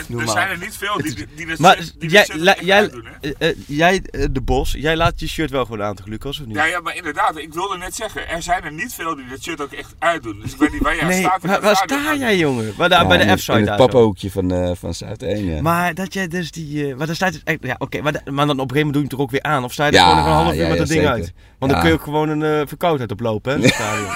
er- 0.09 0.19
er 0.19 0.27
zijn 0.29 0.49
er 0.49 0.57
niet 0.57 0.75
veel 0.77 0.97
die, 1.01 1.15
die, 1.15 1.27
die 1.35 1.45
dat 1.45 1.59
Maar 1.59 1.79
die 1.99 2.09
jij, 2.09 2.27
la- 2.33 2.55
jij, 2.61 2.77
uitdoen, 2.77 3.05
hè? 3.21 3.29
eh, 3.37 3.49
eh, 3.49 3.55
jij 3.67 4.01
eh, 4.11 4.25
de 4.31 4.41
Bos, 4.41 4.71
jij 4.77 4.95
laat 4.95 5.19
je 5.19 5.27
shirt 5.27 5.49
wel 5.49 5.65
gewoon 5.65 5.83
aan, 5.83 5.95
toch, 5.95 6.05
Lucas? 6.05 6.39
Of 6.39 6.45
niet? 6.45 6.55
Ja, 6.55 6.65
ja, 6.65 6.79
maar 6.79 6.95
inderdaad, 6.95 7.37
ik 7.37 7.53
wilde 7.53 7.77
net 7.77 7.95
zeggen, 7.95 8.27
er 8.29 8.41
zijn 8.41 8.63
er 8.63 8.71
niet 8.73 8.93
veel 8.93 9.15
die 9.15 9.25
dat 9.29 9.41
shirt 9.43 9.61
ook 9.61 9.71
echt 9.71 9.95
uitdoen. 9.99 10.39
Dus 10.41 10.51
ik 10.53 10.59
weet 10.59 10.71
niet 10.71 10.81
waar 10.81 10.95
jij 10.95 11.05
nee, 11.05 11.19
staat. 11.19 11.41
waar, 11.43 11.63
het 11.63 11.77
sta 11.77 12.15
jij, 12.15 12.37
jongen? 12.37 12.73
Waar, 12.77 12.89
daar, 12.89 13.01
Ja, 13.01 13.07
bij 13.07 13.17
de 13.17 13.23
het- 13.23 13.39
F-site 13.39 13.51
In 13.57 13.59
het 13.59 13.69
zo. 13.69 13.75
pappenhoekje 13.75 14.31
van, 14.31 14.51
eh 14.51 14.71
van 14.75 14.93
Zuid 14.93 15.23
1, 15.23 15.45
ja. 15.45 15.61
Maar 15.61 15.93
dat 15.93 16.13
jij 16.13 16.27
dus 16.27 16.51
die... 16.51 16.87
eh, 16.89 16.95
maar 16.95 17.05
daar 17.07 17.15
staat 17.15 17.31
dus 17.33 17.41
echt... 17.43 17.57
Ja, 17.61 17.75
oké. 17.77 18.01
maar, 18.01 18.11
da- 18.11 18.31
maar 18.31 18.45
dan 18.47 18.59
op 18.59 18.69
een 18.71 18.75
gegeven 18.75 18.85
moment 18.87 18.93
doe 18.93 19.01
je 19.01 19.07
hem 19.07 19.17
toch 19.17 19.19
ook 19.19 19.31
weer 19.31 19.43
aan? 19.43 19.63
Of 19.63 19.73
sta 19.73 19.85
je 19.85 19.91
er 19.91 19.97
Ja, 19.97 20.03
gewoon 20.09 20.17
nog 20.17 20.25
een 20.27 20.33
half 20.43 20.53
uur 20.55 20.61
ja, 20.61 20.67
met 20.69 20.77
dat 20.77 20.87
ding 20.87 21.05
uit? 21.07 21.33
Want 21.67 21.71
dan 21.71 21.81
kun 21.81 21.89
je 21.89 21.95
ook 21.95 22.03
gewoon 22.03 22.29
een 22.29 22.59
eh, 22.61 22.67
verkoudheid 22.67 23.11
oplopen, 23.11 23.51
hè? 23.51 23.57
in 23.57 23.63
het 23.63 23.73
stadion. 23.73 24.09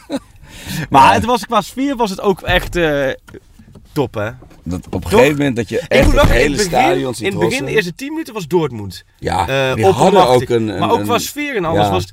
maar 0.90 1.14
het 1.14 1.24
was, 1.24 1.46
qua 1.46 1.60
sfeer 1.60 1.96
was 1.96 2.10
het 2.10 2.20
ook 2.20 2.40
echt 2.40 2.76
eh, 2.76 3.08
top, 3.92 4.14
hè? 4.14 4.30
Dat 4.64 4.86
op 4.90 5.04
een 5.04 5.10
gegeven 5.10 5.36
moment 5.36 5.56
dat 5.56 5.68
je 5.68 5.80
echt 5.88 6.12
het 6.12 6.28
hele 6.28 6.50
begin, 6.50 6.68
stadion 6.68 7.14
ziet 7.14 7.26
In 7.26 7.32
het 7.32 7.48
begin, 7.48 7.64
de 7.64 7.70
eerste 7.70 7.94
10 7.94 8.08
minuten 8.10 8.34
was 8.34 8.46
Dortmund. 8.46 9.04
Ja, 9.18 9.48
Eh, 9.48 9.74
die 9.74 9.86
hadden 9.86 10.26
ook 10.26 10.48
een... 10.48 10.68
een 10.68 10.78
maar 10.78 10.90
ook 10.90 11.02
qua 11.02 11.18
sfeer 11.18 11.56
en 11.56 11.64
alles 11.64 11.88
was 11.88 12.02
het... 12.02 12.12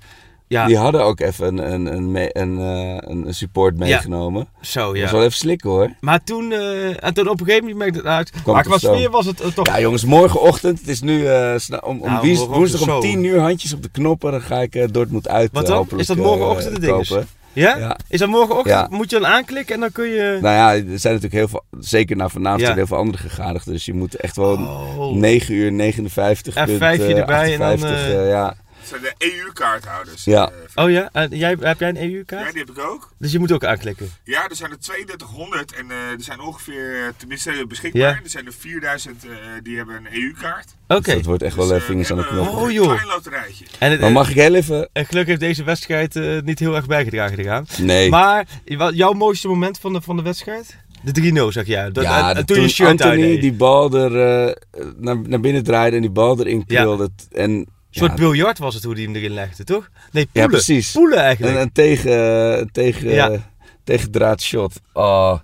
Ja, 0.49 0.65
Die 0.65 0.77
hadden 0.77 1.03
ook 1.03 1.19
even 1.19 1.57
een, 1.57 1.73
een, 1.73 1.85
een, 2.15 2.29
een, 2.41 2.59
eh, 2.59 2.97
een, 3.25 3.33
support 3.33 3.77
meegenomen. 3.77 4.47
zo 4.61 4.79
Dat 4.79 5.01
was 5.01 5.09
ja. 5.09 5.11
wel 5.11 5.23
even 5.23 5.37
slikken 5.37 5.69
hoor. 5.69 5.91
Maar 5.99 6.23
toen, 6.23 6.51
eh, 6.51 7.03
en 7.03 7.13
toen 7.13 7.27
op 7.29 7.39
een 7.39 7.45
gegeven 7.45 7.69
moment 7.69 7.77
merkte 7.77 7.97
het 7.97 8.07
uit. 8.07 8.31
maar 8.45 8.55
het 8.55 8.67
qua 8.67 8.77
sfeer 8.77 9.09
was 9.09 9.25
het 9.25 9.41
eh, 9.41 9.47
toch... 9.47 9.67
Ja 9.67 9.79
jongens, 9.79 10.05
morgenochtend, 10.05 10.79
het 10.79 10.87
is 10.87 11.01
nu 11.01 11.25
sna- 11.57 11.77
om, 11.83 11.99
om 12.01 12.09
Nou, 12.09 12.47
woensdag 12.47 12.81
om 12.81 12.87
zo. 12.87 12.99
10 12.99 13.23
uur 13.23 13.39
handjes 13.39 13.73
op 13.73 13.83
de 13.83 13.89
knoppen. 13.89 14.31
Dan 14.31 14.41
ga 14.41 14.61
ik 14.61 14.93
Dortmund 14.93 15.27
uit 15.27 15.49
Wat 15.53 15.67
dan? 15.67 15.87
Is 15.97 16.07
dat 16.07 16.17
morgenochtend 16.17 16.81
de 16.81 16.87
kopen. 16.87 17.27
Ja? 17.53 17.77
Ja. 17.77 17.97
Is 18.07 18.19
dat 18.19 18.29
morgenochtend? 18.29 18.75
Ja. 18.75 18.87
Moet 18.89 19.09
je 19.09 19.19
dan 19.19 19.29
aanklikken 19.29 19.73
en 19.75 19.79
dan 19.81 19.91
kun 19.91 20.07
je... 20.07 20.37
Nou 20.41 20.55
ja, 20.55 20.73
er 20.73 20.99
zijn 20.99 21.13
natuurlijk 21.13 21.33
heel 21.33 21.47
veel, 21.47 21.63
zeker 21.79 22.15
na 22.15 22.29
vanavond 22.29 22.59
Ja. 22.59 22.65
zijn 22.65 22.77
heel 22.77 22.87
veel 22.87 22.97
andere 22.97 23.17
gegadigden. 23.17 23.73
Dus 23.73 23.85
je 23.85 23.93
moet 23.93 24.15
echt 24.15 24.35
wel 24.35 24.53
Oh. 24.97 25.15
9 25.15 25.53
uur 25.53 25.71
59 25.71 26.55
Ja, 26.55 26.65
punt, 26.65 26.77
vijfje 26.77 27.13
eh, 27.13 27.19
erbij 27.19 27.53
en 27.53 27.59
dan, 27.59 27.67
58, 27.71 28.27
ja. 28.27 28.55
Dat 28.89 28.99
zijn 28.99 29.13
de 29.19 29.41
EU-kaarthouders. 29.43 30.23
Ja. 30.23 30.51
eh, 30.75 30.83
Oh 30.85 30.91
ja? 30.91 31.09
En 31.11 31.29
jij, 31.37 31.55
heb 31.59 31.79
jij 31.79 31.89
een 31.89 31.95
ja, 31.95 32.01
EU-kaart? 32.15 32.51
die 32.53 32.61
heb 32.65 32.69
ik 32.77 32.79
ook. 32.83 33.11
Dus 33.17 33.31
je 33.31 33.39
moet 33.39 33.51
ook 33.51 33.63
aanklikken. 33.63 34.09
Ja, 34.23 34.49
er 34.49 34.55
zijn 34.55 34.71
er 34.71 34.79
3200 34.79 35.73
en 35.73 35.91
eh, 35.91 35.97
er 35.97 36.15
zijn 36.21 36.39
ongeveer, 36.39 37.03
eh, 37.03 37.07
tenminste 37.17 37.65
beschikbaar. 37.67 38.01
Ja. 38.01 38.07
Er 38.23 38.29
zijn 38.29 38.45
er 38.45 38.53
4000 38.53 39.23
eh, 39.25 39.29
die 39.63 39.77
hebben 39.77 39.95
een 39.95 40.07
EU-kaart. 40.11 40.75
Oké. 40.87 41.01
Dus 41.01 41.13
dat 41.13 41.25
wordt 41.25 41.43
echt 41.43 41.55
wel 41.55 41.67
Dus, 41.67 41.75
eh, 41.75 41.81
eh, 41.81 41.87
vingers 41.87 42.11
aan 42.11 42.17
de 42.17 42.27
knop. 42.27 42.47
Oh, 42.47 42.61
Een 42.67 42.73
joh. 42.73 42.85
klein 42.93 43.07
loterijtje. 43.07 43.65
En, 43.79 43.91
het, 43.91 43.99
Maar 43.99 44.11
mag 44.11 44.29
ik 44.29 44.35
heel 44.35 44.53
even... 44.55 44.89
en 44.93 45.05
gelukkig 45.05 45.27
heeft 45.27 45.39
deze 45.39 45.63
wedstrijd 45.63 46.15
eh, 46.15 46.39
niet 46.41 46.59
heel 46.59 46.75
erg 46.75 46.85
bijgedragen 46.87 47.37
eraan. 47.39 47.65
Nee. 47.81 48.09
Maar 48.09 48.47
wat- 48.77 48.95
jouw 48.95 49.13
mooiste 49.13 49.47
moment 49.47 49.79
van 49.79 49.93
de, 49.93 50.01
van 50.01 50.15
de 50.15 50.21
wedstrijd? 50.23 50.77
De 51.03 51.11
3-0 51.11 51.51
zeg 51.51 51.65
jij. 51.65 51.91
Dat, 51.91 52.03
ja, 52.03 52.19
en- 52.29 52.35
en 52.37 52.45
de- 52.45 52.53
toen 52.53 52.61
je 52.61 52.67
shirt 52.69 52.89
Anthony 52.89 53.39
die 53.39 53.53
bal 53.53 53.93
er 53.93 54.45
eh, 54.47 54.55
naar, 54.97 55.17
naar 55.29 55.39
binnen 55.39 55.63
draaide 55.63 55.95
en 55.95 56.01
die 56.01 56.11
bal 56.11 56.39
erin 56.39 56.63
Ja. 56.67 56.81
krulde. 56.81 57.09
En, 57.31 57.67
Een 57.91 57.95
soort 57.99 58.11
ja, 58.11 58.17
biljart 58.17 58.57
was 58.57 58.73
het 58.73 58.83
hoe 58.83 58.95
die 58.95 59.05
hem 59.05 59.15
erin 59.15 59.31
legde, 59.31 59.63
toch? 59.63 59.89
Nee, 60.11 60.23
Ja, 60.23 60.29
poelen. 60.31 60.49
precies. 60.51 60.91
Poelen 60.91 61.19
eigenlijk. 61.19 61.55
een, 61.55 61.61
een 61.61 61.71
tegen, 61.71 62.69
tegen, 62.71 63.09
Ja. 63.09 63.49
tegendraad 63.83 64.41
shot. 64.41 64.79
Oh. 64.93 65.39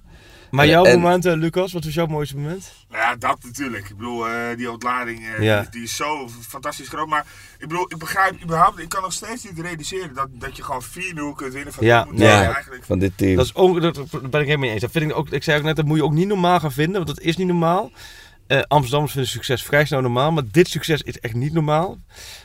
maar 0.52 0.66
en- 0.66 0.72
jouw 0.72 0.86
en- 0.86 1.00
moment, 1.00 1.26
eh, 1.26 1.34
Lucas, 1.34 1.74
wat 1.74 1.84
was 1.84 1.94
jouw 1.94 2.06
mooiste 2.06 2.36
moment? 2.38 2.72
Nou 2.90 3.02
ja, 3.04 3.16
dat 3.16 3.38
natuurlijk. 3.44 3.90
Ik 3.90 3.98
bedoel, 3.98 4.28
eh, 4.28 4.58
die 4.58 4.72
ontlading 4.72 5.20
eh, 5.38 5.44
Ja. 5.44 5.62
die, 5.62 5.70
die 5.70 5.84
is 5.84 5.96
zo 5.96 6.30
fantastisch 6.48 6.88
groot. 6.88 7.08
Maar 7.08 7.26
ik 7.60 7.68
bedoel, 7.68 7.84
ik 7.92 7.98
begrijp 7.98 8.44
überhaupt, 8.44 8.80
ik 8.80 8.90
kan 8.90 9.02
nog 9.02 9.14
steeds 9.14 9.44
niet 9.44 9.60
realiseren 9.60 10.14
dat, 10.14 10.28
dat 10.32 10.58
je 10.58 10.64
gewoon 10.64 10.84
4-0 10.84 11.34
kunt 11.36 11.54
winnen 11.54 11.74
van 11.74 11.86
Ja, 11.86 12.08
eigenlijk 12.16 12.84
Van 12.86 13.00
dit 13.00 13.12
team. 13.18 13.36
Dat, 13.36 13.46
is 13.46 13.52
on, 13.54 13.80
dat 13.80 13.96
dat 13.96 14.10
ben 14.12 14.22
ik 14.24 14.32
helemaal 14.32 14.58
mee 14.58 14.72
eens. 14.72 14.82
Dat 14.82 14.92
vind 14.92 15.10
ik, 15.12 15.18
ook, 15.18 15.30
ik 15.30 15.44
zei 15.44 15.58
ook 15.58 15.64
net, 15.64 15.76
dat 15.76 15.86
moet 15.86 15.98
je 15.98 16.04
ook 16.04 16.14
niet 16.14 16.28
normaal 16.28 16.60
gaan 16.60 16.72
vinden, 16.72 16.96
want 17.06 17.08
dat 17.08 17.20
is 17.26 17.38
niet 17.38 17.48
normaal. 17.48 17.92
Eh 18.48 18.60
Amsterdammers 18.68 19.12
vinden 19.14 19.32
succes 19.32 19.64
vrij 19.64 19.86
snel 19.86 20.02
normaal, 20.02 20.32
maar 20.32 20.44
dit 20.52 20.68
succes 20.68 21.02
is 21.02 21.20
echt 21.20 21.34
niet 21.34 21.54
normaal. 21.54 21.98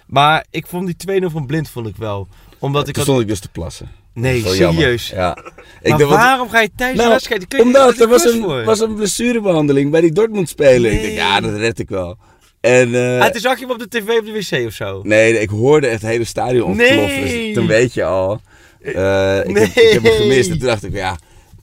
Maar 0.07 0.45
ik 0.51 0.67
vond 0.67 0.87
die 0.87 1.21
2-0 1.23 1.25
van 1.27 1.47
Blind 1.47 1.71
vond 1.71 1.87
ik 1.87 1.97
wel. 1.97 2.29
Omdat 2.59 2.81
ik 2.89 2.95
Toen 2.95 3.03
had... 3.03 3.05
stond 3.05 3.21
ik 3.21 3.29
dus 3.29 3.41
te 3.41 3.49
plassen. 3.49 3.91
Nee, 4.15 4.43
serieus. 4.47 5.09
Ja. 5.09 5.37
Ik 5.37 5.91
Maar 5.91 5.99
dacht, 5.99 6.11
wat- 6.11 6.19
waarom 6.19 6.49
ga 6.49 6.61
je 6.61 6.71
tijdens 6.77 6.97
de 6.99 7.05
Nou, 7.05 7.11
wedstrijd... 7.15 7.49
Kun 7.49 7.59
je 7.59 7.65
Omdat 7.65 8.01
er 8.01 8.09
was 8.09 8.25
een, 8.25 8.43
voor? 8.43 8.65
was 8.65 8.81
een 8.81 8.95
blessurebehandeling 8.95 9.91
bij 9.91 10.01
die 10.01 10.13
Dortmund 10.13 10.49
spelen. 10.49 10.91
Ik 10.93 10.97
Nee. 10.97 11.07
denk, 11.07 11.17
ja, 11.19 11.41
dat 11.41 11.55
red 11.55 11.79
ik 11.79 11.89
wel. 11.89 12.17
En, 12.61 12.95
eh, 12.95 13.21
Ah, 13.21 13.31
toen 13.31 13.41
zag 13.41 13.59
je 13.59 13.65
hem 13.67 13.75
op 13.75 13.79
de 13.79 13.89
tv 13.89 14.19
op 14.19 14.25
de 14.27 14.33
wc 14.33 14.67
of 14.67 14.73
zo. 14.73 15.01
nee, 15.03 15.41
ik 15.41 15.49
hoorde 15.49 15.87
het 15.89 16.03
hele 16.03 16.25
stadion 16.25 16.65
ontploffen. 16.69 17.07
Nee. 17.07 17.45
Dus 17.47 17.55
toen 17.55 17.67
weet 17.67 17.95
je 17.95 18.05
al. 18.05 18.41
eh, 18.81 19.39
ik, 19.39 19.45
heb, 19.45 19.47
Nee. 19.55 19.65
ik 19.65 19.91
heb 19.93 20.03
hem 20.03 20.13
gemist. 20.13 20.51
En 20.51 20.59
toen 20.59 20.69
dacht 20.69 20.85
ik, 20.85 20.93
ja. 20.93 21.19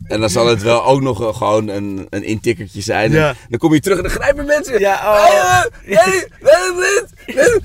En 0.07 0.19
dan 0.19 0.29
zal 0.29 0.47
het 0.47 0.61
wel 0.61 0.85
ook 0.85 1.01
nog 1.01 1.37
gewoon 1.37 1.67
een, 1.67 2.07
een 2.09 2.23
intikkertje 2.23 2.81
zijn. 2.81 3.11
En. 3.11 3.35
Dan 3.49 3.59
kom 3.59 3.73
je 3.73 3.79
terug 3.79 3.97
en 3.97 4.03
dan 4.03 4.11
grijpen 4.11 4.45
mensen. 4.45 4.79
Ja, 4.79 4.95
oh. 4.95 5.63
Nee, 5.85 6.23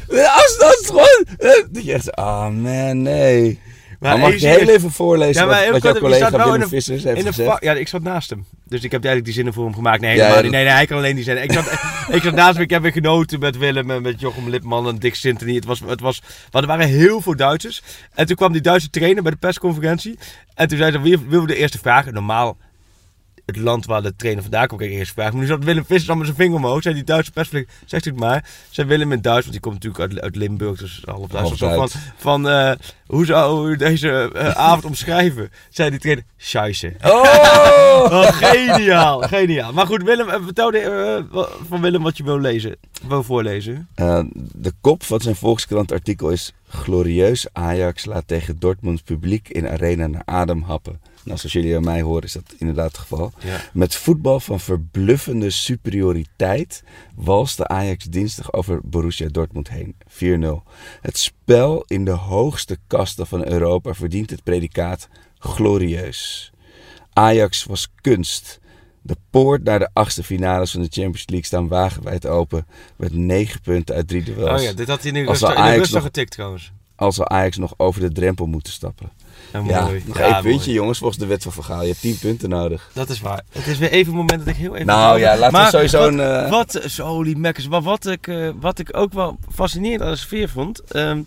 nee, 0.08 0.26
afstand 0.26 0.82
gewoon. 0.86 1.24
Eh, 1.38 1.62
Dat 1.70 1.84
je 1.84 1.92
echt 1.92 2.16
oh 2.16 2.48
man, 2.48 3.02
nee. 3.02 3.60
Maar, 4.02 4.18
mag 4.18 4.34
je 4.36 4.46
heel 4.46 4.68
even 4.68 4.90
voorlezen 4.90 5.42
Ja, 5.42 5.48
maar 5.48 5.72
wat, 5.72 5.82
jouw 5.82 5.94
collega 5.94 6.30
Willem 6.30 6.62
in 6.62 6.68
Vissers 6.68 7.04
heeft 7.04 7.26
gezegd? 7.26 7.62
ja, 7.64 7.72
ik 7.72 7.88
zat 7.88 8.02
naast 8.02 8.30
hem. 8.30 8.46
Dus 8.68 8.82
ik 8.82 8.90
heb 8.90 9.04
eigenlijk 9.04 9.24
die 9.24 9.34
zinnen 9.34 9.52
voor 9.52 9.64
hem 9.64 9.74
gemaakt. 9.74 10.00
Nee, 10.00 10.10
helemaal 10.10 10.36
ja, 10.36 10.42
niet. 10.42 10.50
nee, 10.50 10.64
nee, 10.64 10.72
hij 10.72 10.86
kan 10.86 10.96
alleen 10.96 11.14
die 11.14 11.24
zinnen. 11.24 11.44
Ik 11.44 11.52
zat, 11.52 11.64
ik 12.16 12.22
zat 12.22 12.34
naast 12.34 12.54
hem. 12.54 12.62
Ik 12.62 12.70
heb 12.70 12.82
weer 12.82 12.92
genoten 12.92 13.38
met 13.38 13.58
Willem 13.58 13.90
en 13.90 14.02
met 14.02 14.20
Jochem 14.20 14.48
Lipman 14.48 14.88
en 14.88 14.98
Dick 14.98 15.14
Sintony. 15.14 15.54
Het 15.54 15.64
was, 15.64 15.80
het 15.80 16.00
was, 16.00 16.22
maar 16.50 16.62
er 16.62 16.68
waren 16.68 16.86
heel 16.88 17.20
veel 17.20 17.36
Duitsers. 17.36 17.82
En 18.14 18.26
toen 18.26 18.36
kwam 18.36 18.52
die 18.52 18.60
Duitse 18.60 18.90
trainer 18.90 19.22
bij 19.22 19.32
de 19.32 19.38
persconferentie. 19.38 20.18
En 20.54 20.68
toen 20.68 20.78
zei 20.78 20.90
hij, 20.90 21.00
wie 21.00 21.18
wil 21.18 21.46
de 21.46 21.56
eerste 21.56 21.78
vragen? 21.78 22.14
Normaal 22.14 22.56
het 23.52 23.62
land 23.62 23.86
waar 23.86 24.02
de 24.02 24.16
trainer 24.16 24.42
vandaan 24.42 24.66
komt, 24.66 24.80
kijk 24.80 24.92
ik 24.92 24.98
eerst. 24.98 25.16
Maar 25.16 25.34
nu 25.34 25.46
zat 25.46 25.64
Willem 25.64 25.84
Vissers 25.84 26.10
al 26.10 26.16
met 26.16 26.26
zijn 26.26 26.38
vinger 26.38 26.56
omhoog. 26.56 26.82
Zei 26.82 26.94
die 26.94 27.04
Duitse 27.04 27.32
persvlieg, 27.32 27.64
zegt 27.84 28.06
u 28.06 28.10
het 28.10 28.18
maar. 28.18 28.44
Zei 28.70 28.88
Willem 28.88 29.12
in 29.12 29.20
Duits, 29.20 29.40
want 29.40 29.52
die 29.52 29.60
komt 29.60 29.74
natuurlijk 29.74 30.12
uit, 30.12 30.20
uit 30.20 30.36
Limburg, 30.36 30.78
dus 30.78 31.02
half 31.04 31.26
Duits. 31.26 31.58
Van, 31.58 31.88
van 32.16 32.48
eh, 32.48 32.72
hoe 33.06 33.24
zou 33.24 33.70
u 33.70 33.76
deze 33.76 34.30
eh, 34.34 34.48
avond 34.48 34.84
omschrijven? 34.84 35.50
Zei 35.70 35.90
die 35.90 35.98
trainer, 35.98 36.24
scheisse. 36.36 36.94
Oh! 37.02 37.80
Oh, 38.02 38.26
geniaal, 38.26 39.20
geniaal. 39.20 39.72
Maar 39.72 39.86
goed, 39.86 40.02
Willem, 40.02 40.28
eh, 40.28 40.42
vertel 40.44 40.72
van 41.68 41.80
Willem 41.80 42.02
wat 42.02 42.16
je 42.16 42.24
wil 42.24 42.38
lezen, 42.38 42.76
wil 43.08 43.22
voorlezen. 43.22 43.88
De 44.52 44.72
kop 44.80 45.02
van 45.02 45.20
zijn 45.20 45.36
Volkskrant 45.36 45.92
artikel 45.92 46.30
is... 46.30 46.52
Glorieus 46.72 47.46
Ajax 47.52 48.04
laat 48.04 48.26
tegen 48.26 48.58
Dortmunds 48.58 49.02
publiek 49.02 49.48
in 49.48 49.68
arena 49.68 50.06
naar 50.06 50.22
adem 50.24 50.62
happen. 50.62 51.00
Nou, 51.24 51.38
zoals 51.38 51.52
jullie 51.52 51.76
aan 51.76 51.84
mij 51.84 52.02
horen 52.02 52.22
is 52.22 52.32
dat 52.32 52.54
inderdaad 52.58 52.86
het 52.86 52.98
geval. 52.98 53.32
Ja. 53.44 53.60
Met 53.72 53.94
voetbal 53.94 54.40
van 54.40 54.60
verbluffende 54.60 55.50
superioriteit 55.50 56.82
walste 57.14 57.68
Ajax 57.68 58.04
dinsdag 58.04 58.52
over 58.52 58.80
Borussia 58.84 59.28
Dortmund 59.28 59.68
heen. 59.68 59.94
4-0. 60.08 60.62
Het 61.00 61.18
spel 61.18 61.84
in 61.86 62.04
de 62.04 62.10
hoogste 62.10 62.78
kasten 62.86 63.26
van 63.26 63.46
Europa 63.46 63.94
verdient 63.94 64.30
het 64.30 64.42
predicaat 64.42 65.08
glorieus. 65.38 66.52
Ajax 67.12 67.64
was 67.64 67.88
kunst. 68.00 68.60
De 69.02 69.16
poort 69.30 69.64
naar 69.64 69.78
de 69.78 69.90
achtste 69.92 70.22
finales 70.22 70.70
van 70.70 70.80
de 70.82 70.88
Champions 70.90 71.24
League 71.26 71.46
staan 71.46 71.68
wagenwijd 71.68 72.26
open. 72.26 72.66
Met 72.96 73.12
9 73.12 73.60
punten 73.60 73.94
uit 73.94 74.08
drie 74.08 74.22
duels. 74.22 74.60
Oh 74.60 74.66
ja, 74.66 74.72
dit 74.72 74.88
had 74.88 75.02
hij 75.02 75.12
in 75.12 75.14
de 75.22 75.28
Als 75.30 75.40
rust, 75.40 75.54
we 75.56 75.72
in 75.72 75.82
de 75.82 75.88
nog- 75.92 76.02
getikt 76.02 76.30
trouwens. 76.30 76.72
Al 76.96 77.12
zal 77.12 77.28
Ajax 77.28 77.56
nog 77.56 77.74
over 77.76 78.00
de 78.00 78.12
drempel 78.12 78.46
moeten 78.46 78.72
stappen. 78.72 79.10
Ja, 79.52 79.60
Ja, 79.66 79.84
mooi. 79.84 80.02
nog 80.06 80.18
Ja, 80.18 80.24
één 80.24 80.42
puntje 80.42 80.58
mooi. 80.66 80.72
jongens, 80.72 80.98
volgens 80.98 81.18
de 81.20 81.26
wet 81.26 81.42
van 81.42 81.52
Vergaal. 81.52 81.80
Je 81.82 81.88
hebt 81.88 82.00
10 82.00 82.18
punten 82.18 82.48
nodig. 82.48 82.90
Dat 82.92 83.08
is 83.08 83.20
waar. 83.20 83.42
Het 83.52 83.66
is 83.66 83.78
weer 83.78 83.90
even 83.90 84.12
een 84.12 84.18
moment 84.18 84.38
dat 84.38 84.48
ik 84.48 84.56
heel 84.56 84.74
even... 84.74 84.86
Nou 84.86 85.18
ja, 85.18 85.36
laten 85.36 85.46
we 85.46 85.50
Maar 85.52 85.70
sowieso 85.70 85.98
wat, 85.98 86.08
een... 86.08 86.20
eh, 86.20 86.50
Wat, 86.50 86.80
zo, 86.86 87.06
holy 87.06 87.34
mekkers. 87.36 87.68
Maar 87.68 87.82
wat 87.82 88.06
ik, 88.06 88.26
eh, 88.26 88.50
wat 88.60 88.78
ik 88.78 88.96
ook 88.96 89.12
wel 89.12 89.38
fascinerend 89.54 90.02
aan 90.02 90.10
de 90.10 90.16
sfeer 90.16 90.48
vond... 90.48 90.80
ehm, 90.80 91.22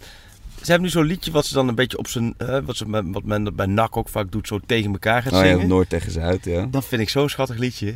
ze 0.62 0.72
hebben 0.72 0.82
nu 0.82 0.90
zo'n 0.90 1.06
liedje 1.06 1.32
wat 1.32 1.46
ze 1.46 1.54
dan 1.54 1.68
een 1.68 1.76
beetje 1.76 1.98
op 1.98 2.08
zijn... 2.08 2.34
eh, 2.38 2.58
wat, 2.66 2.76
ze, 2.76 2.88
met- 2.88 3.06
wat 3.12 3.24
men 3.24 3.56
bij 3.56 3.66
NAC 3.66 3.98
ook 3.98 4.10
vaak 4.10 4.32
doet, 4.32 4.48
zo 4.48 4.60
tegen 4.66 4.92
elkaar 4.92 5.22
gaat 5.22 5.34
Oh 5.34 5.40
ja, 5.40 5.46
zingen. 5.46 5.68
Noord 5.68 5.90
tegen 5.90 6.12
Zuid, 6.12 6.46
ja. 6.46 6.68
Dat 6.72 6.86
vind 6.86 7.02
ik 7.02 7.10
zo'n 7.10 7.30
schattig 7.30 7.58
liedje. 7.58 7.94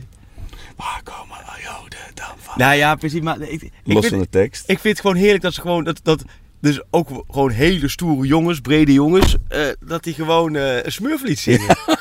Waar 0.76 1.02
komen 1.04 1.38
Joden 1.64 2.00
dan 2.14 2.26
van? 2.38 2.54
Nou 2.58 2.74
ja, 2.76 2.96
precies. 2.96 3.22
Maar 3.22 3.42
ik, 3.42 3.62
ik, 3.62 3.72
Los 3.84 4.00
vind, 4.00 4.08
van 4.14 4.20
de 4.20 4.30
tekst. 4.30 4.64
ik 4.70 4.80
vind 4.80 4.98
het 4.98 5.00
gewoon 5.06 5.16
heerlijk 5.16 5.42
dat 5.44 5.54
ze 5.54 5.62
gewoon... 5.62 5.84
Dat, 5.84 6.00
dat, 6.04 6.24
dus 6.62 6.82
ook 6.92 7.24
gewoon 7.28 7.50
hele 7.50 7.90
stoere 7.90 8.28
jongens, 8.28 8.60
brede 8.60 8.94
jongens... 8.94 9.36
eh, 9.48 9.62
dat 9.80 10.04
die 10.04 10.14
gewoon 10.14 10.56
eh, 10.56 10.84
een 10.84 10.92
smurflied 10.92 11.40
zingen. 11.40 11.78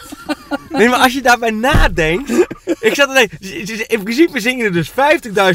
Nee, 0.69 0.89
maar 0.89 0.99
als 0.99 1.13
je 1.13 1.23
daarbij 1.23 1.51
nadenkt... 1.51 2.31
Ik 2.81 2.95
zat 2.95 3.09
te 3.09 3.15
denken, 3.15 3.89
in 3.89 4.03
principe 4.03 4.41
zingen 4.41 4.65
er 4.65 4.73
dus 4.73 4.91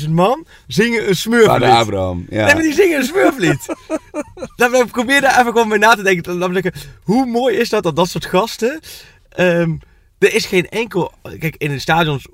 50.000 0.04 0.10
man 0.10 0.46
zingen 0.68 1.08
een 1.08 1.16
smurflied. 1.16 1.50
Vader 1.52 1.70
Abraham, 1.70 2.26
ja. 2.30 2.46
Nee, 2.46 2.54
maar 2.54 2.64
die 2.64 2.74
zingen 2.74 2.98
een 3.00 3.06
smurflied. 3.06 3.66
Ik 4.86 4.92
probeer 4.92 5.22
daar 5.22 5.40
even 5.40 5.52
gewoon 5.52 5.70
bij 5.70 5.78
na 5.78 5.96
te 5.96 6.04
denken. 6.04 6.40
Dan 6.40 6.54
denk 6.54 6.66
ik, 6.66 6.74
hoe 7.04 7.26
mooi 7.26 7.58
is 7.58 7.70
dat 7.70 7.84
dat 7.84 7.96
dat 7.96 8.10
soort 8.10 8.26
gasten... 8.26 8.80
ehm, 9.30 9.76
er 10.20 10.34
is 10.34 10.46
geen 10.46 10.70
enkel... 10.70 11.12
Kijk, 11.40 11.56
in 11.58 11.70
de 11.70 11.80
stadions 11.80 12.26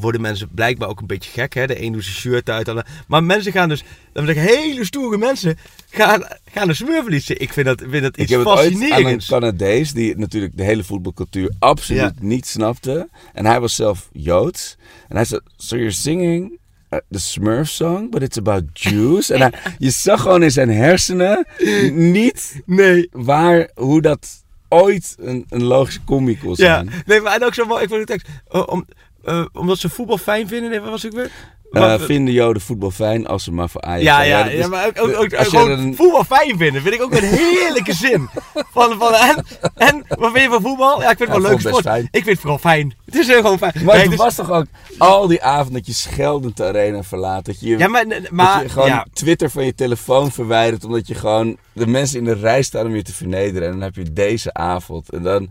worden 0.00 0.20
mensen 0.20 0.48
blijkbaar 0.54 0.88
ook 0.88 1.00
een 1.00 1.06
beetje 1.06 1.30
gek. 1.30 1.54
Hè? 1.54 1.66
De 1.66 1.82
een 1.82 1.92
doet 1.92 2.04
zijn 2.04 2.16
shirt 2.16 2.50
uit. 2.50 2.68
en- 2.68 2.84
Maar 3.06 3.24
mensen 3.24 3.52
gaan 3.52 3.68
dus... 3.68 3.84
Dan 4.12 4.26
zeg 4.26 4.36
ik, 4.36 4.42
hele 4.42 4.84
stoere 4.84 5.18
mensen 5.18 5.58
gaan, 5.90 6.22
gaan 6.52 6.68
een 6.68 6.76
smurflied 6.76 7.22
zingen. 7.22 7.42
Ik 7.42 7.52
vind 7.52 7.66
dat, 7.66 7.80
vind 7.88 8.02
dat 8.02 8.16
Ik 8.16 8.22
iets 8.22 8.30
heb 8.30 8.38
het 8.40 8.48
ooit 8.48 8.58
aan 8.58 8.64
een 8.72 8.78
fascinerends. 8.88 9.28
Canadees 9.28 9.92
die 9.92 10.16
natuurlijk 10.16 10.56
de 10.56 10.62
hele 10.64 10.84
voetbalcultuur 10.84 11.52
absoluut 11.58 12.00
Ja. 12.00 12.12
niet 12.20 12.46
snapte. 12.46 13.08
En 13.32 13.46
hij 13.46 13.60
was 13.60 13.74
zelf 13.74 14.08
Joods. 14.12 14.76
En 15.08 15.16
hij 15.16 15.24
zei, 15.24 15.40
so 15.56 15.76
you're 15.76 15.90
singing 15.92 16.58
uh, 16.90 16.98
the 17.10 17.18
Smurf 17.20 17.68
song, 17.68 18.10
but 18.10 18.22
it's 18.22 18.38
about 18.38 18.62
Jews. 18.72 19.30
en 19.30 19.40
hij, 19.40 19.52
je 19.78 19.90
zag 19.90 20.20
gewoon 20.20 20.42
in 20.42 20.50
zijn 20.50 20.70
hersenen 20.70 21.46
niet 21.92 22.62
Nee. 22.66 23.08
waar, 23.12 23.70
hoe 23.74 24.00
dat 24.02 24.44
ooit 24.68 25.14
een, 25.18 25.46
een 25.48 25.62
logische 25.62 26.04
combi 26.04 26.38
kon 26.38 26.48
Ja, 26.50 26.54
zijn. 26.56 26.90
nee, 27.06 27.20
maar 27.20 27.34
en 27.34 27.44
ook 27.44 27.54
zo 27.54 27.64
mooi. 27.66 27.82
Ik 27.82 27.88
vond 27.88 28.00
de 28.00 28.06
tekst. 28.06 28.26
om, 28.66 28.86
eh, 29.24 29.44
omdat 29.52 29.78
ze 29.78 29.88
voetbal 29.88 30.18
fijn 30.18 30.48
vinden. 30.48 30.90
Was 30.90 31.04
ik 31.04 31.12
weer? 31.12 31.30
Eh, 31.72 32.00
vinden 32.00 32.34
Joden 32.34 32.62
voetbal 32.62 32.90
fijn 32.90 33.26
als 33.26 33.44
ze 33.44 33.52
maar 33.52 33.68
voor 33.68 33.80
Ajax 33.80 34.02
Ja, 34.02 34.16
zijn? 34.16 34.28
ja, 34.28 34.38
ja, 34.38 34.44
is- 34.50 34.66
maar 34.68 34.86
ook, 34.86 34.98
ook, 34.98 35.14
ook, 35.22 35.32
een- 35.68 35.94
voetbal 35.96 36.24
fijn 36.24 36.58
vinden 36.58 36.82
vind 36.82 36.94
ik 36.94 37.02
ook 37.02 37.12
een 37.14 37.22
heerlijke 37.24 37.92
zin. 37.92 38.28
Van, 38.72 38.98
van, 38.98 39.14
en, 39.14 39.44
en, 39.74 40.04
wat 40.08 40.30
vind 40.32 40.42
je 40.42 40.48
van 40.48 40.62
voetbal? 40.62 41.00
Ja, 41.02 41.10
ik 41.10 41.16
vind 41.16 41.32
het 41.32 41.42
wel 41.42 41.50
leuk 41.50 41.60
sport. 41.60 41.82
fijn. 41.84 42.02
Ik 42.02 42.10
vind 42.12 42.26
het 42.26 42.38
vooral 42.40 42.58
fijn. 42.58 42.94
Het 43.04 43.14
is 43.14 43.26
heel 43.26 43.40
gewoon 43.40 43.58
fijn. 43.58 43.72
Maar 43.74 43.84
Nee, 43.94 44.00
het 44.02 44.10
dus- 44.10 44.18
was 44.20 44.34
toch 44.34 44.50
ook 44.50 44.66
al 44.98 45.26
die 45.26 45.42
avond 45.42 45.72
dat 45.74 45.86
je 45.86 45.92
scheldend 45.92 46.56
de 46.56 46.64
arena 46.64 47.02
verlaat. 47.02 47.44
Dat 47.44 47.60
je, 47.60 47.78
ja, 47.78 47.88
maar, 47.88 48.08
dat 48.08 48.30
maar 48.30 48.62
je 48.62 48.68
gewoon 48.68 48.88
ja, 48.88 49.06
Twitter 49.12 49.50
van 49.50 49.64
je 49.64 49.74
telefoon 49.74 50.32
verwijdert. 50.32 50.84
Omdat 50.84 51.06
je 51.06 51.14
gewoon 51.14 51.56
de 51.72 51.86
mensen 51.86 52.18
in 52.18 52.24
de 52.24 52.34
rij 52.34 52.62
staan 52.62 52.86
om 52.86 52.94
je 52.94 53.02
te 53.02 53.12
vernederen. 53.14 53.68
En 53.68 53.72
dan 53.74 53.82
heb 53.82 53.94
je 53.94 54.12
deze 54.12 54.52
avond. 54.54 55.10
En 55.10 55.22
dan, 55.22 55.50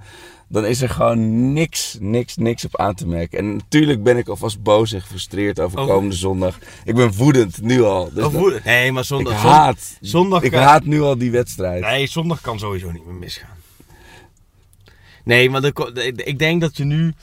dan 0.51 0.65
is 0.65 0.81
er 0.81 0.89
gewoon 0.89 1.53
niks, 1.53 1.97
niks, 1.99 2.35
niks 2.37 2.65
op 2.65 2.77
aan 2.77 2.95
te 2.95 3.07
merken. 3.07 3.37
En 3.37 3.55
natuurlijk 3.55 4.03
ben 4.03 4.17
ik 4.17 4.27
alvast 4.27 4.63
boos 4.63 4.93
en 4.93 5.01
gefrustreerd 5.01 5.59
over 5.59 5.85
komende 5.85 6.15
zondag. 6.15 6.57
Ik 6.83 6.95
ben 6.95 7.11
woedend, 7.13 7.61
nu 7.61 7.81
al. 7.83 8.05
Dus 8.05 8.13
dat- 8.13 8.31
hoe- 8.33 8.61
nee, 8.63 8.91
maar 8.91 9.01
ik 9.01 9.07
zondag, 9.07 9.33
haat, 9.33 9.97
zondag 10.01 10.43
ik 10.43 10.51
kan- 10.51 10.61
haat 10.63 10.85
nu 10.85 11.01
al 11.01 11.17
die 11.17 11.31
wedstrijd. 11.31 11.81
Nee, 11.81 12.07
zondag 12.07 12.41
kan 12.41 12.59
sowieso 12.59 12.91
niet 12.91 13.05
meer 13.05 13.15
misgaan. 13.15 13.49
Nee, 15.23 15.49
maar 15.49 15.61
de, 15.61 15.71
ko- 15.71 15.91
de- 15.91 16.13
ik 16.13 16.39
denk 16.39 16.61
dat 16.61 16.77
je 16.77 16.83
nu... 16.83 17.13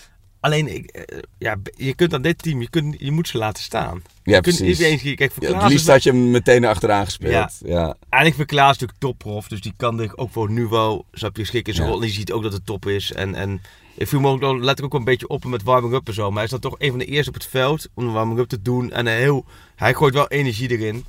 Alleen, 0.40 0.74
ik, 0.74 0.90
eh, 0.90 1.18
ja, 1.38 1.56
je 1.76 1.94
kunt 1.94 2.14
aan 2.14 2.22
dit 2.22 2.42
team, 2.42 2.60
je, 2.60 2.70
kunt, 2.70 2.96
je 2.98 3.10
moet 3.12 3.28
ze 3.28 3.38
laten 3.38 3.62
staan. 3.62 4.02
Ja, 4.22 4.34
je 4.36 4.40
kunt 4.40 4.56
precies. 4.56 4.78
niet 4.78 4.86
eens, 5.04 5.14
kijk, 5.14 5.32
voor 5.32 5.42
Ja, 5.48 5.58
het 5.60 5.70
liefst 5.70 5.86
had 5.86 6.02
je 6.02 6.10
hem 6.10 6.30
meteen 6.30 6.64
erachteraan 6.64 7.04
gespeeld. 7.04 7.32
Ja. 7.32 7.50
Ja. 7.64 7.84
Eigenlijk 8.08 8.34
voor 8.34 8.44
Klaas 8.44 8.72
natuurlijk 8.72 8.98
topprof, 8.98 9.48
dus 9.48 9.60
die 9.60 9.72
kan 9.76 9.98
zich 9.98 10.16
ook 10.16 10.30
voor 10.32 10.50
nu 10.50 10.66
wel, 10.66 11.04
snap 11.12 11.36
je, 11.36 11.44
schikken 11.44 11.72
in 11.72 11.74
zijn 11.78 11.86
Ja. 11.88 11.92
rol. 11.94 12.02
En 12.02 12.08
je 12.08 12.14
ziet 12.14 12.32
ook 12.32 12.42
dat 12.42 12.52
het 12.52 12.66
top 12.66 12.86
is. 12.86 13.12
En, 13.12 13.34
en 13.34 13.62
ik 13.94 14.08
viel 14.08 14.20
me 14.20 14.28
ook, 14.28 14.40
wel- 14.40 14.52
letterlijk 14.54 14.84
ook 14.84 14.90
wel 14.92 15.00
een 15.00 15.06
beetje 15.06 15.28
op 15.28 15.44
met 15.44 15.62
warming-up 15.62 16.06
en 16.08 16.14
zo. 16.14 16.26
Maar 16.26 16.34
hij 16.34 16.44
is 16.44 16.50
dan 16.50 16.60
toch 16.60 16.74
een 16.78 16.90
van 16.90 16.98
de 16.98 17.04
eerste 17.04 17.28
op 17.28 17.34
het 17.34 17.46
veld 17.46 17.88
om 17.94 18.06
de 18.06 18.12
warming-up 18.12 18.48
te 18.48 18.62
doen. 18.62 18.92
En 18.92 19.06
hij, 19.06 19.18
heel, 19.18 19.44
hij 19.76 19.94
gooit 19.94 20.14
wel 20.14 20.28
energie 20.28 20.70
erin. 20.70 21.04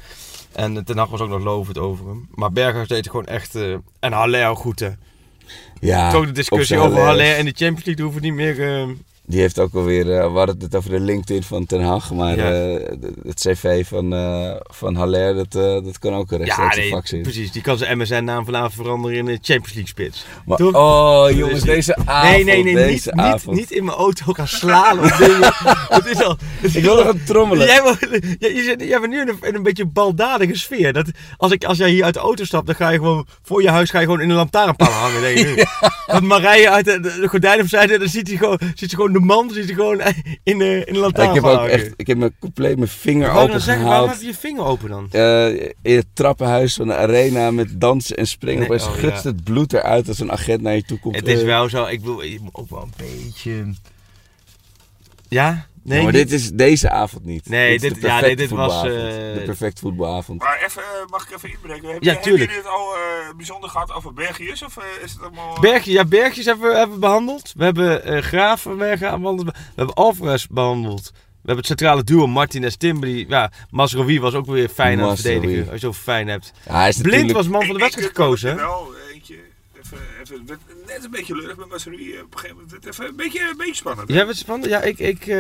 En 0.51 0.85
Ten 0.85 0.97
Hag 0.97 1.09
was 1.09 1.19
ook 1.21 1.29
nog 1.29 1.43
lovend 1.43 1.77
over 1.77 2.07
hem. 2.07 2.27
Maar 2.35 2.51
Berghuis 2.51 2.87
deed 2.87 2.97
het 2.97 3.09
gewoon 3.09 3.25
echt... 3.25 3.55
eh, 3.55 3.73
en 3.99 4.11
Haller 4.11 4.47
ook 4.47 4.57
goed, 4.57 4.79
hè. 4.79 4.89
Ja, 5.79 6.11
Toch 6.11 6.25
de 6.25 6.31
discussie 6.31 6.77
over 6.77 6.99
Haller. 6.99 7.35
En 7.35 7.45
de 7.45 7.53
Champions 7.55 7.85
League 7.85 8.03
hoeven 8.03 8.21
niet 8.21 8.33
meer... 8.33 8.79
eh, 8.81 8.87
Die 9.29 9.39
heeft 9.39 9.59
ook 9.59 9.73
alweer, 9.73 10.11
eh 10.17 10.31
we 10.31 10.37
hadden 10.37 10.55
het 10.59 10.75
over 10.75 10.89
de 10.89 10.99
LinkedIn 10.99 11.43
van 11.43 11.65
Ten 11.65 11.81
Hag, 11.81 12.11
maar 12.13 12.35
Ja. 12.37 12.51
eh, 12.51 12.87
het 13.27 13.39
cv 13.39 13.87
van, 13.87 14.13
eh 14.13 14.55
van 14.61 14.95
Haller, 14.95 15.35
dat, 15.35 15.51
dat 15.83 15.99
kan 15.99 16.13
ook 16.13 16.31
een 16.31 16.37
ja, 16.39 16.43
rechtstreeks 16.45 16.75
nee, 16.77 16.89
vak 16.89 17.07
zijn. 17.07 17.21
precies. 17.21 17.51
Die 17.51 17.61
kan 17.61 17.77
zijn 17.77 17.97
MSN-naam 17.97 18.45
vanavond 18.45 18.73
veranderen 18.73 19.17
in 19.17 19.27
een 19.27 19.37
Champions 19.41 19.73
League 19.73 19.87
spits. 19.87 20.25
Maar, 20.45 20.57
oh 20.59 21.25
jongens, 21.31 21.53
Dus- 21.63 21.63
deze 21.73 21.95
avond, 22.05 22.33
nee, 22.33 22.43
nee, 22.43 22.63
nee. 22.63 22.73
deze 22.73 22.87
Niet, 22.87 23.15
niet, 23.15 23.33
avond. 23.33 23.55
niet 23.57 23.71
in 23.71 23.83
mijn 23.85 23.97
auto 23.97 24.33
gaan 24.33 24.47
slaan 24.47 24.99
of 24.99 25.17
dingen. 25.17 25.53
Het 25.97 26.05
is 26.05 26.23
al... 26.23 26.37
het 26.61 26.75
Ik 26.75 26.83
wil 26.83 26.95
nog 26.95 27.03
gaan 27.05 27.21
trommelen. 27.25 27.67
Jij, 27.67 27.81
je 28.39 28.61
zit, 28.63 28.81
jij 28.89 28.99
bent 28.99 29.11
nu 29.13 29.21
in 29.21 29.27
een, 29.27 29.37
in 29.41 29.55
een 29.55 29.63
beetje 29.63 29.85
baldadige 29.85 30.55
sfeer. 30.57 30.93
Dat, 30.93 31.05
als, 31.37 31.51
ik, 31.51 31.63
als 31.63 31.77
jij 31.77 31.89
hier 31.89 32.03
uit 32.03 32.13
de 32.13 32.19
auto 32.19 32.43
stapt, 32.43 32.65
dan 32.65 32.75
ga 32.75 32.89
je 32.89 32.97
gewoon 32.97 33.27
voor 33.43 33.61
je 33.61 33.69
huis 33.69 33.89
ga 33.89 33.99
je 33.99 34.05
gewoon 34.05 34.21
in 34.21 34.29
een 34.29 34.35
lantaarnpaal 34.35 34.91
hangen. 34.91 35.21
Denk 35.21 35.37
ik. 35.37 35.67
Dat 36.11 36.21
Marije 36.21 36.69
uit 36.69 36.85
de, 36.85 36.99
de, 36.99 37.17
de 37.21 37.27
gordijnen 37.27 37.99
dan 37.99 38.07
ziet 38.07 38.27
hij 38.27 38.37
gewoon, 38.37 38.59
ziet 38.75 38.89
ze 38.89 38.95
gewoon 38.95 39.11
de 39.19 39.25
man 39.25 39.51
hij 39.53 39.63
gewoon 39.63 40.01
in 40.43 40.57
de, 40.57 40.81
in 40.85 40.93
de 40.93 41.11
Ja, 41.15 41.27
ik 41.29 41.33
heb 41.33 41.43
ook 41.43 41.67
echt, 41.67 41.93
ik 41.95 42.07
heb 42.07 42.17
mijn 42.17 42.35
compleet 42.39 42.77
mijn 42.77 42.89
vinger 42.89 43.29
Ik 43.29 43.35
open 43.37 43.61
zeggen, 43.61 43.85
waarom 43.85 44.09
gehaald. 44.09 44.09
heb 44.11 44.19
je 44.21 44.27
je 44.27 44.33
vinger 44.47 44.63
open 44.63 44.89
dan? 44.89 45.07
Eh, 45.11 45.53
in 45.81 45.95
het 45.95 46.05
trappenhuis 46.13 46.73
van 46.75 46.87
de 46.87 46.95
arena 46.95 47.51
met 47.51 47.81
dansen 47.81 48.17
en 48.17 48.27
springen. 48.27 48.59
Nee, 48.59 48.67
Opeens 48.69 48.87
oh, 48.87 48.93
gutst 48.93 49.23
ja. 49.23 49.29
het 49.29 49.43
bloed 49.43 49.73
eruit 49.73 50.07
als 50.07 50.19
een 50.19 50.31
agent 50.31 50.61
naar 50.61 50.75
je 50.75 50.83
toe 50.83 50.99
komt. 50.99 51.15
Het 51.15 51.27
is 51.27 51.39
Eh, 51.39 51.45
wel 51.45 51.69
zo, 51.69 51.85
ik 51.85 51.99
bedoel, 51.99 52.23
je 52.23 52.39
moet 52.41 52.55
ook 52.55 52.69
wel 52.69 52.81
een 52.81 52.93
beetje... 52.97 53.73
Ja? 55.29 55.67
Nee, 55.89 56.03
maar 56.03 56.11
dit 56.11 56.31
is 56.31 56.51
deze 56.51 56.89
avond 56.89 57.25
niet. 57.25 57.49
Nee, 57.49 57.79
dit- 57.79 58.01
ja, 58.01 58.19
nee, 58.19 58.35
dit 58.35 58.49
was, 58.49 58.73
voetbalavond. 58.73 59.13
eh, 59.13 59.33
De 59.33 59.41
perfecte 59.45 59.81
voetbalavond. 59.81 60.41
Maar 60.41 60.61
even, 60.65 60.81
eh, 60.81 60.87
mag 61.09 61.29
ik 61.29 61.35
even 61.35 61.49
inbreken? 61.51 61.87
Heb 61.89 61.93
Ja, 61.93 61.97
je, 61.99 62.05
hebben 62.09 62.23
tuurlijk. 62.23 62.51
jullie 62.51 62.65
het 62.65 62.73
al 62.73 62.93
eh, 62.95 63.35
bijzonder 63.37 63.69
gehad 63.69 63.93
over 63.93 64.13
Belgiërs? 64.13 64.63
Of 64.63 64.77
eh, 64.77 64.83
is 65.03 65.11
het 65.11 65.21
allemaal... 65.21 65.57
Bergjes, 65.59 65.93
ja, 65.93 66.05
Bergjes 66.05 66.45
hebben 66.45 66.69
we, 66.69 66.77
hebben 66.77 66.99
behandeld. 66.99 67.53
We 67.55 67.63
hebben 67.63 68.03
eh 68.03 68.21
Gravenberg 68.21 68.99
behandeld. 68.99 69.43
We 69.45 69.51
hebben 69.75 69.95
Alvarez 69.95 70.45
behandeld. 70.49 71.11
We 71.13 71.45
hebben 71.55 71.57
het 71.57 71.79
centrale 71.79 72.03
duo 72.03 72.27
Martinez 72.27 72.75
Timber. 72.75 73.09
Ja, 73.09 73.51
Masrowi 73.69 74.19
was 74.19 74.33
ook 74.33 74.45
weer 74.45 74.69
fijn 74.69 75.01
aan 75.01 75.09
het 75.09 75.21
verdedigen. 75.21 75.63
Als 75.71 75.81
je 75.81 75.87
zo 75.87 75.93
fijn 75.93 76.27
hebt. 76.27 76.51
Ja, 76.65 76.73
hij 76.79 76.89
is 76.89 76.95
Blind 76.95 77.07
natuurlijk- 77.11 77.37
was 77.37 77.47
man 77.47 77.65
van 77.65 77.73
de 77.75 77.79
wedstrijd 77.81 78.07
ik- 78.09 78.11
ik- 78.17 78.17
gekozen. 78.23 78.55
Wel. 78.55 78.91
Even, 80.23 80.45
net 80.87 81.03
een 81.03 81.11
beetje 81.11 81.35
leurig 81.35 81.57
met 81.57 81.69
Masserie. 81.69 82.21
Op 82.23 82.33
een 82.33 82.39
gegeven 82.39 82.61
moment 82.65 82.85
even 82.87 83.05
een 83.07 83.15
beetje, 83.15 83.39
een 83.51 83.57
beetje 83.57 83.75
spannend. 83.75 84.09
Jij 84.09 84.25
bent 84.25 84.37
spannend? 84.37 84.69
Ja, 84.71 84.81
ik... 84.81 84.99
ik 84.99 85.19
eh, 85.27 85.37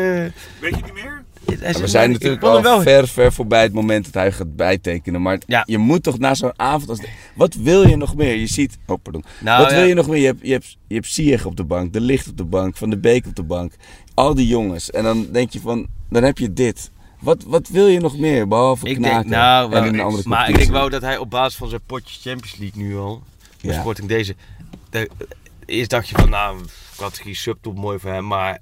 Weet 0.59 0.75
je 0.75 0.81
niet 0.83 0.93
meer? 0.93 1.23
Ja, 1.45 1.79
we 1.79 1.87
zijn 1.87 2.11
natuurlijk 2.11 2.43
al 2.43 2.61
wel... 2.61 2.81
ver, 2.81 3.07
ver 3.07 3.33
voorbij 3.33 3.61
het 3.61 3.73
moment 3.73 4.05
dat 4.05 4.13
hij 4.13 4.31
gaat 4.31 4.55
bijtekenen. 4.55 5.21
Maar 5.21 5.39
Ja. 5.47 5.63
je 5.65 5.77
moet 5.77 6.03
toch 6.03 6.19
na 6.19 6.33
zo'n 6.35 6.53
avond 6.59 6.89
als... 6.89 6.99
de- 6.99 7.09
Wat 7.35 7.53
wil 7.53 7.87
je 7.87 7.95
nog 7.95 8.15
meer? 8.15 8.35
Je 8.35 8.47
ziet... 8.47 8.77
Oh, 8.85 8.97
pardon. 9.03 9.23
Nou, 9.39 9.61
Wat 9.61 9.71
ja. 9.71 9.77
wil 9.77 9.85
je 9.87 9.93
nog 9.93 10.07
meer? 10.07 10.19
Je 10.19 10.25
hebt, 10.25 10.39
je 10.41 10.51
hebt, 10.51 10.77
je 10.87 10.95
hebt 10.95 11.07
Ziyech 11.07 11.45
op 11.45 11.55
de 11.57 11.63
bank, 11.63 11.93
De 11.93 12.01
Licht 12.01 12.27
op 12.27 12.37
de 12.37 12.43
bank, 12.45 12.77
Van 12.77 12.89
de 12.89 12.97
Beek 12.97 13.25
op 13.25 13.35
de 13.35 13.43
bank. 13.43 13.73
Al 14.13 14.33
die 14.35 14.47
jongens. 14.47 14.89
En 14.91 15.03
dan 15.03 15.27
denk 15.31 15.51
je 15.51 15.59
van... 15.59 15.87
Dan 16.09 16.23
heb 16.23 16.37
je 16.37 16.53
dit. 16.53 16.91
Wat, 17.19 17.43
wat 17.43 17.67
wil 17.67 17.87
je 17.87 17.99
nog 17.99 18.17
meer? 18.17 18.47
Behalve 18.47 18.87
Ik 18.87 18.95
knaken 18.95 19.17
denk, 19.17 19.25
nou, 19.35 19.63
en 19.65 19.69
wel, 19.81 19.83
een 19.93 19.99
andere 19.99 20.29
maar 20.29 20.49
ik 20.49 20.57
denk 20.57 20.69
wel 20.71 20.89
dat 20.89 21.01
hij 21.01 21.17
op 21.17 21.29
basis 21.29 21.57
van 21.57 21.69
zijn 21.69 21.81
potje 21.85 22.29
Champions 22.29 22.57
League 22.57 22.83
nu 22.83 22.97
al, 22.97 23.23
ja. 23.61 23.79
Sporting 23.79 24.07
deze, 24.07 24.35
de, 24.89 25.09
eerst 25.65 25.89
dacht 25.89 26.09
je 26.09 26.15
van, 26.15 26.29
nou, 26.29 26.57
categorie 26.97 27.35
subtop, 27.35 27.75
mooi 27.77 27.99
voor 27.99 28.11
hem, 28.11 28.27
maar 28.27 28.59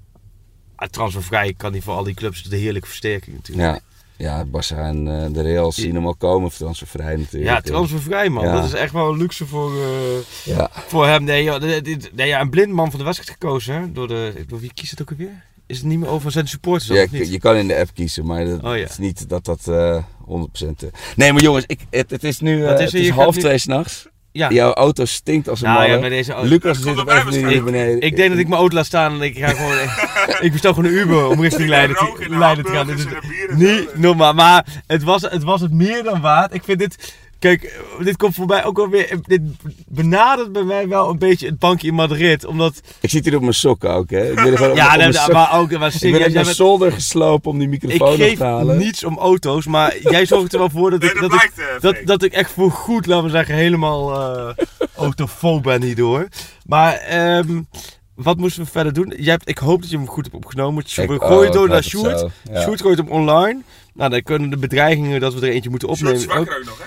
transfervrij 0.90 1.54
kan 1.56 1.72
hij 1.72 1.80
voor 1.80 1.94
al 1.94 2.04
die 2.04 2.14
clubs 2.14 2.42
de 2.42 2.56
heerlijke 2.56 2.88
versterking 2.88 3.36
natuurlijk. 3.36 3.68
Ja. 3.68 3.80
Ja, 4.16 4.44
Barça 4.46 4.76
en 4.76 5.22
eh, 5.22 5.32
de 5.32 5.42
Real 5.42 5.72
zien 5.72 5.94
hem 5.94 6.06
al 6.06 6.14
komen. 6.14 6.50
Transfervrij 6.50 7.16
natuurlijk. 7.16 7.44
Ja, 7.44 7.60
transfervrij 7.60 8.28
man, 8.28 8.44
Ja. 8.44 8.52
dat 8.52 8.64
is 8.64 8.72
echt 8.72 8.92
wel 8.92 9.08
een 9.12 9.18
luxe 9.18 9.46
voor, 9.46 9.72
eh, 9.82 10.18
Ja. 10.44 10.70
voor 10.72 11.06
hem. 11.06 11.24
Nee, 11.24 11.42
joh, 11.44 11.60
nee, 11.60 12.26
ja, 12.28 12.40
een 12.40 12.50
blind 12.50 12.72
man 12.72 12.90
van 12.90 12.98
de 12.98 13.04
wedstrijd 13.04 13.38
gekozen, 13.40 13.74
hè? 13.74 13.92
Door 13.92 14.08
de, 14.08 14.44
door 14.46 14.60
wie 14.60 14.72
kiest 14.74 14.90
het 14.90 15.00
ook 15.02 15.10
alweer? 15.10 15.42
Is 15.66 15.76
het 15.78 15.86
niet 15.86 15.98
meer 15.98 16.08
over 16.08 16.30
zijn 16.32 16.48
supporters? 16.48 16.88
Ja, 16.88 17.06
niet? 17.10 17.30
je, 17.30 17.38
kan 17.38 17.56
in 17.56 17.68
de 17.68 17.76
app 17.76 17.94
kiezen, 17.94 18.26
maar 18.26 18.44
dat 18.44 18.62
Oh, 18.62 18.74
ja. 18.74 18.80
het 18.82 18.90
is 18.90 18.98
niet 18.98 19.28
dat 19.28 19.44
dat 19.44 19.68
eh 19.68 20.02
100%... 20.24 20.82
eh, 20.82 20.88
Nee, 21.16 21.32
maar 21.32 21.42
jongens, 21.42 21.64
ik, 21.66 21.80
het, 21.90 22.10
het 22.10 22.24
is 22.24 22.40
nu 22.40 22.64
eh, 22.66 22.72
is 22.72 22.92
het 22.92 22.94
is 22.94 23.08
half 23.10 23.36
twee 23.36 23.58
s'nachts. 23.58 24.08
Ja. 24.38 24.48
Jouw 24.50 24.72
auto 24.72 25.04
stinkt 25.04 25.48
als 25.48 25.60
een 25.60 25.68
Nou 25.68 25.82
ja, 25.82 25.86
malle. 25.88 26.00
bij 26.00 26.08
deze 26.08 26.32
auto- 26.32 26.48
Lucas 26.48 26.80
zit 26.80 26.98
op 26.98 27.08
even 27.08 27.30
nu 27.32 27.48
hier 27.48 27.64
beneden. 27.64 28.00
Ik 28.00 28.16
denk 28.16 28.30
dat 28.30 28.38
ik 28.38 28.48
mijn 28.48 28.60
auto 28.60 28.74
laat 28.76 28.86
staan 28.86 29.12
en 29.14 29.20
ik 29.20 29.38
ga 29.38 29.48
gewoon. 29.48 29.76
ik 30.46 30.52
bestel 30.52 30.74
gewoon 30.74 30.90
een 30.90 30.96
Uber 30.98 31.26
om 31.26 31.40
richting 31.42 31.68
Leiden 31.68 31.96
Leiden 32.28 32.64
te 32.64 32.70
gaan. 32.70 32.86
bier 32.86 33.48
en 33.50 33.56
niet 33.58 33.98
normaal. 33.98 34.34
Maar 34.34 34.66
het 34.86 35.02
was, 35.02 35.22
het 35.22 35.42
was 35.42 35.60
het 35.60 35.72
meer 35.72 36.02
dan 36.02 36.20
waard. 36.20 36.54
Ik 36.54 36.62
vind 36.64 36.78
dit. 36.78 37.14
Kijk, 37.38 37.80
dit 38.02 38.16
komt 38.16 38.34
voor 38.34 38.46
mij 38.46 38.64
ook 38.64 38.76
wel 38.76 38.88
weer. 38.88 39.18
Dit 39.22 39.40
benadert 39.88 40.52
bij 40.52 40.62
mij 40.62 40.88
wel 40.88 41.08
een 41.10 41.18
beetje 41.18 41.46
het 41.46 41.58
bankje 41.58 41.88
in 41.88 41.94
Madrid. 41.94 42.44
Omdat. 42.44 42.80
Ik 43.00 43.10
zit 43.10 43.24
hier 43.24 43.34
op 43.36 43.40
mijn 43.40 43.54
sokken 43.54 43.90
ook, 43.90 44.10
hè. 44.10 44.28
Ik 44.30 44.34
ben 44.34 44.44
er 44.46 44.60
Ja, 44.74 44.90
op 44.92 44.96
mijn 44.96 45.10
nee, 45.12 45.28
maar 45.32 45.58
ook. 45.58 45.70
Maar 45.78 45.94
ik 46.00 46.12
ben 46.12 46.20
naar 46.20 46.30
bent- 46.44 46.46
zolder 46.56 46.92
geslopen 46.92 47.50
om 47.50 47.58
die 47.58 47.68
ik 47.70 47.82
microfoon 47.82 48.08
op 48.12 48.14
geef 48.18 48.38
te 48.38 48.44
halen. 48.44 48.78
niets 48.78 49.04
om 49.04 49.18
auto's. 49.18 49.66
Maar 49.66 49.96
jij 50.14 50.26
zorgt 50.26 50.52
er 50.52 50.58
wel 50.58 50.70
voor 50.70 50.90
dat 50.90 51.00
Nee, 51.00 51.10
ik. 51.10 51.20
dat 51.20 51.30
dat, 51.30 51.42
ik 51.42 51.52
eh, 51.56 51.64
dat, 51.80 51.96
dat 52.04 52.22
ik 52.22 52.32
echt 52.32 52.50
voor 52.50 52.70
goed, 52.70 53.06
laten 53.06 53.24
we 53.24 53.30
zeggen, 53.30 53.54
helemaal 53.54 54.14
eh 54.14 54.64
autofoob 54.96 55.62
ben 55.62 55.82
hierdoor. 55.82 56.28
Maar. 56.66 56.94
ehm 56.94 57.60
wat 58.14 58.36
moesten 58.36 58.62
we 58.64 58.70
verder 58.70 58.92
doen? 58.92 59.14
Jij 59.16 59.32
hebt, 59.32 59.48
ik 59.48 59.58
hoop 59.58 59.80
dat 59.80 59.90
je 59.90 59.96
hem 59.96 60.06
goed 60.08 60.24
hebt 60.24 60.36
opgenomen. 60.36 60.84
Ik- 60.96 61.08
We 61.08 61.20
oh, 61.20 61.26
gooien 61.26 61.46
ik 61.46 61.52
door 61.52 61.60
hoop 61.62 61.70
naar 61.70 61.82
Sjoerd. 61.84 62.26
ja. 62.52 62.60
Sjoerd 62.62 62.80
gooit 62.80 62.98
hem 62.98 63.08
online. 63.08 63.60
Nou, 63.94 64.10
dan 64.10 64.22
kunnen 64.22 64.50
de 64.50 64.56
bedreigingen 64.56 65.20
dat 65.20 65.34
we 65.34 65.46
er 65.46 65.52
eentje 65.52 65.70
moeten 65.70 65.88
Sjoerd 65.96 66.00
opnemen. 66.12 66.20
zwakker 66.32 66.54
Ook. 66.54 66.60
ook 66.60 66.64
nog, 66.66 66.78
hè? 66.78 66.84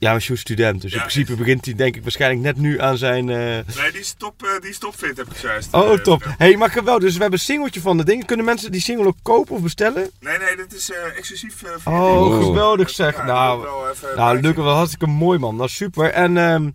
Ja, 0.00 0.10
maar 0.10 0.20
Sjoerd 0.20 0.38
is 0.38 0.44
student. 0.44 0.80
Dus 0.82 0.90
Ja, 0.92 0.96
in 0.96 1.06
principe 1.06 1.34
begint 1.34 1.64
hij 1.64 1.74
denk 1.74 1.96
ik 1.96 2.02
waarschijnlijk 2.02 2.42
net 2.42 2.56
nu 2.56 2.80
aan 2.80 2.96
zijn... 2.98 3.28
eh, 3.28 3.36
Nee, 3.36 3.90
die 3.92 4.00
is 4.00 4.14
top, 4.18 4.42
eh, 4.42 4.60
die 4.60 4.70
is 4.70 4.78
topfit, 4.78 5.16
heb 5.16 5.26
ik 5.30 5.36
zojuist. 5.36 5.68
Oh, 5.74 5.92
eh, 5.92 5.98
top. 6.00 6.18
verteld. 6.22 6.38
hey, 6.38 6.56
maar 6.56 6.70
geweldig. 6.70 7.02
Dus 7.04 7.14
we 7.14 7.20
hebben 7.20 7.38
een 7.38 7.44
singeltje 7.44 7.80
van 7.80 7.96
de 7.96 8.04
dingen. 8.04 8.26
Kunnen 8.26 8.44
mensen 8.44 8.72
die 8.72 8.80
single 8.80 9.06
ook 9.06 9.16
kopen 9.22 9.54
of 9.54 9.62
bestellen? 9.62 10.10
Nee, 10.20 10.38
nee, 10.38 10.56
dit 10.56 10.72
is 10.74 10.90
eh, 10.90 11.16
exclusief 11.16 11.62
eh, 11.62 11.70
voor 11.78 11.92
Oh, 11.92 12.28
jullie. 12.30 12.44
geweldig 12.46 12.90
zeg. 12.90 13.16
Ja, 13.16 13.24
nou, 13.24 13.62
dat 13.62 13.70
wel 14.00 14.14
nou 14.16 14.32
bij 14.40 14.42
Luc, 14.50 14.56
wat 14.56 14.74
hartstikke 14.74 15.06
mooi 15.06 15.38
man. 15.38 15.56
Nou, 15.56 15.68
super. 15.68 16.10
En 16.12 16.36
ehm, 16.36 16.70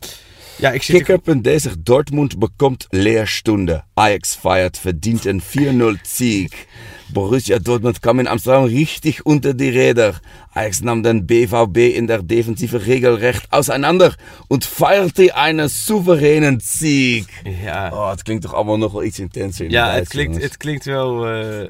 ja, 0.55 0.71
ik 0.71 0.83
zit... 0.83 1.03
Kicker.de 1.03 1.59
zegt 1.59 1.85
Dortmund 1.85 2.39
bekommt 2.39 2.87
Leerstunde. 2.89 3.83
Ajax 3.93 4.35
feiert 4.35 4.79
verdienten 4.79 5.41
4-0 5.41 6.01
Sieg. 6.01 6.65
Borussia 7.13 7.59
Dortmund 7.59 7.99
kam 8.01 8.19
in 8.19 8.27
Amsterdam 8.27 8.63
richtig 8.65 9.25
unter 9.25 9.53
die 9.53 9.69
Räder. 9.69 10.19
Ajax 10.53 10.81
nam 10.81 11.01
den 11.03 11.25
BVB 11.25 11.77
in 11.95 12.07
der 12.07 12.21
Defensive 12.23 12.85
regelrecht 12.85 13.45
auseinander 13.51 14.15
und 14.47 14.65
feierte 14.65 15.35
einen 15.35 15.69
souveränen 15.69 16.59
Sieg. 16.59 17.27
Ja, 17.63 17.91
Oh, 17.93 18.09
het 18.09 18.23
klinkt 18.23 18.43
toch 18.43 18.53
allemaal 18.53 18.77
nog 18.77 18.91
wel 18.91 19.03
iets 19.03 19.19
intenser 19.19 19.65
in 19.65 19.71
ja 19.71 19.89
het 19.89 19.99
het, 19.99 20.07
klinkt, 20.07 20.41
het 20.41 20.57
klinkt 20.57 20.85
wel... 20.85 21.27
eh, 21.27 21.67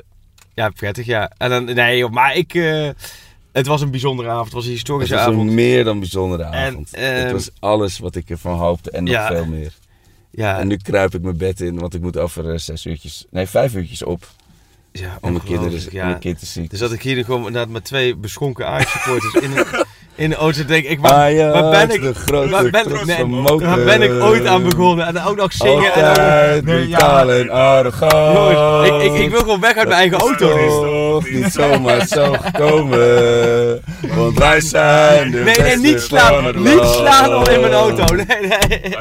ja, 0.55 0.69
prettig, 0.69 1.05
ja. 1.05 1.31
En 1.37 1.49
dan, 1.49 1.63
nee, 1.65 2.07
maar 2.09 2.35
ik... 2.35 2.53
eh, 2.53 2.89
het 3.51 3.67
was 3.67 3.81
een 3.81 3.91
bijzondere 3.91 4.29
avond. 4.29 4.45
Het 4.45 4.53
was 4.53 4.63
een 4.63 4.69
Het 4.69 4.77
historische 4.79 5.15
was 5.15 5.23
avond. 5.23 5.39
een 5.49 5.53
meer 5.53 5.83
dan 5.83 5.99
bijzondere 5.99 6.43
avond. 6.43 6.93
ehm, 6.93 7.15
het 7.23 7.31
was 7.31 7.49
alles 7.59 7.99
wat 7.99 8.15
ik 8.15 8.29
ervan 8.29 8.57
hoopte 8.57 8.91
en 8.91 9.03
nog 9.03 9.13
Ja. 9.13 9.27
veel 9.27 9.45
meer. 9.45 9.73
Ja, 10.31 10.59
En 10.59 10.67
nu 10.67 10.77
kruip 10.77 11.13
ik 11.15 11.21
mijn 11.21 11.37
bed 11.37 11.61
in, 11.61 11.79
want 11.79 11.93
ik 11.93 12.01
moet 12.01 12.17
over 12.17 12.51
eh, 12.51 12.57
zes 12.57 12.85
uurtjes, 12.85 13.25
nee 13.29 13.45
vijf 13.47 13.75
uurtjes 13.75 14.03
op. 14.03 14.27
ja 14.93 15.17
En 15.21 15.31
mijn 15.31 15.43
kinderen, 15.43 15.63
ongelooflijk, 15.63 15.95
en 15.95 16.07
mijn 16.07 16.19
kind 16.19 16.41
is 16.41 16.51
ziek. 16.53 16.69
Dus 16.69 16.79
dat 16.79 16.91
ik 16.91 17.01
hier 17.01 17.25
gewoon 17.25 17.45
inderdaad 17.45 17.69
met 17.69 17.83
twee 17.83 18.15
beschonken 18.15 18.67
Ajax-supporters 18.67 19.33
in, 19.45 19.57
een, 19.57 19.85
in 20.16 20.30
de 20.30 20.36
auto 20.36 20.66
denk 20.66 20.86
ik, 20.86 20.99
waar, 20.99 21.11
Ajax, 21.11 21.59
waar 21.59 21.70
ben 21.88 21.95
ik, 21.95 22.01
de 22.01 22.14
grote 22.14 22.49
waar 22.49 22.70
ben, 22.70 23.05
nee, 23.05 23.26
waar 23.59 23.84
ben 23.84 24.01
ik 24.01 24.24
ooit 24.24 24.45
aan 24.45 24.64
begonnen? 24.70 25.05
En 25.05 25.14
dan 25.14 25.26
ook 25.26 25.36
nog 25.36 25.53
zingen. 25.53 25.93
En 25.93 26.03
Altijd 26.07 26.66
dan, 26.66 26.76
nee, 26.76 26.88
ja, 26.88 27.26
en 27.28 27.49
arrogant. 27.49 28.11
jongens, 28.38 28.88
ik, 29.03 29.11
ik, 29.14 29.20
ik 29.22 29.30
wil 29.30 29.39
gewoon 29.39 29.59
weg 29.59 29.76
uit 29.78 29.88
mijn 29.88 29.99
eigen 29.99 30.18
auto. 30.18 30.47
Oh, 30.49 31.14
toch 31.14 31.30
niet 31.30 31.51
zomaar 31.53 32.07
zo 32.07 32.36
gekomen. 32.45 33.82
Want 34.16 34.38
wij 34.38 34.61
zijn 34.61 35.32
de 35.32 35.39
Nee, 35.39 35.55
nee, 35.57 35.78
niet 35.78 36.01
slaan. 36.01 36.61
Niet 36.64 36.84
slaan 36.84 37.32
al 37.34 37.49
in 37.49 37.59
mijn 37.61 37.74
auto. 37.74 38.03
Nee, 38.16 38.26
nee. 38.26 38.97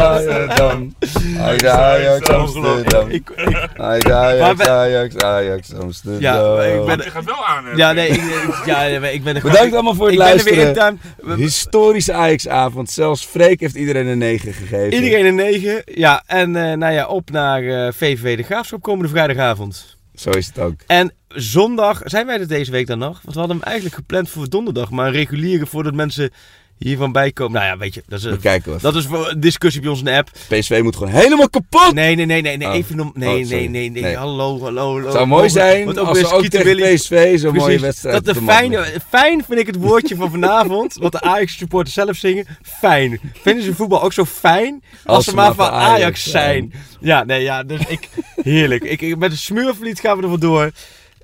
Amsterdam. 0.00 0.94
Ajax, 1.40 1.64
Ajax, 1.64 2.28
Amsterdam. 2.28 3.08
Ik, 3.08 3.30
ik, 3.36 3.68
Ajax, 3.76 4.04
Maar 4.08 4.68
Ajax, 4.68 4.68
Ajax, 4.68 5.16
Ajax, 5.16 5.68
Amsterdam. 5.82 6.20
Ja, 6.20 6.62
ik 6.62 6.84
ben- 6.86 6.96
Je 7.04 7.10
gaat 7.10 7.24
wel 7.24 7.44
aan. 7.46 7.64
hè? 7.64 7.76
ja, 7.76 7.92
nee, 7.92 8.08
ik, 8.08 8.22
ja, 8.64 8.82
ik 8.82 9.24
ben 9.24 9.36
er 9.36 9.42
Bedankt 9.42 9.72
allemaal 9.74 9.94
voor 9.94 10.06
het 10.08 10.17
ben 10.18 10.38
er 10.38 10.44
weer 10.44 10.74
luisteren. 10.74 11.00
Historische 11.36 12.12
Ajax-avond. 12.12 12.90
Zelfs 12.90 13.24
Freek 13.24 13.60
heeft 13.60 13.74
iedereen 13.74 14.06
een 14.06 14.18
9 14.18 14.52
gegeven. 14.52 14.92
Iedereen 14.92 15.26
een 15.26 15.34
9. 15.34 15.82
Ja, 15.84 16.22
en 16.26 16.56
eh, 16.56 16.76
nou 16.76 16.92
ja, 16.92 17.06
op 17.06 17.30
naar 17.30 17.62
eh, 17.62 17.92
VVV 17.92 18.36
de 18.36 18.42
Graafschap 18.42 18.82
komende 18.82 19.08
vrijdagavond. 19.08 19.96
Zo 20.14 20.30
is 20.30 20.46
het 20.46 20.58
ook. 20.58 20.80
En 20.86 21.12
zondag, 21.28 22.00
zijn 22.04 22.26
wij 22.26 22.40
er 22.40 22.48
deze 22.48 22.70
week 22.70 22.86
dan 22.86 22.98
nog? 22.98 23.20
Want 23.22 23.34
we 23.34 23.38
hadden 23.38 23.56
hem 23.56 23.66
eigenlijk 23.66 23.96
gepland 23.96 24.30
voor 24.30 24.48
donderdag, 24.48 24.90
maar 24.90 25.06
een 25.06 25.12
reguliere 25.12 25.66
voordat 25.66 25.94
mensen 25.94 26.30
hiervan 26.78 27.12
bijkomen. 27.12 27.52
Nou 27.52 27.66
ja, 27.66 27.76
weet 27.76 27.94
je, 27.94 28.02
dat 28.06 28.18
is, 28.18 28.24
We 28.24 28.38
kijken 28.38 28.78
dat 28.80 28.94
is 28.96 29.04
voor 29.06 29.30
een 29.30 29.40
discussie 29.40 29.80
bij 29.80 29.90
ons 29.90 29.98
in 29.98 30.04
de 30.04 30.16
app. 30.16 30.30
PSV 30.48 30.80
moet 30.82 30.96
gewoon 30.96 31.12
helemaal 31.12 31.48
kapot. 31.50 31.94
Nee, 31.94 32.14
nee, 32.14 32.26
nee, 32.26 32.42
nee, 32.42 32.56
nee, 32.56 32.68
Oh. 32.68 32.74
even 32.74 32.96
nom- 32.96 33.08
Oh, 33.08 33.14
nee, 33.14 33.44
nee, 33.44 33.68
nee, 33.68 33.90
nee, 33.90 34.02
Nee. 34.02 34.16
hallo, 34.16 34.60
hallo, 34.62 34.92
hallo. 34.92 35.04
Het 35.04 35.12
zou 35.12 35.26
mooi 35.26 35.48
zijn 35.50 35.84
Want 35.84 35.98
als 35.98 36.20
we 36.20 36.32
ook 36.32 36.46
tegen 36.46 36.94
PSV 36.94 37.38
zo'n 37.38 37.54
mooie 37.54 37.78
wedstrijd 37.80 38.24
Dat 38.24 38.34
de 38.34 38.42
fijne, 38.42 38.86
fijn 39.08 39.44
vind 39.44 39.60
ik 39.60 39.66
het 39.66 39.76
woordje 39.76 40.16
van 40.16 40.30
vanavond, 40.30 40.94
wat 41.00 41.12
de 41.12 41.20
Ajax 41.20 41.56
supporters 41.56 41.94
zelf 41.94 42.16
zingen. 42.16 42.46
Fijn. 42.62 43.20
Vinden 43.42 43.64
ze 43.64 43.74
voetbal 43.74 44.02
ook 44.02 44.12
zo 44.12 44.24
fijn 44.24 44.82
als, 45.04 45.24
ze 45.24 45.34
maar 45.34 45.54
van 45.54 45.68
Ajax 45.70 46.30
zijn? 46.30 46.72
Ja, 47.00 47.24
nee, 47.24 47.42
ja, 47.42 47.62
dus 47.62 47.80
ik, 47.88 48.08
heerlijk. 48.42 48.84
Ik, 48.84 49.00
ik, 49.00 49.18
met 49.18 49.30
een 49.30 49.38
smeurverliet 49.38 50.00
gaan 50.00 50.16
we 50.16 50.22
er 50.22 50.28
vandoor. 50.28 50.70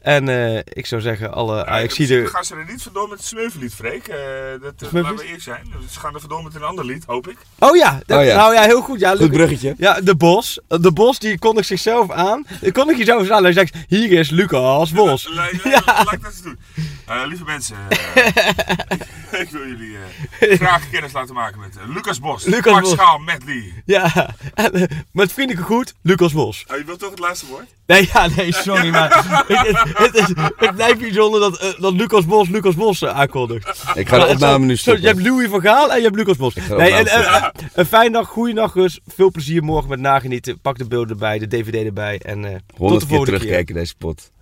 En 0.04 0.28
eh, 0.28 0.56
ik 0.64 0.86
zou 0.86 1.00
zeggen, 1.00 1.32
alle 1.32 1.66
ajax 1.66 1.96
Ja, 1.96 2.26
gaan 2.26 2.44
ze 2.44 2.54
er 2.54 2.64
niet 2.70 2.82
vandoor 2.82 3.08
met 3.08 3.18
het 3.18 3.26
Smurflied, 3.26 3.74
Freek. 3.74 4.08
Eh, 4.08 4.16
dat, 4.62 4.72
uh, 4.82 4.88
Smurflied? 4.88 5.02
laten 5.02 5.16
we 5.16 5.24
eerlijk 5.24 5.42
zijn. 5.42 5.66
Ze 5.90 5.98
gaan 6.00 6.14
er 6.14 6.20
vandoor 6.20 6.42
met 6.42 6.54
een 6.54 6.62
ander 6.62 6.84
lied, 6.84 7.04
hoop 7.06 7.28
ik. 7.28 7.36
Oh 7.58 7.76
ja, 7.76 8.00
dat- 8.06 8.18
Oh 8.18 8.24
ja. 8.24 8.36
nou 8.36 8.54
ja, 8.54 8.62
heel 8.62 8.80
goed. 8.82 9.00
Ja, 9.00 9.16
Goed 9.16 9.30
bruggetje. 9.30 9.74
Ja, 9.78 10.00
de 10.00 10.14
Bos. 10.16 10.60
De 10.68 10.92
Bos 10.92 11.18
die 11.18 11.38
kondigt 11.38 11.66
zichzelf 11.66 12.10
aan. 12.10 12.46
Die 12.60 12.72
kondigt 12.72 12.98
jezelf 12.98 13.30
aan. 13.30 13.42
Hij 13.42 13.52
zegt, 13.52 13.74
hier 13.88 14.12
is 14.12 14.30
Lucas 14.30 14.90
Bos. 14.92 15.28
Laat 15.34 15.52
ik 16.12 16.22
dat 16.22 16.24
eens 16.24 16.42
doen. 16.42 16.58
Eh, 17.06 17.22
lieve 17.26 17.44
mensen, 17.44 17.76
eh, 17.88 18.26
ik 19.40 19.48
wil 19.50 19.66
jullie 19.66 19.96
eh, 20.40 20.56
graag 20.56 20.90
kennis 20.90 21.12
laten 21.12 21.34
maken 21.34 21.60
met 21.60 21.76
eh, 21.76 21.94
Lucas 21.94 22.20
Bos. 22.20 22.44
Lucas 22.44 22.72
Max 22.72 22.88
Bos. 22.88 22.98
Schaal, 22.98 23.18
Matt 23.18 23.44
Lee. 23.44 23.82
Ja, 23.84 24.34
en, 24.54 24.72
eh, 24.72 24.82
met 25.12 25.32
vriendelijke 25.32 25.66
groet, 25.70 25.94
Lucas 26.02 26.32
Bos. 26.32 26.64
Oh, 26.70 26.76
je 26.76 26.84
wilt 26.84 26.98
toch 26.98 27.10
het 27.10 27.18
laatste 27.18 27.46
woord? 27.46 27.64
Nee, 27.86 28.08
ja, 28.12 28.26
nee, 28.36 28.52
sorry, 28.52 28.88
maar 28.98 29.44
het, 30.06 30.14
is, 30.14 30.26
het 30.56 30.74
blijft 30.74 30.98
bijzonder 30.98 31.40
dat, 31.40 31.58
eh, 31.58 31.68
dat 31.80 31.92
Lucas 31.92 32.26
Bos 32.26 32.48
Lucas 32.48 32.74
Bos 32.74 33.02
eh, 33.02 33.18
aankondigt. 33.18 33.82
Ik 33.94 34.08
ga 34.08 34.18
de 34.18 34.26
opname 34.26 34.64
nu 34.64 34.76
zo, 34.76 34.80
stoppen. 34.82 35.02
Je 35.02 35.08
hebt 35.08 35.22
Louis 35.26 35.48
van 35.48 35.60
Gaal 35.60 35.90
en 35.90 35.96
je 35.96 36.02
hebt 36.02 36.16
Lucas 36.16 36.36
Bos. 36.36 36.54
Nee, 36.54 36.92
en, 36.92 37.06
eh, 37.06 37.44
een 37.74 37.86
fijne 37.86 38.10
dag, 38.10 38.28
goede 38.28 38.52
nacht 38.52 38.74
rust. 38.74 39.00
Veel 39.06 39.30
plezier 39.30 39.62
morgen 39.62 39.88
met 39.88 40.00
nagenieten. 40.00 40.60
Pak 40.60 40.78
de 40.78 40.84
beelden 40.84 41.10
erbij, 41.10 41.38
de 41.38 41.46
DVD 41.46 41.74
erbij. 41.74 42.20
En 42.24 42.44
eh, 42.44 42.50
tot 42.50 42.60
de 42.66 42.74
100 42.76 43.00
keer 43.00 43.08
volgende 43.08 43.30
keer. 43.30 43.38
terugkijken 43.38 43.74
deze 43.74 43.94
pot. 43.98 44.32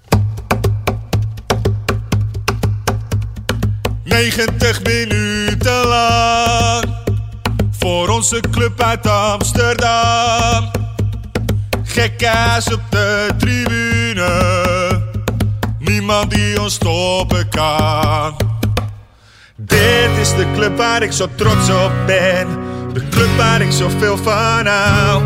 90 4.05 4.83
minuten 4.83 5.87
lang 5.87 6.85
voor 7.71 8.09
onze 8.09 8.41
club 8.51 8.81
uit 8.81 9.07
Amsterdam. 9.07 10.71
Gekkaas 11.83 12.73
op 12.73 12.81
de 12.91 13.29
tribune, 13.39 14.82
niemand 15.93 16.31
die 16.31 16.61
ons 16.61 16.75
stoppen 16.75 17.49
kan. 17.49 18.37
Dit 19.57 20.11
is 20.21 20.35
de 20.35 20.47
club 20.55 20.77
waar 20.77 21.03
ik 21.03 21.13
zo 21.13 21.27
trots 21.35 21.69
op 21.69 21.93
ben, 22.07 22.47
de 22.93 23.09
club 23.11 23.37
waar 23.37 23.61
ik 23.61 23.73
zoveel 23.73 24.17
van 24.17 24.67
hou. 24.67 25.23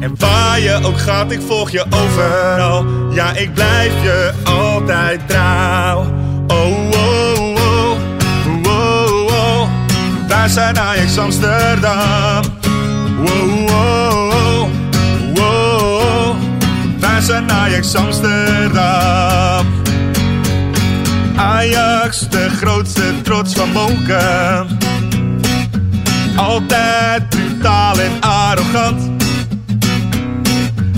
En 0.00 0.14
waar 0.18 0.60
je 0.60 0.80
ook 0.82 0.98
gaat, 0.98 1.30
ik 1.30 1.40
volg 1.46 1.70
je 1.70 1.84
overal. 1.90 2.84
Ja, 3.10 3.32
ik 3.32 3.54
blijf 3.54 3.92
je 4.02 4.32
altijd 4.44 5.28
trouw. 5.28 5.98
Oh, 6.46 6.90
oh, 6.90 7.40
oh, 7.40 7.96
oh, 8.66 9.24
oh. 9.24 9.68
Wij 10.28 10.48
zijn 10.48 10.78
Ajax 10.78 11.18
Amsterdam. 11.18 12.42
Wow, 13.18 13.68
wow, 13.68 14.32
wow, 14.32 14.68
wow. 15.34 16.36
Wij 17.00 17.20
zijn 17.20 17.50
Ajax 17.50 17.94
Amsterdam. 17.94 19.57
Ajax, 21.38 22.28
de 22.28 22.48
grootste 22.50 23.20
trots 23.22 23.54
van 23.54 23.70
Moken. 23.72 24.78
Altijd 26.36 27.28
brutaal 27.28 28.00
en 28.00 28.20
arrogant. 28.20 29.10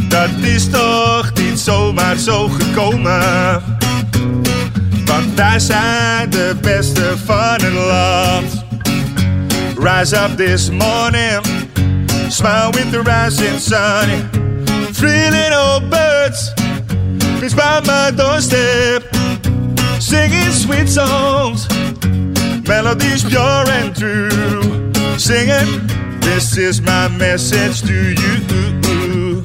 Dat 0.08 0.30
is 0.40 0.70
toch 0.70 1.32
niet 1.34 1.60
zomaar 1.60 2.16
zo 2.16 2.48
gekomen. 2.48 3.62
Want 5.04 5.34
wij 5.34 5.58
zijn 5.58 6.30
de 6.30 6.56
beste 6.60 7.14
van 7.24 7.60
het 7.62 7.72
land. 7.72 8.64
Rise 9.78 10.16
up 10.16 10.36
this 10.36 10.70
morning, 10.70 11.40
smile 12.28 12.70
with 12.70 12.90
the 12.90 13.02
rising 13.02 13.58
sun. 13.60 14.28
Three 14.92 15.30
little 15.30 15.80
birds, 15.88 16.52
flew 17.38 17.54
by 17.54 17.80
my 17.86 18.14
doorstep, 18.14 19.19
singing 20.00 20.50
sweet 20.50 20.88
songs, 20.88 21.68
melodies 22.66 23.22
pure 23.22 23.64
and 23.78 23.94
true. 23.94 24.30
Singing, 25.18 25.86
this 26.20 26.56
is 26.56 26.80
my 26.80 27.08
message 27.08 27.82
to 27.82 28.14
you. 28.20 29.42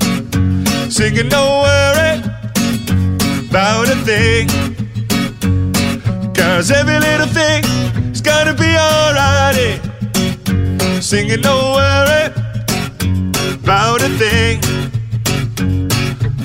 Singing, 0.89 1.27
don't 1.27 1.61
worry 1.63 2.21
about 3.49 3.89
a 3.89 3.95
thing. 4.05 4.47
Cause 6.33 6.71
every 6.71 6.99
little 6.99 7.27
thing 7.27 7.63
is 8.11 8.21
gonna 8.21 8.53
be 8.53 8.77
alright. 8.77 9.79
Singing, 11.03 11.41
don't 11.41 11.75
worry 11.75 12.31
about 13.55 14.01
a 14.01 14.09
thing. 14.17 14.61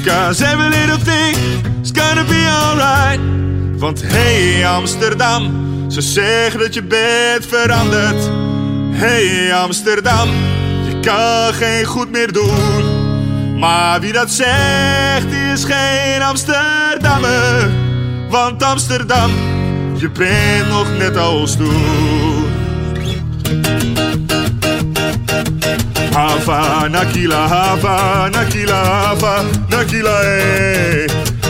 Cause 0.04 0.42
every 0.42 0.68
little 0.70 0.98
thing 0.98 1.34
is 1.80 1.92
gonna 1.92 2.24
be 2.24 2.42
alright. 2.46 3.20
Want 3.80 4.02
hey 4.06 4.66
Amsterdam, 4.66 5.50
ze 5.90 6.00
zeggen 6.00 6.60
dat 6.60 6.74
je 6.74 6.82
bent 6.82 7.46
veranderd. 7.46 8.30
Hey 8.90 9.54
Amsterdam, 9.54 10.28
je 10.84 11.00
kan 11.00 11.54
geen 11.54 11.84
goed 11.84 12.10
meer 12.10 12.32
doen. 12.32 12.84
Maar 13.58 14.00
wie 14.00 14.12
dat 14.12 14.30
zegt, 14.30 15.32
is 15.52 15.64
geen 15.64 16.22
Amsterdammer. 16.22 17.70
Want 18.28 18.62
Amsterdam, 18.62 19.30
je 19.96 20.10
bent 20.10 20.68
nog 20.68 20.86
net 20.98 21.16
als 21.16 21.56
toen. 21.56 22.44
Hava, 26.12 26.88
Nakila, 26.88 27.46
Hava, 27.46 28.28
Nakila, 28.28 28.84
Hava, 28.84 29.42
Nakila, 29.68 30.20
eh. 30.20 31.29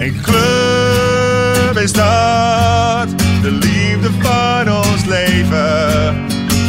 Een 0.00 0.20
club 0.22 1.78
is 1.78 1.92
dat. 1.92 3.08
De 3.42 3.50
liefde 3.50 4.10
van 4.18 4.72
ons 4.72 5.04
leven. 5.04 6.14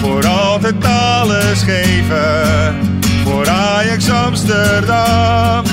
Voor 0.02 0.28
altijd 0.28 0.86
alles 0.86 1.62
geven. 1.62 2.76
Voor 3.24 3.50
Ajax 3.50 4.10
Amsterdam. 4.10 5.64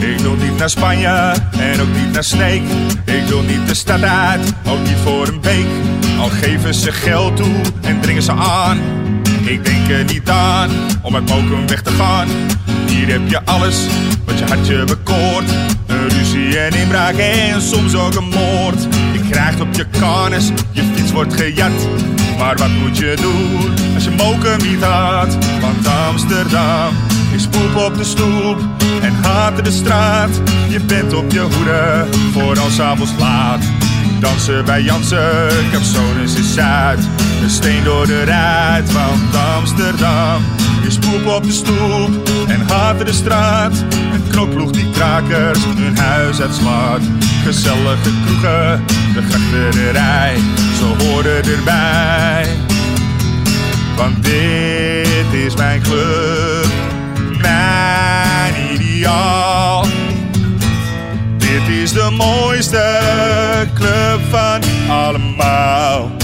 Ik 0.00 0.18
wil 0.18 0.34
niet 0.34 0.56
naar 0.58 0.70
Spanje 0.70 1.34
en 1.58 1.80
ook 1.80 1.94
niet 1.96 2.12
naar 2.12 2.24
Sneek. 2.24 2.62
Ik 3.04 3.26
wil 3.28 3.42
niet 3.42 3.68
de 3.68 3.74
stad 3.74 4.02
uit, 4.02 4.52
ook 4.66 4.82
niet 4.86 4.98
voor 5.02 5.28
een 5.28 5.42
week. 5.42 5.66
Al 6.20 6.28
geven 6.28 6.74
ze 6.74 6.92
geld 6.92 7.36
toe 7.36 7.60
en 7.80 8.00
dringen 8.00 8.22
ze 8.22 8.32
aan. 8.32 8.78
Ik 9.44 9.64
denk 9.64 9.88
er 9.88 10.04
niet 10.04 10.28
aan 10.28 10.70
om 11.02 11.14
uit 11.14 11.28
Mokum 11.28 11.66
weg 11.68 11.82
te 11.82 11.90
gaan. 11.90 12.28
Hier 12.86 13.08
heb 13.08 13.28
je 13.28 13.40
alles 13.44 13.76
wat 14.24 14.38
je 14.38 14.44
hartje 14.44 14.84
bekoort. 14.84 15.50
Ruzie 16.24 16.58
en 16.58 16.74
inbraak 16.74 17.14
en 17.14 17.62
soms 17.62 17.94
ook 17.94 18.14
een 18.14 18.28
moord. 18.28 18.82
Je 19.12 19.20
krijgt 19.30 19.60
op 19.60 19.74
je 19.74 19.86
karnes, 19.98 20.50
je 20.70 20.82
fiets 20.94 21.12
wordt 21.12 21.34
gejat. 21.34 21.88
Maar 22.38 22.56
wat 22.56 22.68
moet 22.68 22.96
je 22.96 23.16
doen 23.20 23.94
als 23.94 24.04
je 24.04 24.10
moken 24.10 24.58
niet 24.62 24.82
had? 24.82 25.36
Want 25.60 25.86
Amsterdam 26.08 26.94
is 27.34 27.46
poep 27.46 27.76
op 27.76 27.96
de 27.96 28.04
stoep 28.04 28.58
en 29.02 29.14
haat 29.22 29.64
de 29.64 29.70
straat. 29.70 30.40
Je 30.68 30.80
bent 30.80 31.12
op 31.12 31.32
je 31.32 31.40
hoede 31.40 32.06
voor 32.32 32.60
als 32.60 32.80
avonds 32.80 33.12
laat. 33.18 33.64
Dansen 34.20 34.64
bij 34.64 34.82
Jansen, 34.82 35.48
Capsonus 35.72 36.34
is 36.34 36.54
Zuid. 36.54 37.08
Een 37.42 37.50
steen 37.50 37.84
door 37.84 38.06
de 38.06 38.24
ruit, 38.24 38.92
want 38.92 39.36
Amsterdam 39.56 40.42
is 40.86 40.98
poep 40.98 41.26
op 41.26 41.42
de 41.42 41.52
stoep 41.52 42.28
en 42.48 42.60
haat 42.68 43.06
de 43.06 43.12
straat. 43.12 43.84
Een 44.12 44.28
knokploeg 44.30 44.70
die 44.70 44.90
krakers 44.90 45.58
hun 45.64 45.96
huis 45.96 46.40
uitslaat. 46.40 47.00
Gezellige 47.44 48.10
kroegen, 48.24 48.84
de 49.14 49.22
grachterij, 49.28 50.36
ze 50.78 51.04
horen 51.04 51.44
erbij. 51.44 52.56
Want 53.96 54.24
dit 54.24 55.44
is 55.46 55.56
mijn 55.56 55.82
club, 55.82 56.66
mijn 57.40 58.54
ideaal. 58.72 59.86
Dit 61.36 61.68
is 61.82 61.92
de 61.92 62.10
mooiste 62.10 63.00
club 63.74 64.20
van 64.30 64.60
allemaal. 64.88 66.23